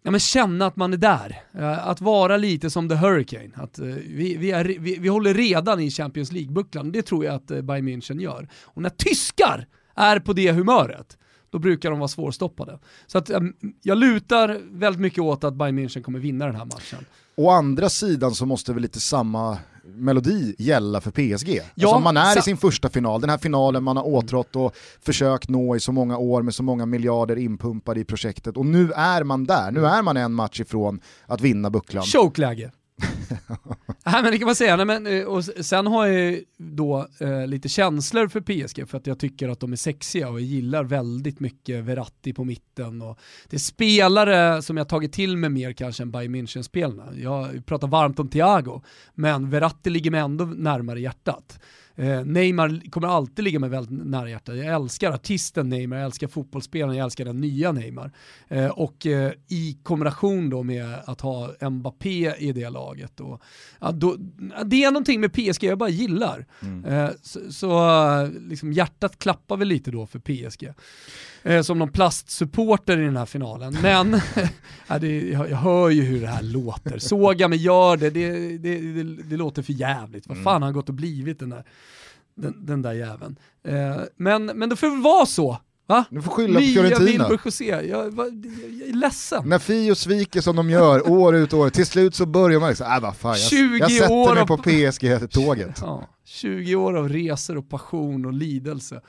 ja, 0.02 0.10
men 0.10 0.20
känna 0.20 0.66
att 0.66 0.76
man 0.76 0.92
är 0.92 0.96
där. 0.96 1.42
Eh, 1.52 1.88
att 1.88 2.00
vara 2.00 2.36
lite 2.36 2.70
som 2.70 2.88
the 2.88 2.94
Hurricane. 2.94 3.50
Att, 3.54 3.78
eh, 3.78 3.84
vi, 3.86 4.36
vi, 4.36 4.50
är, 4.50 4.64
vi, 4.64 4.98
vi 4.98 5.08
håller 5.08 5.34
redan 5.34 5.80
i 5.80 5.90
Champions 5.90 6.32
League-bucklan, 6.32 6.92
det 6.92 7.02
tror 7.02 7.24
jag 7.24 7.34
att 7.34 7.50
eh, 7.50 7.62
Bayern 7.62 7.88
München 7.88 8.20
gör. 8.20 8.48
Och 8.62 8.82
när 8.82 8.90
tyskar 8.90 9.66
är 9.94 10.18
på 10.18 10.32
det 10.32 10.52
humöret, 10.52 11.18
då 11.50 11.58
brukar 11.58 11.90
de 11.90 11.98
vara 11.98 12.08
svårstoppade. 12.08 12.78
Så 13.06 13.18
att, 13.18 13.30
ehm, 13.30 13.52
jag 13.82 13.98
lutar 13.98 14.60
väldigt 14.70 15.00
mycket 15.00 15.18
åt 15.18 15.44
att 15.44 15.54
Bayern 15.54 15.78
München 15.78 16.02
kommer 16.02 16.18
vinna 16.18 16.46
den 16.46 16.56
här 16.56 16.64
matchen. 16.64 17.04
Å 17.36 17.50
andra 17.50 17.88
sidan 17.88 18.34
så 18.34 18.46
måste 18.46 18.72
väl 18.72 18.82
lite 18.82 19.00
samma 19.00 19.58
melodi 19.84 20.54
gälla 20.58 21.00
för 21.00 21.10
PSG. 21.10 21.60
Ja, 21.74 21.88
alltså 21.88 22.00
man 22.00 22.16
är 22.16 22.38
i 22.38 22.42
sin 22.42 22.56
första 22.56 22.88
final, 22.88 23.20
den 23.20 23.30
här 23.30 23.38
finalen 23.38 23.84
man 23.84 23.96
har 23.96 24.06
åtrått 24.06 24.56
och 24.56 24.76
försökt 25.02 25.48
nå 25.48 25.76
i 25.76 25.80
så 25.80 25.92
många 25.92 26.18
år 26.18 26.42
med 26.42 26.54
så 26.54 26.62
många 26.62 26.86
miljarder 26.86 27.36
inpumpade 27.36 28.00
i 28.00 28.04
projektet 28.04 28.56
och 28.56 28.66
nu 28.66 28.92
är 28.92 29.24
man 29.24 29.44
där, 29.44 29.70
nu 29.70 29.86
är 29.86 30.02
man 30.02 30.16
en 30.16 30.32
match 30.32 30.60
ifrån 30.60 31.00
att 31.26 31.40
vinna 31.40 31.70
bucklan. 31.70 32.02
Chokeläge. 32.04 32.72
Nej 34.04 34.22
men 34.22 34.32
det 34.32 34.38
kan 34.38 34.46
man 34.46 34.54
säga, 34.54 34.76
Nej, 34.76 34.86
men, 34.86 35.06
eh, 35.06 35.24
och 35.24 35.44
sen 35.44 35.86
har 35.86 36.06
jag 36.06 36.40
då 36.56 37.08
eh, 37.20 37.46
lite 37.46 37.68
känslor 37.68 38.28
för 38.28 38.40
PSG 38.40 38.88
för 38.88 38.98
att 38.98 39.06
jag 39.06 39.18
tycker 39.18 39.48
att 39.48 39.60
de 39.60 39.72
är 39.72 39.76
sexiga 39.76 40.28
och 40.28 40.40
jag 40.40 40.46
gillar 40.46 40.84
väldigt 40.84 41.40
mycket 41.40 41.84
Verratti 41.84 42.32
på 42.32 42.44
mitten 42.44 43.02
och 43.02 43.18
det 43.48 43.56
är 43.56 43.60
spelare 43.60 44.62
som 44.62 44.76
jag 44.76 44.88
tagit 44.88 45.12
till 45.12 45.36
mig 45.36 45.50
mer 45.50 45.72
kanske 45.72 46.02
än 46.02 46.10
Bayern 46.10 46.34
München-spelarna. 46.34 47.18
Jag 47.20 47.66
pratar 47.66 47.88
varmt 47.88 48.18
om 48.18 48.28
Thiago, 48.28 48.82
men 49.14 49.50
Verratti 49.50 49.90
ligger 49.90 50.10
mig 50.10 50.20
ändå 50.20 50.44
närmare 50.44 51.00
hjärtat. 51.00 51.60
Eh, 52.00 52.24
Neymar 52.24 52.90
kommer 52.90 53.08
alltid 53.08 53.44
ligga 53.44 53.58
mig 53.58 53.70
väldigt 53.70 54.06
nära 54.06 54.30
hjärtat. 54.30 54.56
Jag 54.56 54.66
älskar 54.66 55.12
artisten 55.12 55.68
Neymar, 55.68 55.96
jag 55.96 56.04
älskar 56.04 56.28
fotbollsspelaren, 56.28 56.96
jag 56.96 57.04
älskar 57.04 57.24
den 57.24 57.40
nya 57.40 57.72
Neymar. 57.72 58.12
Eh, 58.48 58.66
och 58.66 59.06
eh, 59.06 59.32
i 59.48 59.78
kombination 59.82 60.50
då 60.50 60.62
med 60.62 60.94
att 61.04 61.20
ha 61.20 61.70
Mbappé 61.70 62.34
i 62.38 62.52
det 62.52 62.70
laget. 62.70 63.20
Och, 63.20 63.42
ja, 63.80 63.92
då, 63.92 64.16
det 64.64 64.84
är 64.84 64.90
någonting 64.90 65.20
med 65.20 65.32
PSG 65.32 65.64
jag 65.64 65.78
bara 65.78 65.88
gillar. 65.88 66.46
Mm. 66.62 66.84
Eh, 66.84 67.10
så, 67.22 67.52
så 67.52 68.30
liksom 68.48 68.72
hjärtat 68.72 69.18
klappar 69.18 69.56
väl 69.56 69.68
lite 69.68 69.90
då 69.90 70.06
för 70.06 70.18
PSG. 70.18 70.68
Eh, 71.42 71.62
som 71.62 71.78
någon 71.78 71.92
plastsupporter 71.92 72.98
i 72.98 73.04
den 73.04 73.16
här 73.16 73.26
finalen. 73.26 73.76
Men 73.82 74.20
ja, 74.86 74.98
det, 74.98 75.28
jag, 75.28 75.50
jag, 75.50 75.56
hör 75.56 75.90
ju 75.90 76.02
hur 76.02 76.20
det 76.20 76.26
här 76.26 76.42
låter. 76.42 76.98
Såga 76.98 77.48
mig 77.48 77.58
gör 77.58 77.96
det, 77.96 78.10
det, 78.10 78.58
det, 78.58 79.04
det, 79.04 79.36
låter 79.36 79.62
för 79.62 79.72
jävligt. 79.72 80.26
Vad 80.26 80.36
mm. 80.36 80.44
fan 80.44 80.62
har 80.62 80.66
han 80.66 80.74
gått 80.74 80.88
och 80.88 80.94
blivit 80.94 81.38
den 81.38 81.50
där, 81.50 81.64
den, 82.34 82.66
den 82.66 82.82
där 82.82 82.92
jäveln. 82.92 83.36
Eh, 83.64 83.96
men, 84.16 84.46
men 84.46 84.68
det 84.68 84.76
får 84.76 84.90
väl 84.90 85.02
vara 85.02 85.26
så 85.26 85.58
Va? 85.90 86.04
Du 86.10 86.22
får 86.22 86.30
skylla 86.30 86.60
på 86.60 86.66
Fiorentina. 86.66 87.38
José, 87.44 87.64
jag, 87.64 87.86
jag, 87.86 88.18
jag 88.18 88.88
är 88.88 88.92
ledsen. 88.92 89.48
När 89.48 89.58
Fio 89.58 89.94
sviker 89.94 90.40
som 90.40 90.56
de 90.56 90.70
gör 90.70 91.10
år 91.10 91.36
ut 91.36 91.52
och 91.52 91.58
år 91.58 91.70
till 91.70 91.86
slut 91.86 92.14
så 92.14 92.26
börjar 92.26 92.60
man 92.60 92.68
liksom, 92.68 92.86
äh 92.86 93.00
vad 93.00 93.16
fan, 93.16 93.30
jag, 93.30 93.40
20 93.40 93.78
jag 93.78 93.92
sätter 93.92 94.12
år 94.12 94.34
mig 94.34 94.46
på 94.46 94.56
PSG-tåget. 94.56 95.78
Ja, 95.80 96.08
20 96.24 96.74
år 96.74 96.96
av 96.96 97.08
resor 97.08 97.56
och 97.56 97.68
passion 97.68 98.26
och 98.26 98.32
lidelse. 98.32 99.00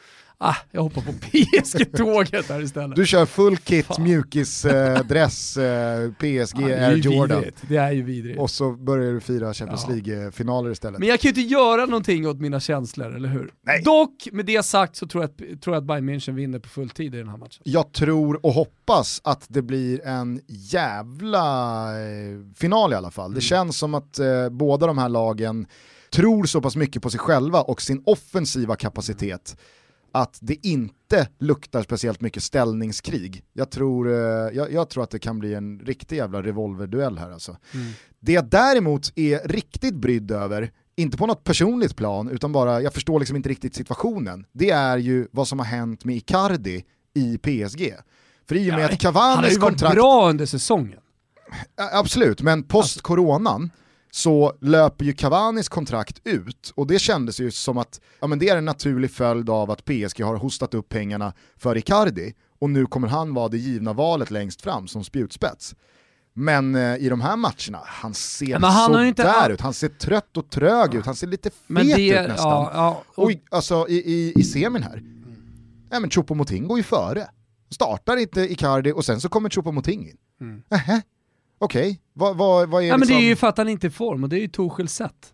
Ah, 0.44 0.56
jag 0.72 0.82
hoppar 0.82 1.02
på 1.02 1.12
PSG-tåget 1.12 2.50
här 2.50 2.62
istället. 2.62 2.96
Du 2.96 3.06
kör 3.06 3.26
full 3.26 3.58
kit, 3.58 3.86
Fan. 3.86 4.04
mjukis-dress, 4.04 5.58
eh, 5.58 6.12
PSG, 6.12 6.62
Ja, 6.62 6.68
det 6.68 6.74
är 6.74 6.90
Air 6.90 6.96
Jordan. 6.98 7.38
vidrigt. 7.40 7.58
Det 7.70 7.78
är 7.78 7.92
ju 7.92 8.02
vidrigt. 8.02 8.40
Och 8.40 8.50
så 8.52 8.72
börjar 8.72 9.14
du 9.14 9.20
fira 9.20 9.54
Champions 9.54 9.86
Ja. 9.88 9.94
League-finaler 9.96 10.72
istället. 10.72 11.00
Men 11.00 11.08
jag 11.10 11.20
kan 11.20 11.32
ju 11.34 11.42
inte 11.42 11.54
göra 11.54 11.86
någonting 11.86 12.28
åt 12.28 12.40
mina 12.40 12.60
känslor, 12.60 13.16
eller 13.16 13.30
hur? 13.30 13.52
Nej. 13.66 13.82
Dock, 13.84 14.28
med 14.32 14.46
det 14.46 14.64
sagt 14.66 14.96
så 14.96 15.08
tror 15.08 15.24
jag, 15.24 15.30
att, 15.32 15.62
tror 15.62 15.76
jag 15.76 15.82
att 15.82 15.88
Bayern 15.88 16.10
München 16.10 16.34
vinner 16.34 16.60
på 16.60 16.70
full 16.70 16.90
tid 16.90 17.16
i 17.16 17.18
den 17.18 17.28
här 17.30 17.38
matchen. 17.38 17.62
Jag 17.64 17.92
tror 17.94 18.46
och 18.46 18.54
hoppas 18.54 19.22
att 19.24 19.46
det 19.48 19.62
blir 19.62 20.06
en 20.06 20.42
jävla 20.48 21.90
eh, 22.02 22.38
final 22.56 22.94
i 22.94 22.96
alla 22.96 23.12
fall. 23.12 23.32
Det 23.32 23.36
Mm. 23.36 23.42
känns 23.42 23.78
som 23.78 23.94
att 23.94 24.20
eh, 24.20 24.50
båda 24.52 24.88
de 24.88 24.98
här 24.98 25.10
lagen 25.10 25.66
tror 26.14 26.46
så 26.46 26.62
pass 26.62 26.76
mycket 26.76 27.02
på 27.02 27.10
sig 27.10 27.20
själva 27.20 27.62
och 27.62 27.82
sin 27.82 28.02
offensiva 28.06 28.76
kapacitet 28.76 29.58
att 30.12 30.38
det 30.42 30.68
inte 30.68 31.28
luktar 31.40 31.84
speciellt 31.84 32.22
mycket 32.22 32.44
ställningskrig. 32.44 33.44
Jag 33.54 33.72
tror, 33.72 34.10
eh, 34.10 34.16
jag, 34.54 34.72
jag 34.72 34.90
tror 34.90 35.04
att 35.04 35.10
det 35.10 35.20
kan 35.20 35.40
bli 35.40 35.54
en 35.54 35.80
riktig 35.80 36.18
jävla 36.18 36.44
revolverduell 36.44 37.18
här 37.18 37.32
alltså. 37.32 37.58
Mm. 37.74 37.92
Det 38.20 38.32
jag 38.32 38.46
däremot 38.46 39.12
är 39.16 39.48
riktigt 39.48 39.96
brydd 39.96 40.32
över, 40.32 40.72
inte 40.96 41.18
på 41.18 41.28
något 41.28 41.44
personligt 41.44 41.96
plan, 41.96 42.30
utan 42.30 42.52
bara, 42.52 42.82
jag 42.82 42.94
förstår 42.94 43.20
liksom 43.20 43.36
inte 43.36 43.50
riktigt 43.50 43.76
situationen, 43.76 44.46
det 44.52 44.70
är 44.70 44.98
ju 44.98 45.28
vad 45.32 45.48
som 45.48 45.60
har 45.60 45.66
hänt 45.66 46.06
med 46.06 46.16
Icardi 46.16 46.84
i 47.14 47.38
PSG. 47.38 47.96
För 48.48 48.56
i 48.56 48.72
och 48.72 48.76
med 48.76 48.86
att 48.86 48.92
Han 48.92 48.92
har 48.92 48.98
Cavanis 48.98 49.54
ju 49.54 49.60
varit 49.60 49.72
kontrakt, 49.72 49.96
bra 49.96 50.30
under 50.30 50.46
säsongen. 50.46 51.00
Ja, 51.76 51.90
absolut, 51.94 52.42
men 52.42 52.64
post-coronan 52.64 53.72
så 54.12 54.54
löper 54.62 55.06
ju 55.06 55.14
Cavanis 55.14 55.70
kontrakt 55.70 56.22
ut 56.24 56.72
och 56.76 56.88
det 56.88 57.00
kändes 57.00 57.40
ju 57.40 57.52
som 57.52 57.78
att 57.78 58.02
ja, 58.20 58.28
men 58.28 58.40
det 58.40 58.50
är 58.50 58.58
en 58.58 58.66
naturlig 58.66 59.12
följd 59.12 59.50
av 59.50 59.72
att 59.72 59.86
PSG 59.86 60.22
har 60.24 60.36
hostat 60.36 60.74
upp 60.74 60.90
pengarna 60.90 61.34
för 61.58 61.78
Icardi 61.78 62.34
och 62.60 62.70
nu 62.70 62.86
kommer 62.86 63.08
han 63.08 63.34
vara 63.34 63.48
det 63.50 63.58
givna 63.58 63.94
valet 63.94 64.32
längst 64.32 64.62
fram 64.62 64.88
som 64.88 65.04
spjutspets. 65.04 65.76
Men 66.34 66.76
eh, 66.76 66.96
i 66.96 67.10
de 67.10 67.22
här 67.22 67.36
matcherna, 67.36 67.80
han 67.86 68.14
ser 68.14 68.46
Ja, 68.46 68.60
men 68.60 68.70
han 68.70 69.02
ju 69.02 69.08
inte- 69.08 69.22
sådär 69.24 69.50
ut, 69.50 69.62
han 69.62 69.74
ser 69.74 69.88
trött 69.90 70.38
och 70.38 70.50
trög 70.50 70.94
ut, 70.96 71.06
han 71.06 71.16
ser 71.16 71.28
lite 71.28 71.50
fet 71.50 71.96
det, 71.96 72.22
ut 72.24 72.28
nästan. 72.30 72.50
ja, 72.52 72.72
ja, 72.74 73.04
och, 73.16 73.26
Oj, 73.26 73.44
alltså 73.52 73.86
i, 73.90 73.96
i, 73.96 74.34
i 74.36 74.44
semin 74.44 74.84
här, 74.84 75.04
ja, 75.92 76.00
men 76.00 76.10
Choupo-Moting 76.10 76.68
går 76.68 76.78
ju 76.78 76.84
före. 76.84 77.28
Startar 77.70 78.18
inte 78.18 78.42
Icardi 78.52 78.92
och 78.92 79.06
sen 79.06 79.22
så 79.22 79.30
kommer 79.30 79.50
Choupo-Moting 79.50 80.10
in. 80.10 80.18
Mm. 80.42 80.62
Nähä, 80.70 81.02
okej, 81.62 82.02
vad, 82.14 82.38
vad, 82.38 82.70
vad 82.70 82.84
är 82.84 82.88
ja, 82.88 82.94
men 82.94 83.00
liksom... 83.00 83.18
det 83.18 83.24
är 83.24 83.28
ju 83.28 83.36
för 83.36 83.48
att 83.48 83.58
han 83.58 83.70
inte 83.70 83.88
är 83.88 83.90
i 83.90 83.92
form 83.92 84.24
och 84.24 84.30
det 84.30 84.36
är 84.36 84.42
ju 84.42 84.48
Torshälls 84.48 84.94
sätt. 84.94 85.34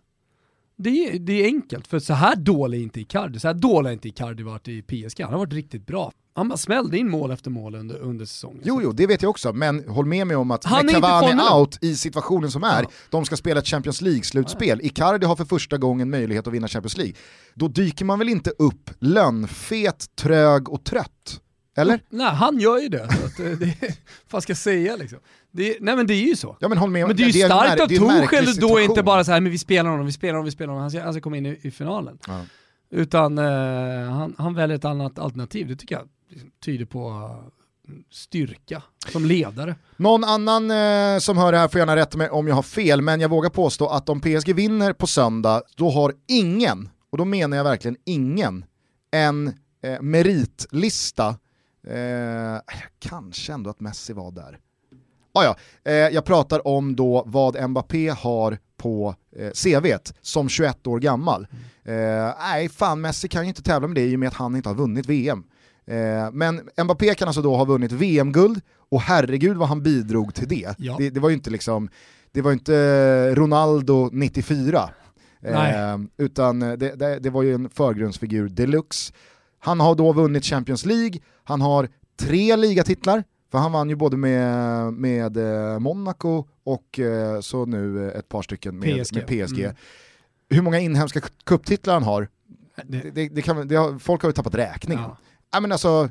Det 0.76 0.90
är, 0.90 1.18
det 1.18 1.32
är 1.32 1.44
enkelt, 1.44 1.86
för 1.86 1.98
så 1.98 2.14
här 2.14 2.36
dålig 2.36 2.78
är 2.78 2.82
inte 2.82 3.00
Icardi. 3.00 3.40
Så 3.40 3.46
här 3.46 3.54
dålig 3.54 3.88
har 3.88 3.92
inte 3.92 4.08
Icardi 4.08 4.42
varit 4.42 4.68
i 4.68 4.82
PSG. 4.82 5.20
Han 5.22 5.32
har 5.32 5.38
varit 5.38 5.52
riktigt 5.52 5.86
bra. 5.86 6.12
Han 6.34 6.48
bara 6.48 6.56
smällde 6.56 6.98
in 6.98 7.10
mål 7.10 7.30
efter 7.30 7.50
mål 7.50 7.74
under, 7.74 7.98
under 7.98 8.24
säsongen. 8.24 8.60
Jo, 8.64 8.80
jo, 8.82 8.92
det 8.92 9.06
vet 9.06 9.22
jag 9.22 9.30
också, 9.30 9.52
men 9.52 9.88
håll 9.88 10.06
med 10.06 10.26
mig 10.26 10.36
om 10.36 10.50
att 10.50 10.64
Han 10.64 10.86
med 10.86 10.94
Cavani 10.94 11.42
out 11.52 11.78
i 11.80 11.96
situationen 11.96 12.50
som 12.50 12.64
är, 12.64 12.82
Ja. 12.82 12.90
de 13.10 13.24
ska 13.24 13.36
spela 13.36 13.60
ett 13.60 13.66
Champions 13.66 14.00
League-slutspel, 14.00 14.80
Icardi 14.82 15.26
har 15.26 15.36
för 15.36 15.44
första 15.44 15.78
gången 15.78 16.10
möjlighet 16.10 16.46
att 16.46 16.52
vinna 16.52 16.68
Champions 16.68 16.96
League, 16.96 17.14
då 17.54 17.68
dyker 17.68 18.04
man 18.04 18.18
väl 18.18 18.28
inte 18.28 18.50
upp 18.50 18.90
lönnfet, 18.98 20.16
trög 20.16 20.68
och 20.68 20.84
trött? 20.84 21.40
Eller? 21.76 22.00
Nej, 22.10 22.26
han 22.26 22.58
gör 22.58 22.78
ju 22.78 22.88
det. 22.88 23.08
Så 23.12 23.26
att, 23.26 23.40
eh, 23.40 23.68
vad 24.30 24.42
ska 24.42 24.50
jag 24.50 24.58
säga 24.58 24.96
liksom? 24.96 25.18
Det, 25.58 25.76
nej 25.80 25.96
men 25.96 26.06
det 26.06 26.14
är 26.14 26.28
ju 26.28 26.36
så. 26.36 26.56
Ja 26.60 26.68
men 26.68 26.78
håll 26.78 26.90
med, 26.90 27.06
Men 27.06 27.16
det 27.16 27.22
är 27.22 27.28
ju 27.28 27.40
en 27.42 27.48
starkt 27.48 27.80
av 27.80 27.88
det 27.88 27.98
Torshäll 27.98 28.56
då 28.56 28.80
inte 28.80 29.02
bara 29.02 29.24
så 29.24 29.32
här, 29.32 29.40
men 29.40 29.52
vi 29.52 29.58
spelar 29.58 29.90
honom, 29.90 30.06
vi 30.06 30.12
spelar 30.12 30.34
honom, 30.34 30.44
vi 30.44 30.50
spelar 30.50 30.68
honom, 30.68 30.80
han 30.80 30.90
ska, 30.90 31.02
han 31.02 31.12
ska 31.12 31.20
komma 31.20 31.36
in 31.36 31.46
i, 31.46 31.58
i 31.62 31.70
finalen. 31.70 32.18
Ja. 32.26 32.40
Utan 32.90 33.38
eh, 33.38 34.10
han, 34.10 34.34
han 34.38 34.54
väljer 34.54 34.76
ett 34.76 34.84
annat 34.84 35.18
alternativ, 35.18 35.68
det 35.68 35.76
tycker 35.76 35.94
jag 35.94 36.08
liksom 36.28 36.50
tyder 36.64 36.84
på 36.84 37.08
eh, 37.88 37.94
styrka 38.10 38.82
som 39.12 39.24
ledare. 39.24 39.74
Någon 39.96 40.24
annan 40.24 40.70
eh, 40.70 41.18
som 41.18 41.38
hör 41.38 41.52
det 41.52 41.58
här 41.58 41.68
får 41.68 41.78
gärna 41.78 41.96
rätta 41.96 42.18
mig 42.18 42.30
om 42.30 42.48
jag 42.48 42.54
har 42.54 42.62
fel, 42.62 43.02
men 43.02 43.20
jag 43.20 43.28
vågar 43.28 43.50
påstå 43.50 43.88
att 43.88 44.08
om 44.08 44.20
PSG 44.20 44.54
vinner 44.54 44.92
på 44.92 45.06
söndag, 45.06 45.62
då 45.76 45.90
har 45.90 46.14
ingen, 46.28 46.88
och 47.10 47.18
då 47.18 47.24
menar 47.24 47.56
jag 47.56 47.64
verkligen 47.64 47.96
ingen, 48.04 48.64
en 49.10 49.48
eh, 49.82 50.00
meritlista, 50.00 51.28
eh, 51.86 52.60
kanske 52.98 53.52
ändå 53.52 53.70
att 53.70 53.80
Messi 53.80 54.12
var 54.12 54.30
där. 54.30 54.58
Ah, 55.32 55.44
ja, 55.44 55.56
eh, 55.84 55.92
jag 55.94 56.24
pratar 56.24 56.66
om 56.66 56.96
då 56.96 57.22
vad 57.26 57.70
Mbappé 57.70 58.08
har 58.08 58.58
på 58.76 59.14
eh, 59.36 59.50
CVt 59.50 60.14
som 60.20 60.48
21 60.48 60.86
år 60.86 60.98
gammal. 60.98 61.46
Eh, 61.84 61.94
nej, 62.40 62.68
fan 62.68 63.00
Messi 63.00 63.28
kan 63.28 63.42
ju 63.42 63.48
inte 63.48 63.62
tävla 63.62 63.88
med 63.88 63.94
det 63.94 64.06
i 64.06 64.16
och 64.16 64.20
med 64.20 64.28
att 64.28 64.34
han 64.34 64.56
inte 64.56 64.68
har 64.68 64.76
vunnit 64.76 65.06
VM. 65.06 65.44
Eh, 65.86 66.30
men 66.32 66.68
Mbappé 66.84 67.14
kan 67.14 67.28
alltså 67.28 67.42
då 67.42 67.56
ha 67.56 67.64
vunnit 67.64 67.92
VM-guld 67.92 68.60
och 68.90 69.00
herregud 69.00 69.56
vad 69.56 69.68
han 69.68 69.82
bidrog 69.82 70.34
till 70.34 70.48
det. 70.48 70.74
Ja. 70.78 70.96
Det, 70.98 71.10
det 71.10 71.20
var 71.20 71.28
ju 71.28 71.34
inte 71.34 71.50
liksom, 71.50 71.88
det 72.32 72.42
var 72.42 72.52
inte 72.52 73.34
Ronaldo 73.34 74.10
94. 74.12 74.90
Nej. 75.40 75.74
Eh, 75.74 75.98
utan 76.16 76.60
det, 76.60 76.76
det, 76.76 77.18
det 77.18 77.30
var 77.30 77.42
ju 77.42 77.54
en 77.54 77.70
förgrundsfigur 77.70 78.48
deluxe. 78.48 79.12
Han 79.58 79.80
har 79.80 79.94
då 79.94 80.12
vunnit 80.12 80.44
Champions 80.44 80.84
League, 80.84 81.20
han 81.44 81.60
har 81.60 81.88
tre 82.20 82.56
ligatitlar, 82.56 83.24
för 83.50 83.58
han 83.58 83.72
vann 83.72 83.88
ju 83.90 83.96
både 83.96 84.16
med, 84.16 84.92
med 84.92 85.36
eh, 85.36 85.78
Monaco 85.78 86.44
och 86.64 86.98
eh, 86.98 87.40
så 87.40 87.66
nu 87.66 88.06
eh, 88.08 88.18
ett 88.18 88.28
par 88.28 88.42
stycken 88.42 88.78
med 88.78 89.02
PSG. 89.06 89.14
med 89.14 89.26
PSG. 89.26 89.58
Mm. 89.60 89.76
Hur 90.50 90.62
många 90.62 90.78
inhemska 90.78 91.20
kupptitlar 91.44 91.94
han 91.94 92.02
har, 92.02 92.28
Det, 92.84 93.10
det, 93.14 93.28
det, 93.28 93.42
kan, 93.42 93.56
har, 93.56 93.98
folk 93.98 94.22
har 94.22 94.28
ju 94.28 94.32
tappat 94.32 94.54
räkningen. 94.54 95.04
ja. 95.04 95.16
Ja, 95.50 95.60
men 95.60 95.72
alltså, 95.72 96.10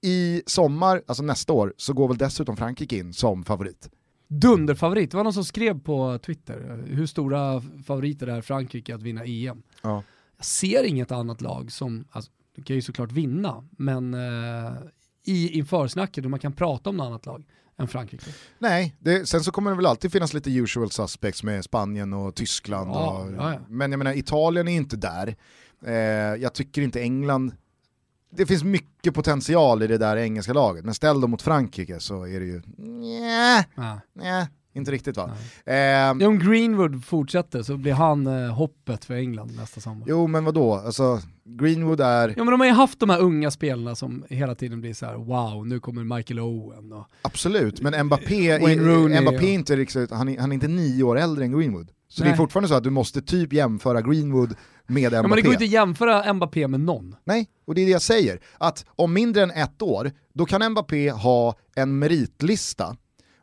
I 0.00 0.42
sommar, 0.46 1.02
alltså 1.06 1.22
nästa 1.22 1.52
år, 1.52 1.74
så 1.76 1.92
går 1.92 2.08
väl 2.08 2.18
dessutom 2.18 2.56
Frankrike 2.56 2.96
in 2.96 3.12
som 3.12 3.44
favorit. 3.44 3.90
Dunderfavorit, 4.28 5.10
det 5.10 5.16
var 5.16 5.24
någon 5.24 5.32
som 5.32 5.44
skrev 5.44 5.80
på 5.80 6.18
Twitter 6.18 6.84
hur 6.86 7.06
stora 7.06 7.62
favoriter 7.86 8.26
är 8.26 8.40
Frankrike 8.42 8.94
att 8.94 9.02
vinna 9.02 9.24
EM. 9.24 9.62
Ja. 9.82 10.02
Jag 10.36 10.44
ser 10.44 10.84
inget 10.84 11.12
annat 11.12 11.40
lag 11.40 11.72
som, 11.72 12.04
alltså, 12.10 12.30
kan 12.64 12.76
ju 12.76 12.82
såklart 12.82 13.12
vinna, 13.12 13.64
men 13.70 14.14
eh, 14.14 14.72
i 15.24 15.58
införsnacket 15.58 16.24
då 16.24 16.30
man 16.30 16.40
kan 16.40 16.52
prata 16.52 16.90
om 16.90 16.96
något 16.96 17.06
annat 17.06 17.26
lag 17.26 17.44
än 17.78 17.88
Frankrike. 17.88 18.26
Nej, 18.58 18.96
det, 18.98 19.28
sen 19.28 19.40
så 19.44 19.50
kommer 19.52 19.70
det 19.70 19.76
väl 19.76 19.86
alltid 19.86 20.12
finnas 20.12 20.34
lite 20.34 20.50
usual 20.50 20.90
suspects 20.90 21.42
med 21.42 21.64
Spanien 21.64 22.12
och 22.12 22.34
Tyskland. 22.34 22.90
Ja, 22.90 23.18
och, 23.18 23.32
ja, 23.32 23.52
ja. 23.52 23.60
Men 23.68 23.92
jag 23.92 23.98
menar, 23.98 24.12
Italien 24.18 24.68
är 24.68 24.76
inte 24.76 24.96
där. 24.96 25.36
Eh, 25.86 25.94
jag 26.42 26.52
tycker 26.54 26.82
inte 26.82 27.00
England, 27.02 27.52
det 28.36 28.46
finns 28.46 28.64
mycket 28.64 29.14
potential 29.14 29.82
i 29.82 29.86
det 29.86 29.98
där 29.98 30.16
engelska 30.16 30.52
laget, 30.52 30.84
men 30.84 30.94
ställ 30.94 31.20
dem 31.20 31.30
mot 31.30 31.42
Frankrike 31.42 32.00
så 32.00 32.26
är 32.26 32.40
det 32.40 32.46
ju, 32.46 32.62
nja, 32.78 33.64
Ja. 33.74 34.00
nja, 34.12 34.48
inte 34.72 34.90
riktigt 34.90 35.16
va. 35.16 35.30
Nej. 35.66 36.04
Eh, 36.20 36.28
Om 36.28 36.38
Greenwood 36.38 37.04
fortsätter 37.04 37.62
så 37.62 37.76
blir 37.76 37.92
han 37.92 38.26
eh, 38.26 38.54
hoppet 38.54 39.04
för 39.04 39.14
England 39.14 39.56
nästa 39.56 39.80
sommar. 39.80 40.06
jo 40.08 40.26
men 40.26 40.44
vadå, 40.44 40.74
alltså 40.74 41.20
Greenwood 41.46 42.00
är, 42.00 42.28
Ja 42.28 42.34
men 42.44 42.46
de 42.46 42.60
har 42.60 42.66
ju 42.66 42.72
haft 42.72 43.00
de 43.00 43.10
här 43.10 43.20
unga 43.20 43.50
spelarna 43.50 43.94
som 43.94 44.24
hela 44.28 44.54
tiden 44.54 44.80
blir 44.80 44.94
så 44.94 45.06
här: 45.06 45.14
wow, 45.14 45.66
nu 45.66 45.80
kommer 45.80 46.16
Michael 46.16 46.40
Owen 46.40 46.92
och 46.92 47.06
Absolut, 47.22 47.80
men 47.80 48.06
Mbappé, 48.06 48.58
Wayne 48.58 48.82
Rooney, 48.82 49.20
Mbappé 49.20 49.46
ja. 49.46 49.52
inte 49.52 49.76
riktigt, 49.76 50.10
han 50.10 50.28
är, 50.28 50.38
han 50.40 50.50
är 50.52 50.54
inte 50.54 50.68
nio 50.68 51.02
år 51.02 51.18
äldre 51.18 51.44
än 51.44 51.58
Greenwood. 51.58 51.90
Så 52.08 52.20
det 52.22 52.24
Nej. 52.24 52.32
är 52.32 52.36
fortfarande 52.36 52.68
så 52.68 52.74
att 52.74 52.84
du 52.84 52.90
måste 52.90 53.22
typ 53.22 53.52
jämföra 53.52 54.02
Greenwood 54.02 54.54
med 54.86 55.02
Ja, 55.02 55.08
Mbappé. 55.08 55.28
men 55.28 55.36
det 55.36 55.42
går 55.42 55.52
inte 55.52 55.64
att 55.64 55.70
jämföra 55.70 56.32
Mbappé 56.34 56.68
med 56.68 56.80
någon. 56.80 57.16
Nej, 57.24 57.48
och 57.64 57.74
det 57.74 57.80
är 57.80 57.84
det 57.86 57.92
jag 57.92 58.02
säger. 58.02 58.40
Att 58.58 58.84
om 58.88 59.12
mindre 59.12 59.42
än 59.42 59.50
ett 59.50 59.82
år, 59.82 60.12
då 60.34 60.46
kan 60.46 60.70
Mbappé 60.70 61.10
ha 61.10 61.54
en 61.76 61.98
meritlista 61.98 62.96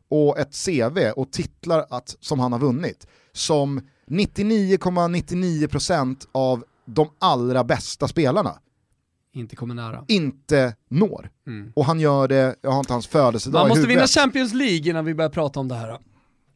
och 0.09 0.39
ett 0.39 0.65
CV 0.65 0.97
och 1.15 1.31
titlar 1.31 1.85
att, 1.89 2.15
som 2.19 2.39
han 2.39 2.51
har 2.51 2.59
vunnit 2.59 3.07
som 3.33 3.81
99,99% 4.09 6.15
av 6.31 6.63
de 6.93 7.09
allra 7.19 7.63
bästa 7.63 8.07
spelarna 8.07 8.59
Inte 9.33 9.55
kommer 9.55 9.75
nära. 9.75 10.05
inte 10.07 10.75
når. 10.89 11.29
Mm. 11.47 11.71
Och 11.75 11.85
han 11.85 11.99
gör 11.99 12.27
det, 12.27 12.55
jag 12.61 12.71
har 12.71 12.79
inte 12.79 12.93
hans 12.93 13.07
födelsedag 13.07 13.59
Man 13.59 13.69
måste 13.69 13.87
vinna 13.87 14.07
Champions 14.07 14.53
League 14.53 14.89
innan 14.89 15.05
vi 15.05 15.13
börjar 15.15 15.29
prata 15.29 15.59
om 15.59 15.67
det 15.67 15.75
här. 15.75 15.97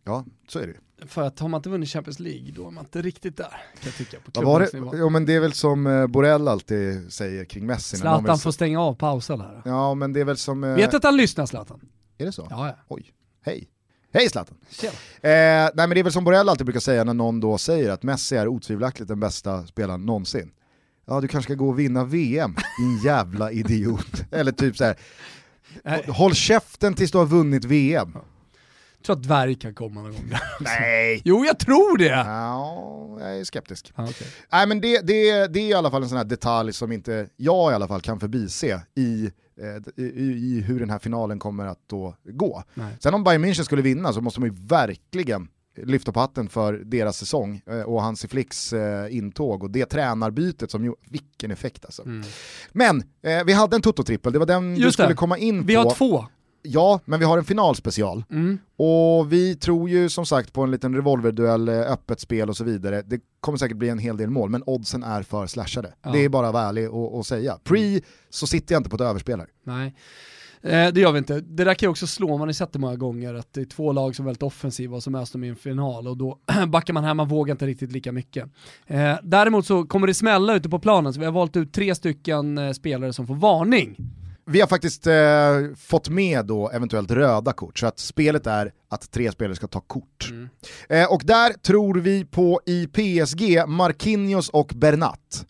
Ja, 0.03 0.25
så 0.47 0.59
är 0.59 0.67
det 0.67 0.73
ju. 0.73 1.07
För 1.07 1.21
att 1.21 1.39
har 1.39 1.47
man 1.49 1.59
inte 1.59 1.69
vunnit 1.69 1.89
Champions 1.89 2.19
League, 2.19 2.51
då 2.51 2.67
är 2.67 2.71
man 2.71 2.83
inte 2.83 3.01
riktigt 3.01 3.37
där, 3.37 3.45
kan 3.49 3.57
jag 3.83 3.93
tycka. 3.95 4.17
På 4.41 4.59
det? 4.59 4.69
Jo 4.73 5.09
men 5.09 5.25
det 5.25 5.33
är 5.33 5.39
väl 5.39 5.53
som 5.53 5.87
eh, 5.87 6.07
Borrell 6.07 6.47
alltid 6.47 7.13
säger 7.13 7.45
kring 7.45 7.65
Messi. 7.65 7.97
Zlatan 7.97 8.23
vill- 8.25 8.41
får 8.41 8.51
stänga 8.51 8.81
av 8.81 8.93
pausen 8.93 9.41
här. 9.41 9.61
Ja 9.65 9.93
men 9.93 10.13
det 10.13 10.19
är 10.19 10.25
väl 10.25 10.37
som... 10.37 10.63
eh, 10.63 10.75
Vet 10.75 10.93
att 10.93 11.03
han 11.03 11.17
lyssnar 11.17 11.45
Zlatan? 11.45 11.79
Är 12.17 12.25
det 12.25 12.31
så? 12.31 12.47
Ja, 12.49 12.67
ja. 12.67 12.75
Oj, 12.87 13.13
hej. 13.41 13.69
Hej 14.15 14.29
Zlatan! 14.29 14.57
Eh, 14.81 14.91
nej 15.21 15.71
men 15.75 15.89
det 15.89 15.99
är 15.99 16.03
väl 16.03 16.13
som 16.13 16.23
Borrell 16.23 16.49
alltid 16.49 16.65
brukar 16.65 16.79
säga 16.79 17.03
när 17.03 17.13
någon 17.13 17.39
då 17.39 17.57
säger 17.57 17.91
att 17.91 18.03
Messi 18.03 18.35
är 18.35 18.47
otvivelaktigt 18.47 19.07
den 19.07 19.19
bästa 19.19 19.67
spelaren 19.67 20.05
någonsin. 20.05 20.51
ja 21.05 21.21
du 21.21 21.27
kanske 21.27 21.47
ska 21.53 21.57
gå 21.57 21.69
och 21.69 21.79
vinna 21.79 22.03
VM, 22.03 22.55
din 22.79 23.01
jävla 23.05 23.51
idiot. 23.51 24.23
Eller 24.31 24.51
typ 24.51 24.77
så 24.77 24.83
här, 24.83 26.11
håll 26.11 26.33
käften 26.35 26.93
tills 26.93 27.11
du 27.11 27.17
har 27.17 27.25
vunnit 27.25 27.65
VM. 27.65 28.11
Jag 28.97 29.05
tror 29.05 29.15
att 29.15 29.23
dvärg 29.23 29.55
kan 29.55 29.73
komma 29.73 30.01
någon 30.01 30.11
gång. 30.11 30.31
Nej! 30.59 31.21
Jo, 31.25 31.45
jag 31.45 31.59
tror 31.59 31.97
det! 31.97 32.05
Ja, 32.05 33.17
jag 33.19 33.39
är 33.39 33.43
skeptisk. 33.43 33.91
Ah, 33.95 34.03
okay. 34.03 34.27
Nej, 34.51 34.67
men 34.67 34.81
det, 34.81 35.07
det, 35.07 35.47
det 35.47 35.59
är 35.59 35.69
i 35.69 35.73
alla 35.73 35.91
fall 35.91 36.03
en 36.03 36.09
sån 36.09 36.17
här 36.17 36.25
detalj 36.25 36.73
som 36.73 36.91
inte 36.91 37.27
jag 37.37 37.71
i 37.71 37.75
alla 37.75 37.87
fall 37.87 38.01
kan 38.01 38.19
förbise 38.19 38.81
i, 38.95 39.31
i, 39.95 40.03
i 40.03 40.61
hur 40.61 40.79
den 40.79 40.89
här 40.89 40.99
finalen 40.99 41.39
kommer 41.39 41.65
att 41.65 41.79
då 41.87 42.15
gå. 42.23 42.63
Nej. 42.73 42.97
Sen 42.99 43.13
om 43.13 43.23
Bayern 43.23 43.45
München 43.45 43.63
skulle 43.63 43.81
vinna 43.81 44.13
så 44.13 44.21
måste 44.21 44.39
man 44.39 44.49
ju 44.49 44.55
verkligen 44.59 45.47
lyfta 45.83 46.11
på 46.11 46.19
hatten 46.19 46.49
för 46.49 46.73
deras 46.73 47.17
säsong 47.17 47.61
eh, 47.65 47.81
och 47.81 48.01
Hansi 48.01 48.27
Flicks 48.27 48.73
eh, 48.73 49.15
intåg 49.17 49.63
och 49.63 49.71
det 49.71 49.85
tränarbytet 49.85 50.71
som 50.71 50.85
ju, 50.85 50.93
vilken 51.09 51.51
effekt 51.51 51.85
alltså. 51.85 52.03
Mm. 52.03 52.23
Men 52.71 53.03
eh, 53.21 53.43
vi 53.45 53.53
hade 53.53 53.75
en 53.75 53.81
Toto-trippel, 53.81 54.33
det 54.33 54.39
var 54.39 54.45
den 54.45 54.75
Just 54.75 54.83
du 54.83 54.91
skulle 54.91 55.07
det. 55.07 55.13
komma 55.13 55.37
in 55.37 55.61
på. 55.61 55.67
Vi 55.67 55.75
har 55.75 55.91
två. 55.95 56.25
Ja, 56.65 56.99
men 57.05 57.19
vi 57.19 57.25
har 57.25 57.37
en 57.37 57.43
finalspecial. 57.43 58.23
Mm. 58.31 58.57
Och 58.77 59.33
vi 59.33 59.55
tror 59.55 59.89
ju 59.89 60.09
som 60.09 60.25
sagt 60.25 60.53
på 60.53 60.61
en 60.61 60.71
liten 60.71 60.95
revolverduell, 60.95 61.69
eh, 61.69 61.79
öppet 61.79 62.19
spel 62.19 62.49
och 62.49 62.57
så 62.57 62.63
vidare. 62.63 63.01
Det 63.01 63.19
kommer 63.39 63.57
säkert 63.57 63.77
bli 63.77 63.89
en 63.89 63.99
hel 63.99 64.17
del 64.17 64.29
mål, 64.29 64.49
men 64.49 64.63
oddsen 64.65 65.03
är 65.03 65.23
för 65.23 65.47
slashade. 65.47 65.93
Ja. 66.03 66.11
Det 66.11 66.19
är 66.19 66.29
bara 66.29 66.47
att 66.47 66.53
vara 66.53 66.63
ärlig 66.63 66.89
och, 66.89 67.17
och 67.17 67.25
säga. 67.25 67.59
Pre 67.63 68.01
så 68.29 68.47
sitter 68.47 68.75
jag 68.75 68.79
inte 68.79 68.89
på 68.89 68.95
ett 68.95 69.01
överspelare. 69.01 69.47
Nej. 69.63 69.95
Eh, 70.65 70.93
det 70.93 70.99
gör 70.99 71.11
vi 71.11 71.17
inte. 71.17 71.41
Det 71.41 71.63
där 71.63 71.73
kan 71.73 71.87
ju 71.87 71.91
också 71.91 72.07
slå, 72.07 72.37
man 72.37 72.47
har 72.47 72.53
sett 72.53 72.73
det 72.73 72.79
många 72.79 72.95
gånger, 72.95 73.33
att 73.33 73.53
det 73.53 73.61
är 73.61 73.65
två 73.65 73.91
lag 73.91 74.15
som 74.15 74.25
är 74.25 74.27
väldigt 74.27 74.43
offensiva 74.43 74.95
och 74.95 75.03
så 75.03 75.09
möts 75.09 75.31
de 75.31 75.43
i 75.43 75.47
en 75.47 75.55
final 75.55 76.07
och 76.07 76.17
då 76.17 76.39
backar 76.67 76.93
man 76.93 77.03
här, 77.03 77.13
man 77.13 77.27
vågar 77.27 77.51
inte 77.51 77.65
riktigt 77.65 77.91
lika 77.91 78.11
mycket. 78.11 78.49
Eh, 78.87 79.15
däremot 79.23 79.65
så 79.65 79.83
kommer 79.83 80.07
det 80.07 80.13
smälla 80.13 80.55
ute 80.55 80.69
på 80.69 80.79
planen, 80.79 81.13
så 81.13 81.19
vi 81.19 81.25
har 81.25 81.33
valt 81.33 81.57
ut 81.57 81.73
tre 81.73 81.95
stycken 81.95 82.57
eh, 82.57 82.71
spelare 82.71 83.13
som 83.13 83.27
får 83.27 83.35
varning. 83.35 83.97
Vi 84.47 84.61
har 84.61 84.67
faktiskt 84.67 85.07
eh, 85.07 85.75
fått 85.77 86.09
med 86.09 86.45
då 86.45 86.69
eventuellt 86.69 87.11
röda 87.11 87.53
kort, 87.53 87.79
så 87.79 87.87
att 87.87 87.99
spelet 87.99 88.47
är 88.47 88.73
att 88.89 89.11
tre 89.11 89.31
spelare 89.31 89.55
ska 89.55 89.67
ta 89.67 89.79
kort. 89.79 90.27
Mm. 90.29 90.49
Eh, 90.89 91.11
och 91.13 91.21
där 91.25 91.53
tror 91.53 91.95
vi 91.95 92.25
på 92.25 92.61
i 92.65 92.87
PSG, 92.87 93.67
Marquinhos 93.67 94.49
och 94.49 94.71
Bernat. 94.75 95.45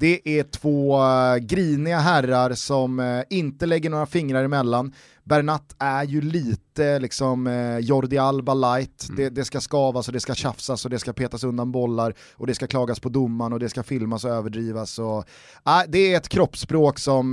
Det 0.00 0.38
är 0.38 0.42
två 0.42 1.02
uh, 1.02 1.36
griniga 1.36 1.98
herrar 1.98 2.52
som 2.52 3.00
uh, 3.00 3.22
inte 3.30 3.66
lägger 3.66 3.90
några 3.90 4.06
fingrar 4.06 4.44
emellan. 4.44 4.92
Bernat 5.28 5.76
är 5.78 6.04
ju 6.04 6.20
lite 6.20 6.98
liksom 6.98 7.46
uh, 7.46 7.78
Jordi 7.78 8.18
Alba 8.18 8.54
light. 8.54 9.06
Mm. 9.08 9.16
Det, 9.16 9.30
det, 9.30 9.44
ska 9.44 9.60
skavas 9.60 10.08
och 10.08 10.12
det 10.12 10.20
ska 10.20 10.34
tjafsas 10.34 10.84
och 10.84 10.90
det 10.90 10.98
ska 10.98 11.12
petas 11.12 11.44
undan 11.44 11.72
bollar 11.72 12.14
och 12.32 12.46
det 12.46 12.54
ska 12.54 12.66
klagas 12.66 13.00
på 13.00 13.08
domaren 13.08 13.52
och 13.52 13.58
det 13.58 13.68
ska 13.68 13.82
filmas 13.82 14.24
och 14.24 14.30
överdrivas. 14.30 14.98
Och, 14.98 15.24
det 15.88 16.12
är 16.12 16.16
ett 16.16 16.28
kroppsspråk 16.28 16.98
som 16.98 17.32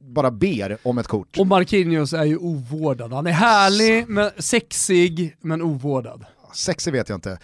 bara 0.00 0.30
ber 0.30 0.78
om 0.82 0.98
ett 0.98 1.06
kort. 1.06 1.38
Och 1.38 1.46
Marquinhos 1.46 2.12
är 2.12 2.24
ju 2.24 2.36
ovårdad. 2.36 3.12
Han 3.12 3.26
är 3.26 3.30
härlig, 3.30 4.08
men 4.08 4.30
sexig, 4.38 5.36
men 5.40 5.62
ovårdad. 5.62 6.24
Sexig 6.54 6.92
vet 6.92 7.08
jag 7.08 7.16
inte 7.16 7.38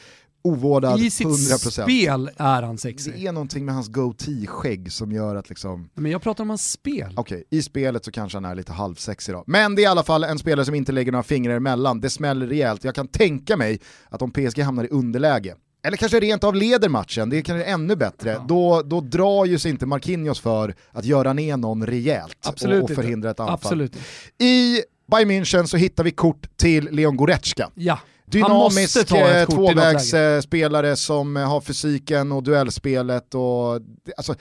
ovårdad, 0.49 1.01
I 1.01 1.11
sitt 1.11 1.27
100%. 1.27 1.83
spel 1.83 2.31
är 2.37 2.63
han 2.63 2.79
sexig. 2.79 3.13
Det 3.13 3.27
är 3.27 3.33
någonting 3.33 3.65
med 3.65 3.75
hans 3.75 3.89
goatee-skägg 3.89 4.93
som 4.93 5.13
gör 5.13 5.37
att 5.37 5.49
liksom... 5.49 5.91
Men 5.95 6.13
jag 6.13 6.23
pratar 6.23 6.45
om 6.45 6.49
hans 6.49 6.71
spel. 6.71 7.13
Okej, 7.17 7.37
okay, 7.37 7.59
i 7.59 7.63
spelet 7.63 8.05
så 8.05 8.11
kanske 8.11 8.37
han 8.37 8.45
är 8.45 8.55
lite 8.55 8.73
halvsexig 8.73 9.35
då. 9.35 9.45
Men 9.47 9.75
det 9.75 9.83
är 9.83 9.85
i 9.85 9.87
alla 9.87 10.03
fall 10.03 10.25
en 10.25 10.39
spelare 10.39 10.67
som 10.67 10.75
inte 10.75 10.93
lägger 10.93 11.13
några 11.13 11.23
fingrar 11.23 11.57
emellan, 11.57 12.01
det 12.01 12.11
smäller 12.11 12.47
rejält. 12.47 12.85
Jag 12.85 12.95
kan 12.95 13.09
tänka 13.09 13.57
mig 13.57 13.81
att 14.09 14.23
om 14.23 14.31
PSG 14.31 14.61
hamnar 14.61 14.85
i 14.85 14.89
underläge, 14.89 15.55
eller 15.83 15.97
kanske 15.97 16.21
rent 16.21 16.45
av 16.45 16.55
leder 16.55 16.89
matchen, 16.89 17.31
det 17.31 17.39
är 17.39 17.43
kanske 17.43 17.65
ännu 17.65 17.97
bättre, 17.97 18.31
ja. 18.31 18.45
då, 18.49 18.83
då 18.83 19.01
drar 19.01 19.45
ju 19.45 19.59
sig 19.59 19.71
inte 19.71 19.87
Marquinhos 19.87 20.41
för 20.41 20.75
att 20.93 21.05
göra 21.05 21.33
ner 21.33 21.57
någon 21.57 21.87
rejält 21.87 22.47
Absolut 22.47 22.83
och, 22.83 22.91
och 22.91 22.97
förhindra 22.97 23.31
ett 23.31 23.41
anfall. 23.41 23.55
Absolut. 23.55 23.97
I 24.39 24.83
Bayern 25.11 25.31
München 25.31 25.67
så 25.67 25.77
hittar 25.77 26.05
vi 26.05 26.11
kort 26.11 26.57
till 26.57 26.89
Leon 26.91 27.17
Goretzka. 27.17 27.71
Ja 27.75 27.99
dynamisk 28.31 29.13
eh, 29.13 29.47
tvåvägsspelare 29.47 30.97
som 30.97 31.37
eh, 31.37 31.49
har 31.49 31.61
fysiken 31.61 32.33
och 32.33 32.43
duellspelet. 32.43 33.35
Och, 33.35 33.81
alltså, 34.17 34.35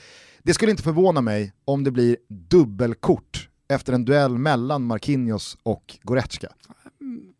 det 0.44 0.54
skulle 0.54 0.72
inte 0.72 0.84
förvåna 0.84 1.22
mig 1.22 1.54
om 1.66 1.84
det 1.84 1.92
blir 1.92 2.18
dubbelkort 2.30 3.50
efter 3.70 3.94
en 3.94 4.06
duell 4.06 4.38
mellan 4.38 4.84
Marquinhos 4.84 5.58
och 5.64 5.98
Goretzka. 6.02 6.48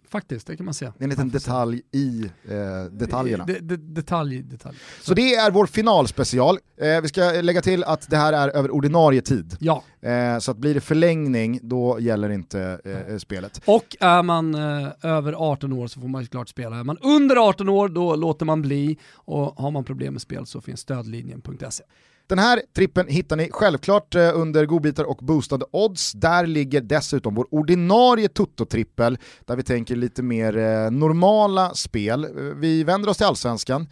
Faktiskt, 0.10 0.48
det 0.48 0.58
kan 0.58 0.66
man 0.66 0.74
säga. 0.74 0.94
Det 0.98 1.02
är 1.02 1.04
en 1.04 1.10
liten 1.10 1.30
detalj 1.30 1.82
i 1.92 2.26
eh, 2.50 2.92
detaljerna. 2.92 3.46
De, 3.46 3.60
de, 3.60 3.78
detalj, 3.78 4.44
detalj. 4.44 4.78
Så. 5.00 5.06
Så. 5.06 5.14
det 5.14 5.36
är 5.36 5.52
vår 5.52 5.66
finalspecial. 5.66 6.60
Eh, 6.78 7.02
vi 7.02 7.08
ska 7.08 7.22
lägga 7.22 7.62
till 7.62 7.84
att 7.84 8.10
det 8.10 8.18
här 8.18 8.34
är 8.34 8.50
över 8.50 8.72
ordinarie 8.72 9.22
tid. 9.22 9.58
Ja. 9.60 9.84
Eh, 10.02 10.40
så 10.40 10.52
att 10.52 10.58
blir 10.58 10.74
det 10.74 10.82
förlängning, 10.82 11.60
då 11.64 12.00
gäller 12.00 12.30
inte 12.30 12.80
eh, 13.10 13.18
spelet. 13.18 13.62
Och 13.66 13.98
är 14.00 14.24
man 14.24 14.56
eh, 14.56 14.90
över 15.02 15.34
18 15.34 15.74
år 15.74 15.88
så 15.88 16.00
får 16.00 16.08
man 16.08 16.24
såklart 16.24 16.50
spela. 16.50 16.76
Är 16.80 16.84
man 16.84 16.98
under 16.98 17.36
18 17.36 17.70
år, 17.70 17.90
då 17.90 18.16
låter 18.16 18.46
man 18.46 18.62
bli. 18.62 18.98
Och 19.14 19.56
har 19.62 19.72
man 19.72 19.84
problem 19.84 20.14
med 20.14 20.22
spel 20.22 20.46
så 20.46 20.62
finns 20.62 20.80
stödlinjen.se. 20.80 21.84
Den 22.28 22.40
här 22.40 22.62
trippen 22.76 23.08
hittar 23.08 23.36
ni 23.36 23.50
självklart 23.52 24.16
eh, 24.16 24.32
under 24.34 24.66
godbitar 24.66 25.04
och 25.04 25.18
boostade 25.18 25.66
odds. 25.72 26.12
Där 26.12 26.48
ligger 26.48 26.82
dessutom 26.82 27.36
vår 27.36 27.48
ordinarie 27.52 28.28
Toto-trippel, 28.28 29.18
där 29.46 29.56
vi 29.56 29.64
tänker 29.64 29.96
lite 29.96 30.24
mer 30.24 30.58
eh, 30.58 30.92
normala 30.92 31.74
spel. 31.74 32.24
Eh, 32.24 32.30
vi 32.56 32.84
vänder 32.84 33.10
oss 33.10 33.18
till 33.18 33.26
allsvenskan 33.26 33.88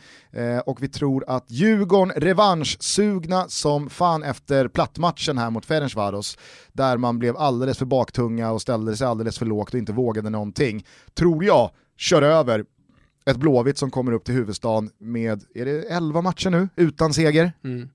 och 0.66 0.84
vi 0.84 0.88
tror 0.88 1.24
att 1.28 1.52
Djurgården 1.52 2.22
revanschsugna 2.22 3.46
som 3.48 3.90
fan 3.90 4.24
efter 4.24 4.68
plattmatchen 4.68 5.38
här 5.38 5.50
mot 5.50 5.66
Ferencvaros, 5.66 6.38
där 6.74 6.98
man 6.98 7.20
blev 7.20 7.38
alldeles 7.38 7.78
för 7.78 7.86
baktunga 7.86 8.52
och 8.52 8.62
ställde 8.62 8.98
sig 8.98 9.08
alldeles 9.08 9.40
för 9.40 9.46
lågt 9.46 9.74
och 9.74 9.80
inte 9.80 9.92
vågade 9.92 10.30
någonting, 10.30 10.86
tror 11.14 11.44
jag 11.44 11.72
kör 11.98 12.22
över 12.22 12.66
ett 13.26 13.38
Blåvitt 13.38 13.78
som 13.78 13.92
kommer 13.92 14.12
upp 14.12 14.24
till 14.24 14.34
huvudstaden 14.34 14.90
med, 14.98 15.44
är 15.56 15.66
det 15.66 15.82
11 15.82 16.22
matcher 16.22 16.50
nu, 16.50 16.70
utan 16.76 17.14
seger? 17.14 17.52
Mm. 17.64 17.90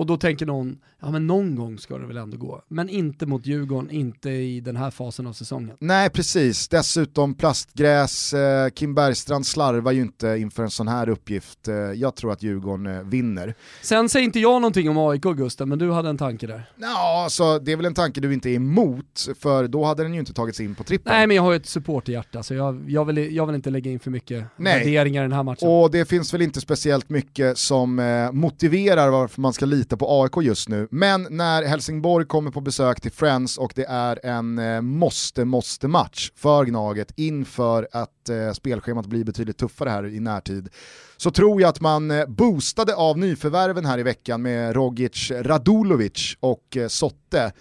Och 0.00 0.06
då 0.06 0.16
tänker 0.16 0.46
någon, 0.46 0.78
ja 1.02 1.10
men 1.10 1.26
någon 1.26 1.56
gång 1.56 1.78
ska 1.78 1.98
det 1.98 2.06
väl 2.06 2.16
ändå 2.16 2.36
gå. 2.36 2.62
Men 2.68 2.88
inte 2.88 3.26
mot 3.26 3.46
Djurgården, 3.46 3.90
inte 3.90 4.30
i 4.30 4.60
den 4.60 4.76
här 4.76 4.90
fasen 4.90 5.26
av 5.26 5.32
säsongen. 5.32 5.76
Nej 5.80 6.10
precis, 6.10 6.68
dessutom 6.68 7.34
plastgräs, 7.34 8.32
eh, 8.32 8.70
Kim 8.70 8.94
Bergstrand 8.94 9.46
slarvar 9.46 9.92
ju 9.92 10.00
inte 10.00 10.28
inför 10.28 10.62
en 10.62 10.70
sån 10.70 10.88
här 10.88 11.08
uppgift. 11.08 11.68
Eh, 11.68 11.74
jag 11.74 12.14
tror 12.14 12.32
att 12.32 12.42
Djurgården 12.42 12.86
eh, 12.86 13.02
vinner. 13.02 13.54
Sen 13.82 14.08
säger 14.08 14.24
inte 14.24 14.40
jag 14.40 14.62
någonting 14.62 14.90
om 14.90 14.98
AIK 14.98 15.22
Gusten, 15.22 15.68
men 15.68 15.78
du 15.78 15.92
hade 15.92 16.08
en 16.08 16.18
tanke 16.18 16.46
där. 16.46 16.70
Ja, 16.76 17.26
så 17.30 17.58
det 17.58 17.72
är 17.72 17.76
väl 17.76 17.86
en 17.86 17.94
tanke 17.94 18.20
du 18.20 18.34
inte 18.34 18.50
är 18.50 18.54
emot, 18.54 19.28
för 19.40 19.68
då 19.68 19.84
hade 19.84 20.02
den 20.02 20.14
ju 20.14 20.20
inte 20.20 20.32
tagits 20.32 20.60
in 20.60 20.74
på 20.74 20.84
trippen. 20.84 21.12
Nej 21.12 21.26
men 21.26 21.36
jag 21.36 21.42
har 21.42 21.50
ju 21.52 21.56
ett 21.56 21.66
supporterhjärta, 21.66 22.42
så 22.42 22.54
jag, 22.54 22.84
jag, 22.90 23.04
vill, 23.04 23.36
jag 23.36 23.46
vill 23.46 23.54
inte 23.54 23.70
lägga 23.70 23.90
in 23.90 24.00
för 24.00 24.10
mycket 24.10 24.44
Nej. 24.56 24.78
värderingar 24.78 25.22
i 25.22 25.24
den 25.24 25.32
här 25.32 25.42
matchen. 25.42 25.68
Och 25.68 25.90
det 25.90 26.04
finns 26.04 26.34
väl 26.34 26.42
inte 26.42 26.60
speciellt 26.60 27.08
mycket 27.08 27.58
som 27.58 27.98
eh, 27.98 28.32
motiverar 28.32 29.10
varför 29.10 29.40
man 29.40 29.52
ska 29.52 29.66
lita 29.66 29.96
på 29.96 30.22
AIK 30.22 30.46
just 30.46 30.68
nu. 30.68 30.88
Men 30.92 31.26
när 31.30 31.62
Helsingborg 31.62 32.26
kommer 32.26 32.50
på 32.50 32.60
besök 32.60 33.00
till 33.00 33.10
Friends 33.10 33.58
och 33.58 33.72
det 33.76 33.84
är 33.88 34.26
en 34.26 34.58
eh, 34.58 34.80
måste-måste-match 34.80 36.32
för 36.36 36.64
Gnaget 36.64 37.12
inför 37.16 37.88
att 37.92 38.28
eh, 38.28 38.52
spelschemat 38.52 39.06
blir 39.06 39.24
betydligt 39.24 39.58
tuffare 39.58 39.90
här 39.90 40.06
i 40.06 40.20
närtid 40.20 40.68
så 41.16 41.30
tror 41.30 41.60
jag 41.60 41.68
att 41.68 41.80
man 41.80 42.10
eh, 42.10 42.26
boostade 42.26 42.94
av 42.94 43.18
nyförvärven 43.18 43.84
här 43.84 43.98
i 43.98 44.02
veckan 44.02 44.42
med 44.42 44.74
Rogic 44.76 45.30
Radulovic 45.30 46.36
och 46.40 46.76
eh, 46.76 46.88
Sotte 46.88 47.52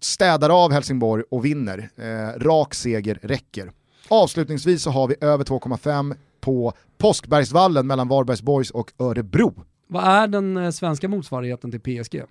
städar 0.00 0.64
av 0.64 0.72
Helsingborg 0.72 1.24
och 1.30 1.44
vinner. 1.44 1.90
Eh, 1.96 2.40
rak 2.40 2.74
seger 2.74 3.18
räcker. 3.22 3.72
Avslutningsvis 4.08 4.82
så 4.82 4.90
har 4.90 5.08
vi 5.08 5.14
över 5.20 5.44
2,5 5.44 6.16
på 6.40 6.72
Påskbergsvallen 6.98 7.86
mellan 7.86 8.08
Varbergs 8.08 8.42
Boys 8.42 8.70
och 8.70 8.92
Örebro. 8.98 9.54
Vad 9.86 10.04
är 10.04 10.28
den 10.28 10.56
eh, 10.56 10.70
svenska 10.70 11.08
motsvarigheten 11.08 11.70
till 11.70 11.80
PSG? 11.80 12.22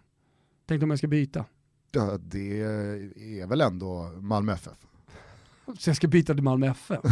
Tänkte 0.71 0.83
om 0.83 0.89
jag 0.89 0.99
ska 0.99 1.07
byta. 1.07 1.45
Ja, 1.91 2.17
det 2.21 2.61
är 2.61 3.47
väl 3.47 3.61
ändå 3.61 4.11
Malmö 4.19 4.53
FF. 4.53 4.77
Så 5.79 5.89
jag 5.89 5.97
ska 5.97 6.07
byta 6.07 6.33
till 6.33 6.43
Malmö 6.43 6.67
FF? 6.67 6.99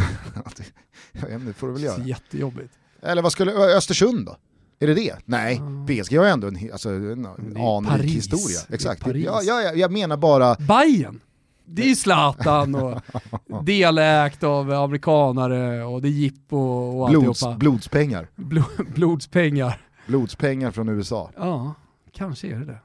ja, 1.12 1.38
det 1.38 1.52
får 1.52 1.66
du 1.66 1.72
väl 1.72 1.82
göra. 1.82 2.04
Jättejobbigt. 2.04 2.74
Eller 3.02 3.22
vad 3.22 3.32
skulle, 3.32 3.52
Östersund 3.52 4.26
då? 4.26 4.36
Är 4.78 4.86
det 4.86 4.94
det? 4.94 5.16
Nej, 5.24 5.56
mm. 5.56 5.86
PSG 5.86 6.16
har 6.16 6.24
ju 6.24 6.30
ändå 6.30 6.48
en, 6.48 6.72
alltså, 6.72 6.90
en 6.90 7.26
anrik 7.56 8.10
historia. 8.10 8.60
Exakt. 8.68 9.06
Ja, 9.06 9.42
ja, 9.42 9.62
jag 9.62 9.92
menar 9.92 10.16
bara... 10.16 10.54
Bayern 10.54 11.20
det 11.64 11.82
är 11.82 11.86
ju 11.86 11.96
Zlatan 11.96 12.74
och 12.74 13.00
delägt 13.64 14.42
av 14.42 14.72
amerikanare 14.72 15.84
och 15.84 16.02
det 16.02 16.08
är 16.08 16.12
jippo 16.12 16.56
och 16.56 17.10
Blods, 17.10 17.44
Blodspengar. 17.56 18.28
Bl 18.36 18.60
blodspengar. 18.94 19.80
Blodspengar 20.06 20.70
från 20.70 20.88
USA. 20.88 21.30
Ja, 21.36 21.74
kanske 22.12 22.48
är 22.48 22.58
det 22.58 22.64
det. 22.64 22.78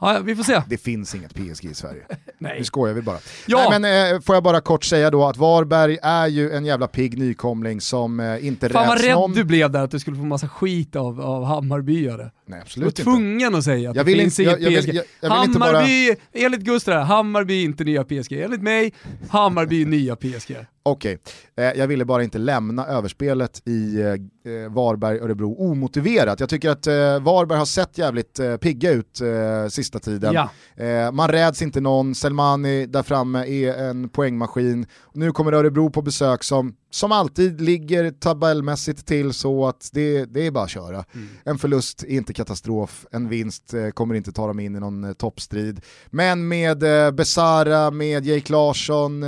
Ja, 0.00 0.20
vi 0.24 0.36
får 0.36 0.42
se. 0.44 0.62
Det 0.68 0.78
finns 0.78 1.14
inget 1.14 1.34
PSG 1.34 1.64
i 1.64 1.74
Sverige. 1.74 2.02
Nej. 2.38 2.58
Nu 2.58 2.64
skojar 2.64 2.94
vi 2.94 3.02
bara. 3.02 3.18
Ja. 3.46 3.66
Nej, 3.70 3.80
men 3.80 4.14
eh, 4.14 4.20
får 4.20 4.36
jag 4.36 4.42
bara 4.42 4.60
kort 4.60 4.84
säga 4.84 5.10
då 5.10 5.24
att 5.26 5.36
Varberg 5.36 5.98
är 6.02 6.26
ju 6.26 6.52
en 6.52 6.64
jävla 6.64 6.86
pigg 6.86 7.18
nykomling 7.18 7.80
som 7.80 8.20
eh, 8.20 8.46
inte 8.46 8.68
Fan 8.68 8.82
räds 8.88 9.16
vad 9.16 9.30
rädd 9.30 9.36
du 9.36 9.44
blev 9.44 9.70
där 9.70 9.80
att 9.84 9.90
du 9.90 9.98
skulle 9.98 10.16
få 10.16 10.22
massa 10.22 10.48
skit 10.48 10.96
av, 10.96 11.20
av 11.20 11.44
Hammarbyare. 11.44 12.30
Nej, 12.48 12.60
absolut 12.60 12.88
inte. 12.88 13.02
tvungen 13.02 13.54
att 13.54 13.64
säga 13.64 13.90
att 13.90 13.96
jag 13.96 14.06
det 14.06 14.12
finns 14.12 14.40
inte, 14.40 14.52
inget 14.52 14.84
PSG. 14.84 14.94
Jag, 14.94 15.04
jag, 15.20 15.30
Hammarby, 15.30 16.08
bara... 16.08 16.44
enligt 16.44 16.60
Gustav, 16.60 17.02
Hammarby 17.02 17.62
inte 17.62 17.84
nya 17.84 18.04
PSG. 18.04 18.32
Enligt 18.32 18.62
mig, 18.62 18.92
Hammarby 19.28 19.84
nya 19.84 20.16
PSG. 20.16 20.56
Okej, 20.88 21.18
okay. 21.54 21.64
eh, 21.66 21.78
jag 21.78 21.86
ville 21.86 22.04
bara 22.04 22.24
inte 22.24 22.38
lämna 22.38 22.86
överspelet 22.86 23.62
i 23.64 24.00
eh, 24.00 24.06
eh, 24.06 24.70
Varberg-Örebro 24.70 25.56
omotiverat. 25.58 26.40
Jag 26.40 26.48
tycker 26.48 26.70
att 26.70 26.86
eh, 26.86 26.94
Varberg 27.20 27.58
har 27.58 27.66
sett 27.66 27.98
jävligt 27.98 28.38
eh, 28.38 28.56
pigga 28.56 28.90
ut 28.90 29.20
eh, 29.20 29.68
sista 29.68 29.98
tiden. 29.98 30.34
Ja. 30.34 30.50
Eh, 30.84 31.12
man 31.12 31.28
räds 31.28 31.62
inte 31.62 31.80
någon, 31.80 32.14
Selmani 32.14 32.86
där 32.86 33.02
framme 33.02 33.46
är 33.46 33.88
en 33.88 34.08
poängmaskin. 34.08 34.86
Nu 35.14 35.32
kommer 35.32 35.52
Örebro 35.52 35.90
på 35.90 36.02
besök 36.02 36.44
som 36.44 36.76
som 36.96 37.12
alltid 37.12 37.60
ligger 37.60 38.10
tabellmässigt 38.10 39.06
till 39.06 39.32
så 39.32 39.66
att 39.66 39.90
det, 39.92 40.24
det 40.24 40.46
är 40.46 40.50
bara 40.50 40.64
att 40.64 40.70
köra. 40.70 41.04
Mm. 41.14 41.28
En 41.44 41.58
förlust 41.58 42.02
är 42.02 42.08
inte 42.08 42.32
katastrof, 42.32 43.06
en 43.10 43.28
vinst 43.28 43.74
eh, 43.74 43.88
kommer 43.88 44.14
inte 44.14 44.32
ta 44.32 44.46
dem 44.46 44.60
in 44.60 44.76
i 44.76 44.80
någon 44.80 45.04
eh, 45.04 45.12
toppstrid. 45.12 45.80
Men 46.06 46.48
med 46.48 47.06
eh, 47.06 47.10
Besara, 47.10 47.90
med 47.90 48.26
Jake 48.26 48.52
Larsson, 48.52 49.22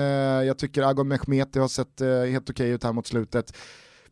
jag 0.44 0.58
tycker 0.58 0.82
Agon 0.82 1.08
Mehmeti 1.08 1.58
har 1.58 1.68
sett 1.68 2.00
helt 2.30 2.50
okej 2.50 2.70
ut 2.70 2.84
här 2.84 2.92
mot 2.92 3.06
slutet. 3.06 3.56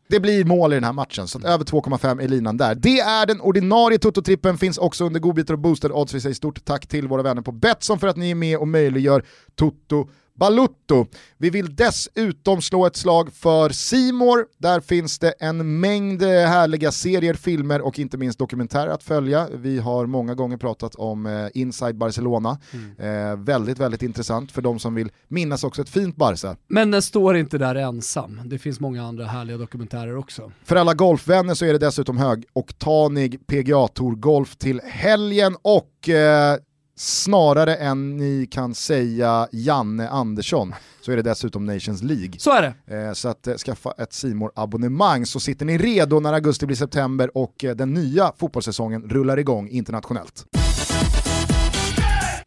Det 0.09 0.19
blir 0.19 0.45
mål 0.45 0.73
i 0.73 0.75
den 0.75 0.83
här 0.83 0.93
matchen, 0.93 1.27
så 1.27 1.39
över 1.39 1.65
2,5 1.65 2.21
är 2.23 2.27
linan 2.27 2.57
där. 2.57 2.75
Det 2.75 2.99
är 2.99 3.25
den 3.25 3.41
ordinarie 3.41 3.97
Toto-trippen, 3.97 4.57
finns 4.57 4.77
också 4.77 5.05
under 5.05 5.19
godbitar 5.19 5.53
och 5.53 5.59
boostade 5.59 5.93
odds. 5.93 6.13
Vi 6.13 6.21
säger 6.21 6.35
stort 6.35 6.65
tack 6.65 6.87
till 6.87 7.07
våra 7.07 7.21
vänner 7.21 7.41
på 7.41 7.51
Betsson 7.51 7.99
för 7.99 8.07
att 8.07 8.17
ni 8.17 8.31
är 8.31 8.35
med 8.35 8.57
och 8.57 8.67
möjliggör 8.67 9.25
Toto 9.55 10.09
Balutto. 10.37 11.05
Vi 11.37 11.49
vill 11.49 11.75
dessutom 11.75 12.61
slå 12.61 12.85
ett 12.85 12.95
slag 12.95 13.33
för 13.33 13.69
Simor. 13.69 14.45
Där 14.57 14.79
finns 14.79 15.19
det 15.19 15.31
en 15.39 15.79
mängd 15.79 16.23
härliga 16.23 16.91
serier, 16.91 17.33
filmer 17.33 17.81
och 17.81 17.99
inte 17.99 18.17
minst 18.17 18.39
dokumentärer 18.39 18.91
att 18.91 19.03
följa. 19.03 19.47
Vi 19.53 19.79
har 19.79 20.05
många 20.05 20.33
gånger 20.33 20.57
pratat 20.57 20.95
om 20.95 21.25
eh, 21.25 21.47
Inside 21.53 21.97
Barcelona. 21.97 22.59
Mm. 22.73 23.31
Eh, 23.31 23.37
väldigt, 23.45 23.79
väldigt 23.79 24.01
intressant 24.01 24.51
för 24.51 24.61
de 24.61 24.79
som 24.79 24.95
vill 24.95 25.11
minnas 25.27 25.63
också 25.63 25.81
ett 25.81 25.89
fint 25.89 26.15
Barca. 26.15 26.55
Men 26.67 26.91
den 26.91 27.01
står 27.01 27.37
inte 27.37 27.57
där 27.57 27.75
ensam. 27.75 28.41
Det 28.45 28.59
finns 28.59 28.79
många 28.79 29.03
andra 29.03 29.25
härliga 29.25 29.57
dokumentärer 29.57 30.17
också. 30.17 30.51
För 30.63 30.75
alla 30.75 30.93
golfvänner 30.93 31.53
så 31.53 31.65
är 31.65 31.73
det 31.73 31.79
dessutom 31.79 32.17
högoktanig 32.17 33.47
PGA 33.47 33.87
Tour 33.87 34.15
Golf 34.15 34.57
till 34.57 34.81
helgen 34.83 35.55
och 35.61 36.09
eh, 36.09 36.57
snarare 36.97 37.75
än 37.75 38.17
ni 38.17 38.47
kan 38.51 38.75
säga 38.75 39.47
Janne 39.51 40.09
Andersson 40.09 40.73
så 41.01 41.11
är 41.11 41.15
det 41.15 41.21
dessutom 41.21 41.65
Nations 41.65 42.03
League. 42.03 42.33
Så 42.37 42.51
är 42.51 42.61
det. 42.61 42.97
Eh, 42.97 43.13
så 43.13 43.29
att 43.29 43.47
eh, 43.47 43.55
skaffa 43.55 43.91
ett 43.97 44.13
simor 44.13 44.51
abonnemang 44.55 45.25
så 45.25 45.39
sitter 45.39 45.65
ni 45.65 45.77
redo 45.77 46.19
när 46.19 46.33
augusti 46.33 46.65
blir 46.65 46.77
september 46.77 47.37
och 47.37 47.63
eh, 47.63 47.75
den 47.75 47.93
nya 47.93 48.31
fotbollssäsongen 48.37 49.09
rullar 49.09 49.39
igång 49.39 49.69
internationellt. 49.69 50.45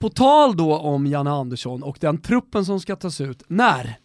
På 0.00 0.08
tal 0.08 0.56
då 0.56 0.78
om 0.78 1.06
Janne 1.06 1.30
Andersson 1.30 1.82
och 1.82 1.96
den 2.00 2.18
truppen 2.18 2.64
som 2.64 2.80
ska 2.80 2.96
tas 2.96 3.20
ut, 3.20 3.42
när? 3.48 3.98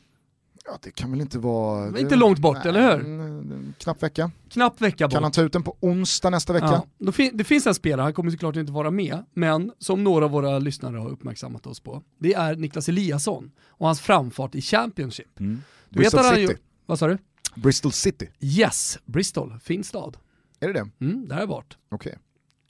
Ja, 0.68 0.80
det 0.82 0.92
kan 0.92 1.12
väl 1.12 1.22
inte 1.22 1.40
vara... 1.40 1.92
Det 1.92 2.00
inte 2.00 2.16
långt 2.16 2.40
bort, 2.40 2.58
nej, 2.58 2.68
eller 2.68 2.98
hur? 2.98 3.74
Knapp 3.80 4.04
vecka. 4.04 4.32
Knapp 4.50 4.82
vecka 4.82 5.08
bort. 5.08 5.14
Kan 5.14 5.24
han 5.24 5.32
ta 5.32 5.42
ut 5.42 5.54
den 5.54 5.64
på 5.64 5.78
onsdag 5.80 6.30
nästa 6.30 6.54
vecka? 6.54 6.84
Ja, 6.98 7.12
det 7.34 7.44
finns 7.44 7.68
en 7.68 7.76
spelare, 7.76 8.04
han 8.04 8.14
kommer 8.14 8.32
såklart 8.32 8.56
inte 8.56 8.72
vara 8.72 8.92
med, 8.92 9.26
men 9.34 9.72
som 9.80 10.04
några 10.04 10.26
av 10.26 10.32
våra 10.32 10.60
lyssnare 10.60 10.98
har 10.98 11.10
uppmärksammat 11.10 11.68
oss 11.68 11.80
på, 11.80 12.04
det 12.20 12.34
är 12.34 12.56
Niklas 12.56 12.90
Eliasson 12.90 13.52
och 13.68 13.86
hans 13.86 14.02
framfart 14.02 14.56
i 14.56 14.62
Championship. 14.62 15.40
Mm. 15.40 15.62
Du 15.90 16.00
Bristol 16.00 16.24
City. 16.24 16.56
vad 16.86 17.00
sa 17.00 17.08
du? 17.08 17.18
Bristol 17.56 17.92
City. 17.92 18.30
Yes, 18.40 19.00
Bristol, 19.06 19.60
fin 19.64 19.84
stad. 19.84 20.18
Är 20.60 20.68
det 20.68 20.74
det? 20.74 21.06
Mm, 21.06 21.28
där 21.28 21.36
har 21.36 21.42
jag 21.42 21.48
varit. 21.48 21.78
Okej. 21.90 22.10
Okay 22.10 22.20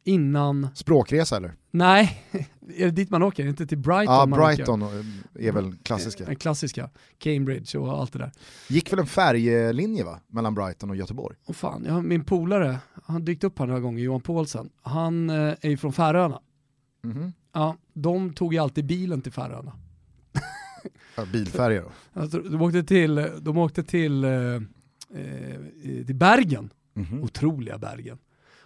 innan... 0.05 0.67
Språkresa 0.75 1.37
eller? 1.37 1.55
Nej, 1.71 2.21
är 2.77 2.85
det 2.85 2.91
dit 2.91 3.09
man 3.09 3.23
åker? 3.23 3.47
Inte 3.47 3.67
till 3.67 3.77
Brighton 3.77 4.29
Ja, 4.31 4.37
Brighton 4.37 4.83
åker. 4.83 5.05
är 5.39 5.51
väl 5.51 5.75
klassiska. 5.83 6.25
Den 6.25 6.35
klassiska, 6.35 6.89
Cambridge 7.17 7.77
och 7.77 7.99
allt 7.99 8.13
det 8.13 8.19
där. 8.19 8.31
Gick 8.69 8.91
väl 8.91 8.99
en 8.99 9.07
färjelinje 9.07 10.03
va? 10.03 10.19
Mellan 10.27 10.55
Brighton 10.55 10.89
och 10.89 10.95
Göteborg? 10.95 11.35
Åh 11.45 11.53
fan, 11.53 11.85
ja, 11.87 12.01
min 12.01 12.23
polare, 12.23 12.79
han 13.03 13.25
dykt 13.25 13.43
upp 13.43 13.59
här 13.59 13.65
några 13.65 13.79
gånger, 13.79 14.03
Johan 14.03 14.21
Paulsen, 14.21 14.69
han 14.81 15.29
eh, 15.29 15.55
är 15.61 15.69
ju 15.69 15.77
från 15.77 15.93
Färöarna. 15.93 16.39
Mm 17.03 17.17
-hmm. 17.17 17.31
Ja, 17.53 17.77
de 17.93 18.33
tog 18.33 18.53
ju 18.53 18.59
alltid 18.59 18.85
bilen 18.85 19.21
till 19.21 19.31
Färöarna. 19.31 19.73
Ja, 21.15 21.25
bilfärja 21.25 21.81
då? 21.81 21.91
Alltså, 22.21 22.39
de 22.39 22.61
åkte 22.61 22.83
till, 22.83 23.29
de 23.39 23.57
åkte 23.57 23.83
till, 23.83 24.23
eh, 24.23 24.31
eh 24.31 24.61
till 26.05 26.15
Bergen, 26.15 26.69
mm 26.95 27.07
-hmm. 27.07 27.23
otroliga 27.23 27.77
Bergen. 27.77 28.17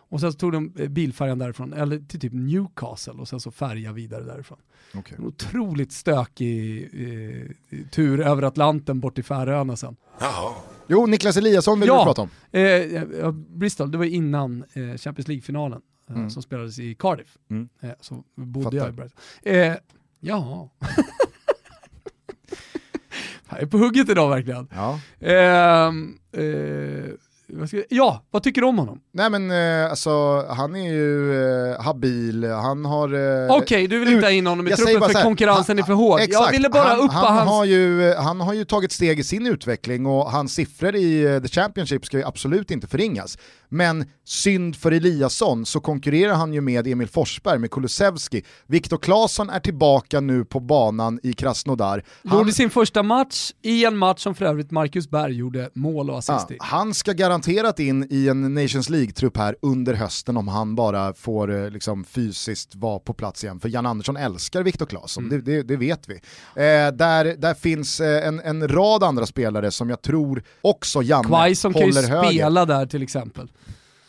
Och 0.10 0.20
sen 0.20 0.32
så 0.32 0.38
tog 0.38 0.51
de 0.51 0.74
eh, 0.78 0.89
bilfärjan 0.89 1.39
därifrån, 1.39 1.74
eller 1.74 1.99
till 1.99 2.20
typ 2.20 2.34
Newcastle 2.34 3.14
och 3.14 3.28
sen 3.28 3.39
så 3.39 3.51
färja 3.51 3.93
vidare 3.93 4.24
därifrån. 4.24 4.57
Okay. 4.93 5.18
En 5.18 5.26
otroligt 5.26 5.91
stökig 5.91 6.84
eh, 6.84 7.82
tur 7.91 8.22
över 8.22 8.43
Atlanten 8.43 8.99
bort 8.99 9.16
till 9.16 9.24
Färöarna 9.24 9.76
sen. 9.76 9.95
Jaha. 10.20 10.53
Jo, 10.88 11.05
Niklas 11.05 11.38
Eliasson 11.38 11.80
vill 11.80 11.88
ja, 11.88 11.99
du 11.99 12.03
prata 12.03 12.22
om. 12.22 12.30
Eh, 12.51 13.32
Bristol, 13.32 13.91
det 13.91 13.97
var 13.97 14.05
innan 14.05 14.64
eh, 14.74 14.97
Champions 14.97 15.28
League-finalen 15.28 15.82
eh, 16.10 16.16
mm. 16.16 16.30
som 16.30 16.41
spelades 16.41 16.80
i 16.80 16.95
Cardiff. 16.95 17.38
Mm. 17.49 17.70
Eh, 17.82 17.91
så 18.01 18.24
bodde 18.36 18.64
Fattar. 18.64 18.78
jag 18.78 18.89
i 18.89 18.91
Bristol. 18.91 19.22
Eh, 19.43 19.76
ja. 20.20 20.70
jag 23.49 23.62
är 23.62 23.66
på 23.66 23.78
hugget 23.78 24.10
idag 24.10 24.30
verkligen. 24.30 24.68
Ja. 24.72 24.99
Ja, 27.89 28.23
vad 28.31 28.43
tycker 28.43 28.61
du 28.61 28.67
om 28.67 28.77
honom? 28.77 28.99
Nej 29.13 29.29
men 29.29 29.51
eh, 29.51 29.89
alltså, 29.89 30.45
han 30.49 30.75
är 30.75 30.91
ju 30.91 31.33
eh, 31.71 31.81
habil, 31.81 32.45
han 32.45 32.85
har... 32.85 33.13
Eh, 33.13 33.45
Okej, 33.49 33.63
okay, 33.63 33.87
du 33.87 33.99
vill 33.99 34.13
inte 34.13 34.25
ha 34.25 34.31
in 34.31 34.47
honom 34.47 34.67
i 34.67 34.71
truppen 34.71 35.01
för 35.01 35.13
här, 35.13 35.23
konkurrensen 35.23 35.77
han, 35.77 35.83
är 35.83 35.83
för 35.83 35.93
hård. 35.93 36.19
Exakt, 36.19 36.45
jag 36.45 36.51
ville 36.51 36.69
bara 36.69 36.83
han, 36.83 36.99
uppa 36.99 37.13
han 37.13 37.37
hans... 37.37 37.49
Har 37.49 37.65
ju, 37.65 38.13
han 38.13 38.41
har 38.41 38.53
ju 38.53 38.65
tagit 38.65 38.91
steg 38.91 39.19
i 39.19 39.23
sin 39.23 39.47
utveckling 39.47 40.05
och 40.05 40.31
hans 40.31 40.53
siffror 40.53 40.95
i 40.95 41.27
uh, 41.27 41.41
The 41.41 41.47
Championship 41.47 42.05
ska 42.05 42.17
ju 42.17 42.23
absolut 42.23 42.71
inte 42.71 42.87
förringas. 42.87 43.37
Men 43.70 44.05
synd 44.26 44.76
för 44.76 44.91
Eliasson 44.91 45.65
så 45.65 45.80
konkurrerar 45.80 46.34
han 46.34 46.53
ju 46.53 46.61
med 46.61 46.88
Emil 46.88 47.07
Forsberg, 47.07 47.59
med 47.59 47.72
Kulusevski. 47.72 48.43
Viktor 48.67 48.97
Claesson 48.97 49.49
är 49.49 49.59
tillbaka 49.59 50.20
nu 50.20 50.45
på 50.45 50.59
banan 50.59 51.20
i 51.24 51.34
Krasnodar. 51.34 52.03
Han 52.26 52.38
gjorde 52.38 52.51
sin 52.51 52.70
första 52.70 53.03
match 53.03 53.51
i 53.61 53.86
en 53.86 53.97
match 53.97 54.24
som 54.24 54.36
för 54.36 54.45
övrigt 54.45 54.72
Marcus 54.72 55.09
Berg 55.09 55.34
gjorde 55.34 55.70
mål 55.74 56.09
och 56.09 56.17
assist 56.17 56.51
i. 56.51 56.57
han 56.59 56.93
ska 56.93 57.13
garanterat 57.13 57.80
in 57.80 58.07
i 58.09 58.28
en 58.28 58.53
Nations 58.53 58.89
League-trupp 58.89 59.38
här 59.38 59.55
under 59.61 59.93
hösten 59.93 60.38
om 60.38 60.47
han 60.47 60.76
bara 60.76 61.13
får 61.13 61.63
eh, 61.63 61.70
liksom, 61.70 62.03
fysiskt 62.03 62.76
vara 62.76 62.99
på 62.99 63.13
plats 63.13 63.43
igen. 63.43 63.59
För 63.59 63.70
Jan 63.70 63.86
Andersson 63.86 64.17
älskar 64.17 64.63
Viktor 64.63 64.86
Claesson, 64.86 65.24
mm. 65.26 65.43
det, 65.43 65.51
det, 65.51 65.63
det, 65.63 65.78
vet 65.78 66.09
vi. 66.09 66.13
Eh, 66.13 66.91
där, 66.93 67.36
där 67.38 67.53
finns 67.53 67.99
eh, 67.99 68.28
en, 68.28 68.39
en 68.39 68.67
rad 68.67 69.03
andra 69.03 69.26
spelare 69.26 69.72
som 69.72 69.89
jag 69.89 70.01
tror 70.01 70.43
också 70.61 71.03
Janne 71.03 71.28
håller 71.28 72.07
höger. 72.07 72.22
kan 72.22 72.32
ju 72.32 72.39
spela 72.39 72.65
där 72.65 72.86
till 72.86 73.03
exempel. 73.03 73.51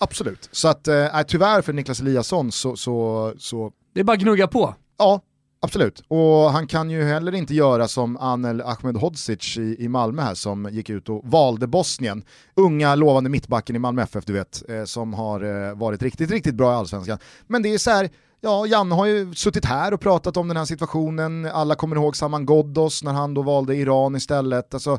Absolut, 0.00 0.48
så 0.52 0.68
att 0.68 0.88
eh, 0.88 1.22
tyvärr 1.26 1.62
för 1.62 1.72
Niklas 1.72 2.00
Eliasson 2.00 2.52
så, 2.52 2.76
så, 2.76 3.32
så... 3.38 3.72
Det 3.94 4.00
är 4.00 4.04
bara 4.04 4.12
att 4.12 4.22
gnugga 4.22 4.46
på. 4.46 4.74
Ja, 4.98 5.20
Absolut, 5.62 6.02
och 6.08 6.52
han 6.52 6.66
kan 6.66 6.90
ju 6.90 7.04
heller 7.04 7.34
inte 7.34 7.54
göra 7.54 7.88
som 7.88 8.16
Anel 8.16 8.60
Ahmedhodzic 8.60 9.56
i, 9.56 9.76
i 9.78 9.88
Malmö 9.88 10.22
här 10.22 10.34
som 10.34 10.68
gick 10.70 10.90
ut 10.90 11.08
och 11.08 11.22
valde 11.24 11.66
Bosnien. 11.66 12.24
Unga 12.54 12.94
lovande 12.94 13.30
mittbacken 13.30 13.76
i 13.76 13.78
Malmö 13.78 14.02
FF 14.02 14.24
du 14.24 14.32
vet, 14.32 14.62
eh, 14.68 14.84
som 14.84 15.14
har 15.14 15.68
eh, 15.68 15.74
varit 15.74 16.02
riktigt, 16.02 16.30
riktigt 16.30 16.54
bra 16.54 16.72
i 16.72 16.74
Allsvenskan. 16.74 17.18
Men 17.46 17.62
det 17.62 17.74
är 17.74 17.78
så 17.78 17.90
här, 17.90 18.10
ja 18.40 18.66
Janne 18.66 18.94
har 18.94 19.06
ju 19.06 19.34
suttit 19.34 19.64
här 19.64 19.94
och 19.94 20.00
pratat 20.00 20.36
om 20.36 20.48
den 20.48 20.56
här 20.56 20.64
situationen, 20.64 21.46
alla 21.46 21.74
kommer 21.74 21.96
ihåg 21.96 22.16
Saman 22.16 22.46
Ghoddos 22.46 23.02
när 23.02 23.12
han 23.12 23.34
då 23.34 23.42
valde 23.42 23.76
Iran 23.76 24.16
istället. 24.16 24.74
Alltså, 24.74 24.98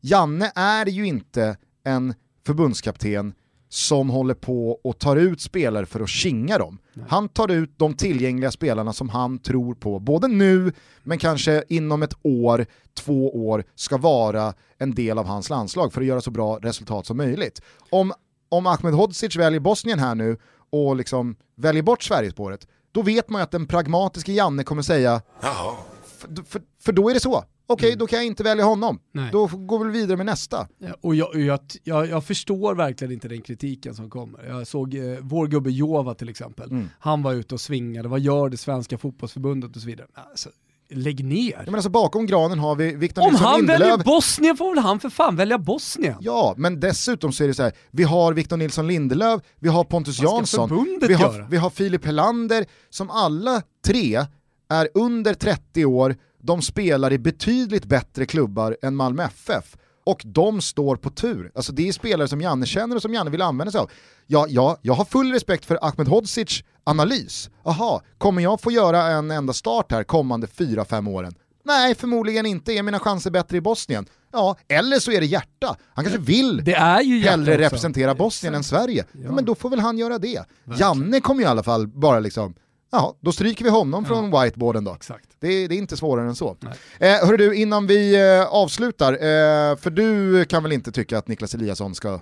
Janne 0.00 0.52
är 0.54 0.86
ju 0.86 1.06
inte 1.06 1.56
en 1.84 2.14
förbundskapten 2.46 3.34
som 3.72 4.10
håller 4.10 4.34
på 4.34 4.70
och 4.84 4.98
tar 4.98 5.16
ut 5.16 5.40
spelare 5.40 5.86
för 5.86 6.00
att 6.00 6.08
kinga 6.08 6.58
dem. 6.58 6.78
Nej. 6.92 7.06
Han 7.08 7.28
tar 7.28 7.50
ut 7.50 7.78
de 7.78 7.94
tillgängliga 7.94 8.50
spelarna 8.50 8.92
som 8.92 9.08
han 9.08 9.38
tror 9.38 9.74
på, 9.74 9.98
både 9.98 10.28
nu 10.28 10.72
men 11.02 11.18
kanske 11.18 11.64
inom 11.68 12.02
ett 12.02 12.14
år, 12.22 12.66
två 12.94 13.46
år, 13.48 13.64
ska 13.74 13.96
vara 13.96 14.54
en 14.78 14.94
del 14.94 15.18
av 15.18 15.26
hans 15.26 15.50
landslag 15.50 15.92
för 15.92 16.00
att 16.00 16.06
göra 16.06 16.20
så 16.20 16.30
bra 16.30 16.58
resultat 16.62 17.06
som 17.06 17.16
möjligt. 17.16 17.62
Om, 17.90 18.12
om 18.48 18.66
Ahmed 18.66 18.94
Hodzic 18.94 19.36
väljer 19.36 19.60
Bosnien 19.60 19.98
här 19.98 20.14
nu 20.14 20.36
och 20.70 20.96
liksom 20.96 21.36
väljer 21.56 21.82
bort 21.82 22.02
Sverigespåret, 22.02 22.66
då 22.92 23.02
vet 23.02 23.30
man 23.30 23.40
ju 23.40 23.42
att 23.42 23.50
den 23.50 23.66
pragmatiska 23.66 24.32
Janne 24.32 24.64
kommer 24.64 24.82
säga 24.82 25.22
Jaha. 25.42 25.74
För, 26.22 26.44
för, 26.44 26.62
för 26.82 26.92
då 26.92 27.10
är 27.10 27.14
det 27.14 27.20
så 27.20 27.44
okej 27.72 27.86
okay, 27.86 27.88
mm. 27.88 27.98
då 27.98 28.06
kan 28.06 28.16
jag 28.16 28.26
inte 28.26 28.42
välja 28.42 28.64
honom. 28.64 28.98
Nej. 29.12 29.28
Då 29.32 29.46
går 29.46 29.84
vi 29.84 29.90
vidare 29.90 30.16
med 30.16 30.26
nästa. 30.26 30.68
Ja, 30.78 30.94
och 31.00 31.14
jag, 31.14 31.34
jag, 31.34 31.60
jag, 31.84 32.08
jag, 32.08 32.24
förstår 32.24 32.74
verkligen 32.74 33.12
inte 33.12 33.28
den 33.28 33.42
kritiken 33.42 33.94
som 33.94 34.10
kommer. 34.10 34.44
Jag 34.48 34.66
såg 34.66 34.94
eh, 34.94 35.02
vår 35.20 35.46
gubbe 35.46 35.70
Jova 35.70 36.14
till 36.14 36.28
exempel, 36.28 36.70
mm. 36.70 36.88
han 37.00 37.22
var 37.22 37.32
ute 37.32 37.54
och 37.54 37.60
svingade, 37.60 38.08
vad 38.08 38.20
gör 38.20 38.48
det 38.48 38.56
svenska 38.56 38.98
fotbollsförbundet 38.98 39.76
och 39.76 39.82
så 39.82 39.86
vidare. 39.86 40.06
Alltså, 40.14 40.48
lägg 40.94 41.24
ner. 41.24 41.62
men 41.64 41.74
alltså 41.74 41.90
bakom 41.90 42.26
granen 42.26 42.58
har 42.58 42.74
vi 42.74 42.96
Victor 42.96 43.22
Om 43.22 43.28
Nilsson 43.28 43.46
han 43.46 43.56
Lindelöf. 43.58 43.80
väljer 43.80 44.04
Bosnien 44.04 44.56
får 44.56 44.74
väl 44.74 44.84
han 44.84 45.00
för 45.00 45.08
fan 45.08 45.36
välja 45.36 45.58
Bosnien. 45.58 46.16
Ja, 46.20 46.54
men 46.56 46.80
dessutom 46.80 47.32
så 47.32 47.44
är 47.44 47.48
det 47.48 47.54
så 47.54 47.62
här, 47.62 47.72
vi 47.90 48.02
har 48.02 48.32
Victor 48.32 48.56
Nilsson 48.56 48.86
Lindelöf, 48.86 49.40
vi 49.58 49.68
har 49.68 49.84
Pontus 49.84 50.22
Jansson, 50.22 50.96
vi 51.00 51.14
har, 51.14 51.34
göra? 51.34 51.46
vi 51.50 51.56
har 51.56 51.70
Filip 51.70 52.04
Helander 52.04 52.66
som 52.90 53.10
alla 53.10 53.62
tre 53.84 54.26
är 54.72 54.88
under 54.94 55.34
30 55.34 55.84
år, 55.84 56.16
de 56.42 56.62
spelar 56.62 57.12
i 57.12 57.18
betydligt 57.18 57.84
bättre 57.84 58.26
klubbar 58.26 58.76
än 58.82 58.96
Malmö 58.96 59.24
FF. 59.24 59.76
Och 60.06 60.22
de 60.24 60.60
står 60.60 60.96
på 60.96 61.10
tur. 61.10 61.52
Alltså 61.54 61.72
det 61.72 61.88
är 61.88 61.92
spelare 61.92 62.28
som 62.28 62.40
Janne 62.40 62.66
känner 62.66 62.96
och 62.96 63.02
som 63.02 63.14
Janne 63.14 63.30
vill 63.30 63.42
använda 63.42 63.70
sig 63.70 63.80
av. 63.80 63.90
Ja, 64.26 64.46
ja, 64.48 64.76
jag 64.82 64.94
har 64.94 65.04
full 65.04 65.32
respekt 65.32 65.64
för 65.64 65.78
Ahmed 65.82 66.08
Hodzic 66.08 66.62
analys. 66.84 67.50
Aha, 67.64 68.02
kommer 68.18 68.42
jag 68.42 68.60
få 68.60 68.70
göra 68.70 69.02
en 69.02 69.30
enda 69.30 69.52
start 69.52 69.92
här 69.92 70.04
kommande 70.04 70.46
4-5 70.46 71.10
åren? 71.10 71.34
Nej, 71.64 71.94
förmodligen 71.94 72.46
inte. 72.46 72.72
Är 72.72 72.82
mina 72.82 72.98
chanser 72.98 73.30
bättre 73.30 73.56
i 73.56 73.60
Bosnien? 73.60 74.06
Ja, 74.32 74.56
eller 74.68 74.98
så 74.98 75.12
är 75.12 75.20
det 75.20 75.26
hjärta. 75.26 75.76
Han 75.94 76.04
kanske 76.04 76.20
vill 76.20 76.64
Det 76.64 76.74
är 76.74 77.00
ju 77.02 77.20
hellre 77.20 77.52
också. 77.54 77.62
representera 77.64 78.14
Bosnien 78.14 78.54
än 78.54 78.64
Sverige. 78.64 79.04
Ja. 79.12 79.20
Ja. 79.24 79.32
men 79.32 79.44
då 79.44 79.54
får 79.54 79.70
väl 79.70 79.80
han 79.80 79.98
göra 79.98 80.18
det. 80.18 80.44
Janne 80.78 81.20
kommer 81.20 81.42
i 81.42 81.46
alla 81.46 81.62
fall 81.62 81.86
bara 81.88 82.20
liksom, 82.20 82.54
ja, 82.92 83.16
då 83.20 83.32
stryker 83.32 83.64
vi 83.64 83.70
honom 83.70 84.04
från 84.04 84.42
whiteboarden 84.42 84.84
då. 84.84 84.94
Exakt. 84.94 85.28
Det, 85.40 85.68
det 85.68 85.74
är 85.74 85.78
inte 85.78 85.96
svårare 85.96 86.28
än 86.28 86.34
så. 86.34 86.56
Nej. 86.60 87.18
Eh, 87.22 87.28
du, 87.28 87.54
innan 87.54 87.86
vi 87.86 88.14
eh, 88.38 88.46
avslutar, 88.46 89.12
eh, 89.12 89.76
för 89.76 89.90
du 89.90 90.44
kan 90.44 90.62
väl 90.62 90.72
inte 90.72 90.92
tycka 90.92 91.18
att 91.18 91.28
Niklas 91.28 91.54
Eliasson 91.54 91.94
ska 91.94 92.12
eh, 92.12 92.20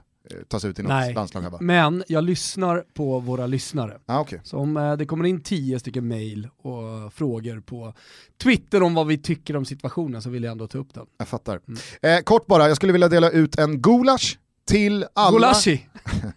tas 0.48 0.64
ut 0.64 0.78
i 0.78 0.82
något 0.82 0.90
Nej. 0.90 1.14
landslag 1.14 1.42
här 1.42 1.50
va? 1.50 1.58
Men 1.60 2.04
jag 2.08 2.24
lyssnar 2.24 2.84
på 2.94 3.18
våra 3.18 3.46
lyssnare. 3.46 3.98
Ah, 4.06 4.20
okay. 4.20 4.38
Så 4.44 4.58
om 4.58 4.76
eh, 4.76 4.96
det 4.96 5.06
kommer 5.06 5.24
in 5.24 5.42
tio 5.42 5.80
stycken 5.80 6.08
mail 6.08 6.48
och 6.62 7.12
frågor 7.12 7.60
på 7.60 7.94
Twitter 8.42 8.82
om 8.82 8.94
vad 8.94 9.06
vi 9.06 9.18
tycker 9.18 9.56
om 9.56 9.64
situationen 9.64 10.22
så 10.22 10.30
vill 10.30 10.44
jag 10.44 10.52
ändå 10.52 10.66
ta 10.66 10.78
upp 10.78 10.94
den. 10.94 11.06
Jag 11.18 11.28
fattar. 11.28 11.60
Mm. 11.68 11.80
Eh, 12.02 12.22
kort 12.22 12.46
bara, 12.46 12.68
jag 12.68 12.76
skulle 12.76 12.92
vilja 12.92 13.08
dela 13.08 13.30
ut 13.30 13.58
en 13.58 13.82
gulasch 13.82 14.38
till 14.66 15.06
alla... 15.14 15.38
Gulashi! 15.38 15.86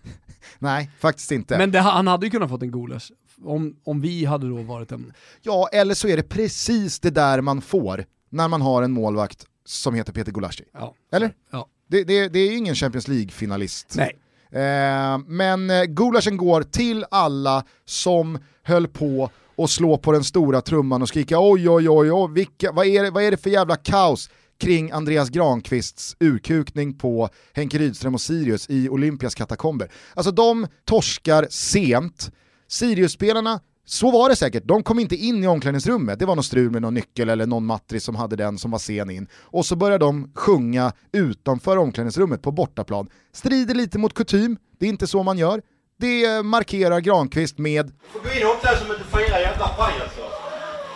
Nej, 0.59 0.89
faktiskt 0.99 1.31
inte. 1.31 1.57
Men 1.57 1.71
det, 1.71 1.79
han 1.79 2.07
hade 2.07 2.25
ju 2.25 2.29
kunnat 2.29 2.49
fått 2.49 2.61
en 2.61 2.71
gulasch 2.71 3.11
om, 3.45 3.75
om 3.83 4.01
vi 4.01 4.25
hade 4.25 4.49
då 4.49 4.55
varit 4.55 4.91
en... 4.91 5.13
Ja, 5.41 5.69
eller 5.71 5.95
så 5.95 6.07
är 6.07 6.17
det 6.17 6.23
precis 6.23 6.99
det 6.99 7.09
där 7.09 7.41
man 7.41 7.61
får 7.61 8.05
när 8.29 8.47
man 8.47 8.61
har 8.61 8.83
en 8.83 8.91
målvakt 8.91 9.45
som 9.65 9.95
heter 9.95 10.13
Peter 10.13 10.31
Gulashi. 10.31 10.63
Ja. 10.73 10.95
Eller? 11.11 11.33
Ja. 11.51 11.67
Det, 11.87 12.03
det, 12.03 12.27
det 12.27 12.39
är 12.39 12.51
ju 12.51 12.57
ingen 12.57 12.75
Champions 12.75 13.07
League-finalist. 13.07 13.95
Nej. 13.95 14.17
Eh, 14.51 15.17
men 15.27 15.69
eh, 15.69 15.83
gulaschen 15.83 16.37
går 16.37 16.63
till 16.63 17.05
alla 17.11 17.65
som 17.85 18.39
höll 18.63 18.87
på 18.87 19.29
att 19.57 19.69
slå 19.69 19.97
på 19.97 20.11
den 20.11 20.23
stora 20.23 20.61
trumman 20.61 21.01
och 21.01 21.07
skrika 21.07 21.39
oj 21.39 21.69
oj 21.69 21.89
oj, 21.89 22.11
oj 22.11 22.31
vilka, 22.33 22.71
vad, 22.71 22.85
är 22.85 23.03
det, 23.03 23.11
vad 23.11 23.23
är 23.23 23.31
det 23.31 23.37
för 23.37 23.49
jävla 23.49 23.75
kaos 23.75 24.29
kring 24.57 24.91
Andreas 24.91 25.29
Granqvists 25.29 26.15
urkukning 26.19 26.97
på 26.97 27.29
Henke 27.53 27.77
Rydström 27.77 28.13
och 28.13 28.21
Sirius 28.21 28.69
i 28.69 28.89
Olympias 28.89 29.35
katakomber. 29.35 29.91
Alltså 30.13 30.31
de 30.31 30.67
torskar 30.85 31.47
sent, 31.49 32.31
Sirius-spelarna 32.73 33.59
så 33.85 34.11
var 34.11 34.29
det 34.29 34.35
säkert, 34.35 34.63
de 34.65 34.83
kom 34.83 34.99
inte 34.99 35.15
in 35.15 35.43
i 35.43 35.47
omklädningsrummet, 35.47 36.19
det 36.19 36.25
var 36.25 36.35
någon 36.35 36.43
strul 36.43 36.71
med 36.71 36.81
någon 36.81 36.93
nyckel 36.93 37.29
eller 37.29 37.45
någon 37.45 37.65
matris 37.65 38.03
som 38.03 38.15
hade 38.15 38.35
den 38.35 38.57
som 38.57 38.71
var 38.71 38.79
sen 38.79 39.09
in. 39.09 39.27
Och 39.41 39.65
så 39.65 39.75
började 39.75 40.05
de 40.05 40.31
sjunga 40.35 40.91
utanför 41.11 41.77
omklädningsrummet 41.77 42.41
på 42.41 42.51
bortaplan. 42.51 43.09
Strider 43.33 43.75
lite 43.75 43.97
mot 43.97 44.13
kutym, 44.13 44.57
det 44.79 44.85
är 44.85 44.89
inte 44.89 45.07
så 45.07 45.23
man 45.23 45.37
gör. 45.37 45.61
Det 45.99 46.45
markerar 46.45 46.99
Granqvist 46.99 47.57
med 47.57 47.91
får 48.11 48.19
gå 48.19 48.29
in 48.29 48.41
i 48.41 48.45
omklädningsrummet 48.45 49.01
och 49.01 49.19
fira 49.19 49.39
jävla 49.39 49.67
pajaser. 49.67 50.29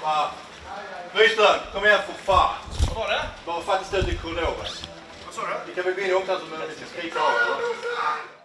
Va? 0.03 0.31
Nyström, 1.15 1.59
kom 1.73 1.85
igen 1.85 1.99
för 2.07 2.13
fan. 2.13 2.55
Vad 2.87 2.95
var 2.95 3.07
det? 3.07 3.21
Bara 3.45 3.61
för 3.61 3.73
att 3.73 3.91
det 3.91 3.97
stod 3.97 4.13
i 4.13 4.17
korridoren. 4.17 4.71
Vad 5.25 5.33
sa 5.35 5.41
du? 5.41 5.53
Vi 5.67 5.75
kan 5.75 5.83
väl 5.83 5.93
gå 5.93 6.01
in 6.01 6.09
i 6.09 6.13
omklädningsrummet 6.13 6.61
om 6.63 6.69
vi 6.69 6.75
ska 6.75 6.85
skrika 6.93 7.19
av 7.19 7.31
eller? 7.41 7.57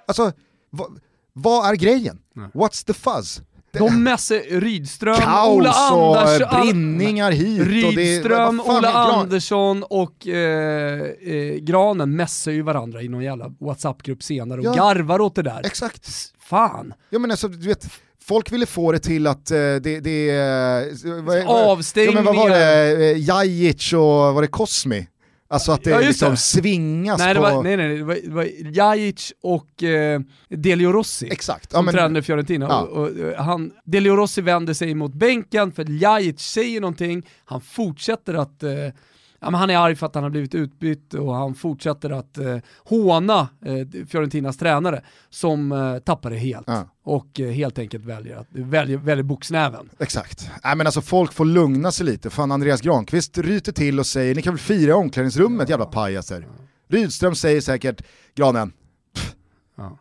Alltså, 0.07 0.33
vad, 0.71 1.01
vad 1.35 1.71
är 1.71 1.75
grejen? 1.77 2.19
What's 2.55 2.87
the 2.87 2.93
fuzz? 2.93 3.43
De 3.79 4.03
mässar 4.03 4.61
Rydström, 4.61 5.15
Ola 5.47 5.73
Kaos 5.73 5.93
och 5.93 6.21
Anders, 6.21 6.43
alla- 6.43 6.63
brinningar 6.65 7.33
hit 7.33 7.61
och 7.61 7.67
det... 7.95 8.01
Rydström, 8.03 8.57
vad 8.57 8.67
fan 8.67 8.77
Ola 8.79 8.93
Andersson 8.93 9.83
och 9.83 10.27
eh, 10.29 11.01
eh, 11.03 11.55
Granen 11.55 12.17
mässar 12.17 12.53
ju 12.53 12.63
varandra 12.63 13.03
i 13.03 13.09
någon 13.09 13.23
jävla 13.25 13.49
WhatsApp-grupp 13.61 14.23
senare 14.23 14.61
och 14.61 14.67
Ja. 14.67 14.73
garvar 14.75 15.21
åt 15.21 15.35
det 15.35 15.43
där. 15.43 15.61
Exakt. 15.65 16.09
Fan. 16.41 16.95
Ja 17.11 17.19
men 17.19 17.31
alltså, 17.31 17.49
du 17.49 17.69
vet, 17.69 17.87
folk 18.25 18.53
ville 18.53 18.67
få 18.67 18.93
det 18.93 18.99
till 18.99 19.27
att 19.27 19.51
eh, 19.51 19.57
det, 19.57 19.81
det 20.01 20.31
är... 20.31 21.23
vad- 21.23 21.47
Avstängningar. 21.71 22.19
Ja 22.19 22.25
men 22.25 22.25
vad 22.25 22.37
var 22.37 22.51
det, 22.51 23.11
Eh, 23.11 23.19
Jajic 23.19 23.93
och 23.93 24.01
var 24.35 24.43
det 24.43 24.49
Cosmi? 24.49 25.07
Alltså 25.53 25.73
att 25.73 25.85
det 25.85 25.91
Ja, 25.91 26.01
liksom 26.01 26.31
det. 26.31 26.37
svingas 26.37 27.19
Nej, 27.19 27.35
det 27.35 27.41
på... 27.41 27.47
var, 27.47 27.63
nej, 27.63 27.77
nej, 27.77 27.97
det 27.99 28.05
var, 28.05 28.15
det 28.25 28.31
var 28.31 28.49
Jajic 28.73 29.33
och 29.43 29.83
eh, 29.83 30.21
Delio 30.49 30.93
Rossi. 30.93 31.29
Exakt. 31.33 31.71
som 31.71 31.79
Ja, 31.79 31.83
men, 31.83 31.95
tränade 31.95 32.23
Fiorentina. 32.23 32.67
Ja. 32.69 32.81
Och, 32.81 32.99
och, 32.99 33.19
eh, 33.19 33.43
han, 33.43 33.73
Delio 33.85 34.17
Rossi 34.17 34.41
vänder 34.41 34.75
sig 34.75 34.95
mot 34.95 35.15
bänken 35.15 35.73
för 35.73 35.85
Ljajic 35.85 36.41
säger 36.41 36.81
någonting, 36.81 37.27
han 37.45 37.61
fortsätter 37.61 38.35
att 38.35 38.63
eh, 38.63 38.71
Ja, 39.45 39.51
men 39.51 39.61
han 39.61 39.71
är 39.71 39.77
arg 39.79 39.97
för 39.97 40.07
att 40.07 40.15
han 40.15 40.25
har 40.25 40.31
blivit 40.31 40.55
utbytt 40.55 41.15
och 41.15 41.35
han 41.35 41.55
fortsätter 41.55 42.11
att 42.11 42.39
eh, 42.39 42.57
håna 42.85 43.49
eh, 43.65 44.07
Fiorentinas 44.09 44.57
tränare 44.57 45.03
som 45.31 45.73
eh, 45.73 45.99
tappar 45.99 46.31
det 46.31 46.37
helt 46.37 46.65
Ja. 46.67 46.89
och 47.03 47.41
eh, 47.41 47.51
helt 47.51 47.79
enkelt 47.79 48.05
väljer, 48.05 48.37
att, 48.37 48.47
väljer, 48.51 48.97
väljer 48.99 49.23
boxnäven. 49.23 49.89
Exakt. 49.99 50.51
Nej 50.65 50.77
men 50.77 50.87
alltså 50.87 51.01
folk 51.01 51.33
får 51.33 51.45
lugna 51.45 51.93
sig 51.93 52.07
lite. 52.07 52.31
Fan 52.31 52.53
Andreas 52.53 52.81
Granqvist 52.81 53.39
ryter 53.39 53.73
till 53.73 53.99
och 53.99 54.07
säger 54.07 54.35
ni 54.35 54.43
kan 54.43 54.55
väl 54.55 54.61
fira 54.61 54.97
omklädningsrummet 54.97 55.69
jävla 55.69 55.87
pajaser. 55.87 56.47
Rydström 56.89 57.35
säger 57.35 57.61
säkert 57.61 58.03
Granen, 58.35 58.73
pff, 59.15 59.35
Ja. 59.77 59.99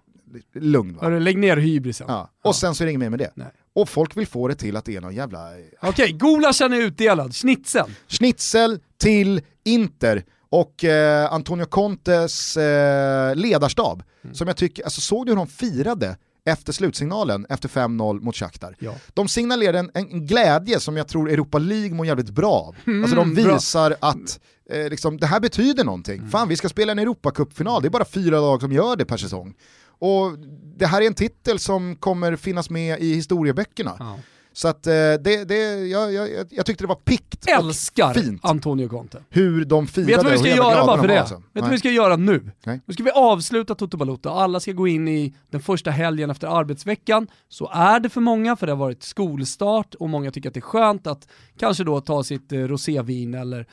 lugn 0.54 0.98
va. 1.02 1.10
Lägg 1.10 1.38
ner 1.38 1.58
hybrisen. 1.58 2.08
Ja. 2.10 2.30
Och 2.44 2.56
sen 2.56 2.76
så 2.76 2.84
är 2.84 2.86
det 2.86 2.92
inget 2.92 3.00
mer 3.00 3.10
med 3.10 3.20
det. 3.20 3.32
Nej. 3.36 3.48
Och 3.76 3.90
folk 3.90 4.18
vill 4.18 4.28
få 4.28 4.48
det 4.48 4.56
till 4.56 4.76
att 4.78 4.86
det 4.86 4.96
är 4.96 5.02
någon 5.02 5.16
jävla 5.16 5.50
Okej, 5.82 6.12
gulaschen 6.12 6.74
är 6.74 6.78
utdelad, 6.82 7.36
schnitzeln. 7.36 7.96
schnitzel 8.08 8.80
till 8.98 9.42
Inter 9.66 10.24
och 10.50 10.84
eh, 10.84 11.34
Antonio 11.34 11.66
Contes 11.66 12.58
eh, 12.58 13.36
ledarstab. 13.36 14.04
Mm. 14.24 14.36
Som 14.36 14.48
jag 14.48 14.58
tycker, 14.58 14.84
alltså 14.84 15.02
såg 15.02 15.26
du 15.26 15.32
hur 15.32 15.38
de 15.38 15.48
firade 15.48 16.18
efter 16.46 16.74
slutsignalen 16.74 17.46
efter 17.50 17.70
5-0 17.70 18.22
mot 18.22 18.36
Shakhtar? 18.36 18.76
Ja. 18.80 18.94
De 19.14 19.28
signalerade 19.28 19.80
en, 19.80 19.92
en 19.94 20.26
glädje 20.26 20.80
som 20.80 20.98
jag 20.98 21.08
tror 21.08 21.30
Europa 21.32 21.58
League 21.58 21.94
mår 21.94 22.06
jävligt 22.06 22.30
bra 22.30 22.52
av. 22.54 22.76
alltså 23.02 23.16
de 23.16 23.34
bra. 23.34 23.54
visar 23.54 23.96
att 24.02 24.40
eh, 24.72 24.90
liksom, 24.90 25.18
det 25.18 25.28
här 25.28 25.40
betyder 25.40 25.84
någonting. 25.84 26.18
Mm. 26.18 26.30
Fan 26.32 26.48
vi 26.50 26.58
ska 26.58 26.70
spela 26.70 26.92
en 26.92 27.00
Europacupfinal, 27.00 27.82
det 27.82 27.88
är 27.88 27.90
bara 27.90 28.06
fyra 28.06 28.40
lag 28.40 28.62
som 28.62 28.72
gör 28.72 28.96
det 28.96 29.06
per 29.06 29.18
säsong. 29.18 29.54
Och 30.02 30.38
det 30.78 30.86
här 30.86 31.02
är 31.02 31.08
en 31.08 31.14
titel 31.14 31.60
som 31.60 31.96
kommer 31.96 32.36
finnas 32.36 32.70
med 32.70 33.00
i 33.00 33.14
historieböckerna. 33.14 33.96
Ja. 34.00 34.20
Så 34.54 34.68
att 34.68 34.88
eh, 34.88 34.94
det, 34.94 35.48
det, 35.48 35.88
jag, 35.88 36.14
jag, 36.14 36.30
jag 36.50 36.66
tyckte 36.66 36.84
det 36.84 36.88
var 36.88 36.96
pikt 36.96 37.48
Älskar 37.48 38.10
och 38.10 38.16
fint 38.16 38.46
Antonio 38.46 38.90
Conte. 38.90 39.24
hur 39.30 39.66
de 39.66 39.88
firade 39.88 40.12
Vet 40.12 40.20
du 40.20 40.24
vad 40.24 40.34
vi 40.34 40.38
ska 40.40 40.56
göra 40.56 40.86
bara 40.86 41.02
för 41.02 41.08
det? 41.08 41.20
alltså. 41.20 41.36
Vet 41.36 41.44
du 41.54 41.62
vad 41.62 41.70
vi 41.70 41.78
ska 41.78 41.90
göra 41.90 42.16
nu? 42.16 42.52
Nej. 42.64 42.82
Nu 42.86 42.94
ska 42.94 43.04
vi 43.04 43.12
avsluta 43.12 43.76
Toto 43.76 43.98
Balotto, 43.98 44.30
alla 44.30 44.60
ska 44.60 44.72
gå 44.72 44.88
in 44.88 45.08
i 45.08 45.34
den 45.50 45.62
första 45.62 45.92
helgen 45.92 46.30
efter 46.30 46.48
arbetsveckan. 46.48 47.28
Så 47.50 47.70
är 47.74 48.00
det 48.00 48.10
för 48.10 48.22
många, 48.22 48.56
för 48.56 48.68
det 48.68 48.72
har 48.72 48.78
varit 48.78 49.04
skolstart 49.04 49.96
och 49.96 50.10
många 50.10 50.32
tycker 50.32 50.50
att 50.50 50.54
det 50.54 50.60
är 50.60 50.62
skönt 50.62 51.08
att 51.08 51.28
kanske 51.58 51.84
då 51.84 52.02
ta 52.02 52.24
sitt 52.24 52.52
eh, 52.52 52.60
rosévin 52.60 53.34
eller 53.34 53.68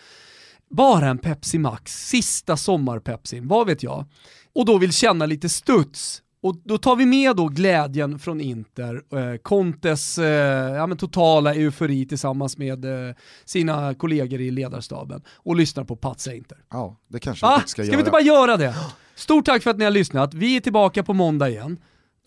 bara 0.71 1.09
en 1.09 1.19
Pepsi 1.19 1.59
Max, 1.59 2.09
sista 2.09 2.57
sommarpepsin, 2.57 3.49
vad 3.49 3.67
vet 3.67 3.83
jag. 3.83 4.05
Och 4.59 4.65
då 4.65 4.79
vill 4.79 4.93
känna 4.93 5.27
lite 5.27 5.49
studs. 5.49 6.23
Och 6.43 6.57
då 6.65 6.79
tar 6.79 6.97
vi 6.97 7.07
med 7.07 7.37
då 7.37 7.49
glädjen 7.49 8.19
från 8.19 8.41
Inter, 8.41 8.95
eh, 8.95 9.37
Contes 9.43 10.19
eh, 10.19 10.75
ja, 10.75 10.95
totala 10.99 11.55
eufori 11.55 12.07
tillsammans 12.07 12.59
med 12.59 12.85
eh, 13.09 13.15
sina 13.45 13.95
kollegor 13.95 14.41
i 14.41 14.51
ledarstaben 14.51 15.23
och 15.37 15.57
lyssnar 15.57 15.85
på 15.85 15.97
Patsa 15.97 16.35
Inter. 16.35 16.59
Ja, 16.71 16.97
det 17.09 17.19
kanske 17.19 17.47
vi 17.47 17.51
Ah, 17.53 17.55
faktiskt 17.55 17.71
ska 17.71 17.83
ska, 17.83 17.91
vi 17.91 17.93
göra. 17.93 18.01
inte 18.01 18.11
bara 18.11 18.23
göra 18.23 18.57
det? 18.57 18.75
Stort 19.15 19.45
tack 19.45 19.63
för 19.63 19.71
att 19.71 19.79
ni 19.79 19.85
har 19.85 19.91
lyssnat. 19.93 20.35
Vi 20.35 20.57
är 20.57 20.61
tillbaka 20.61 21.03
på 21.03 21.15
måndag 21.15 21.49
igen. 21.49 21.79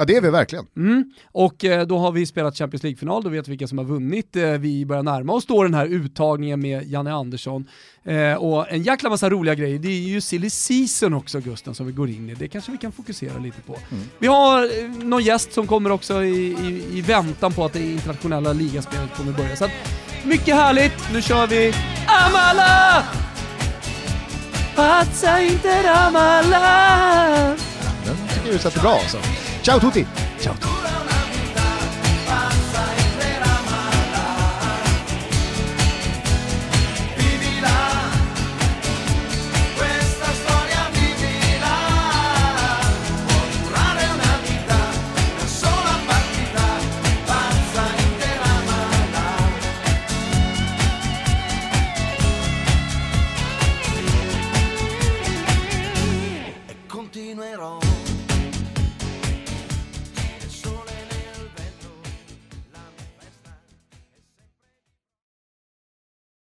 Ja 0.01 0.05
det 0.05 0.15
är 0.15 0.21
vi 0.21 0.29
verkligen. 0.29 0.65
Mm. 0.77 1.13
Och 1.31 1.65
eh, 1.65 1.87
då 1.87 1.97
har 1.97 2.11
vi 2.11 2.25
spelat 2.25 2.57
Champions 2.57 2.83
League-final, 2.83 3.23
då 3.23 3.29
vet 3.29 3.47
vi 3.47 3.49
vilka 3.49 3.67
som 3.67 3.77
har 3.77 3.85
vunnit. 3.85 4.35
Eh, 4.35 4.51
vi 4.51 4.85
börjar 4.85 5.03
närma 5.03 5.33
oss 5.33 5.45
då 5.45 5.63
den 5.63 5.73
här 5.73 5.85
uttagningen 5.85 6.61
med 6.61 6.83
Janne 6.87 7.13
Andersson. 7.13 7.67
Eh, 8.03 8.33
och 8.33 8.71
en 8.71 8.83
jäkla 8.83 9.09
massa 9.09 9.29
roliga 9.29 9.55
grejer. 9.55 9.79
Det 9.79 9.87
är 9.87 10.01
ju 10.01 10.21
silly 10.21 10.49
season 10.49 11.13
också 11.13 11.39
Gusten 11.39 11.75
som 11.75 11.85
vi 11.85 11.91
går 11.91 12.09
in 12.09 12.29
i. 12.29 12.33
Det 12.33 12.47
kanske 12.47 12.71
vi 12.71 12.77
kan 12.77 12.91
fokusera 12.91 13.39
lite 13.39 13.61
på. 13.61 13.77
Vi 14.19 14.27
har 14.27 14.69
någon 15.05 15.23
gäst 15.23 15.53
som 15.53 15.67
kommer 15.67 15.89
också 15.91 16.23
i, 16.23 16.55
i, 16.61 16.97
i 16.97 17.01
väntan 17.01 17.53
på 17.53 17.65
att 17.65 17.73
det 17.73 17.91
internationella 17.91 18.53
ligaspelet 18.53 19.15
kommer 19.17 19.31
börja. 19.31 19.55
Så 19.55 19.65
att, 19.65 19.71
mycket 20.25 20.55
härligt, 20.55 21.13
nu 21.13 21.21
kör 21.21 21.47
vi 21.47 21.73
Amala! 22.07 23.03
Pazza 24.75 25.41
Inter 25.41 26.07
Amala! 26.07 27.57
Den 28.05 28.15
tycker 28.33 28.53
du 28.53 28.57
sätter 28.57 28.81
bra 28.81 28.91
alltså. 28.91 29.17
Ciao 29.61 29.77
a 29.77 29.79
tutti. 29.79 30.05
Ciao 30.39 30.53
a 30.53 30.57
tutti. 30.57 31.00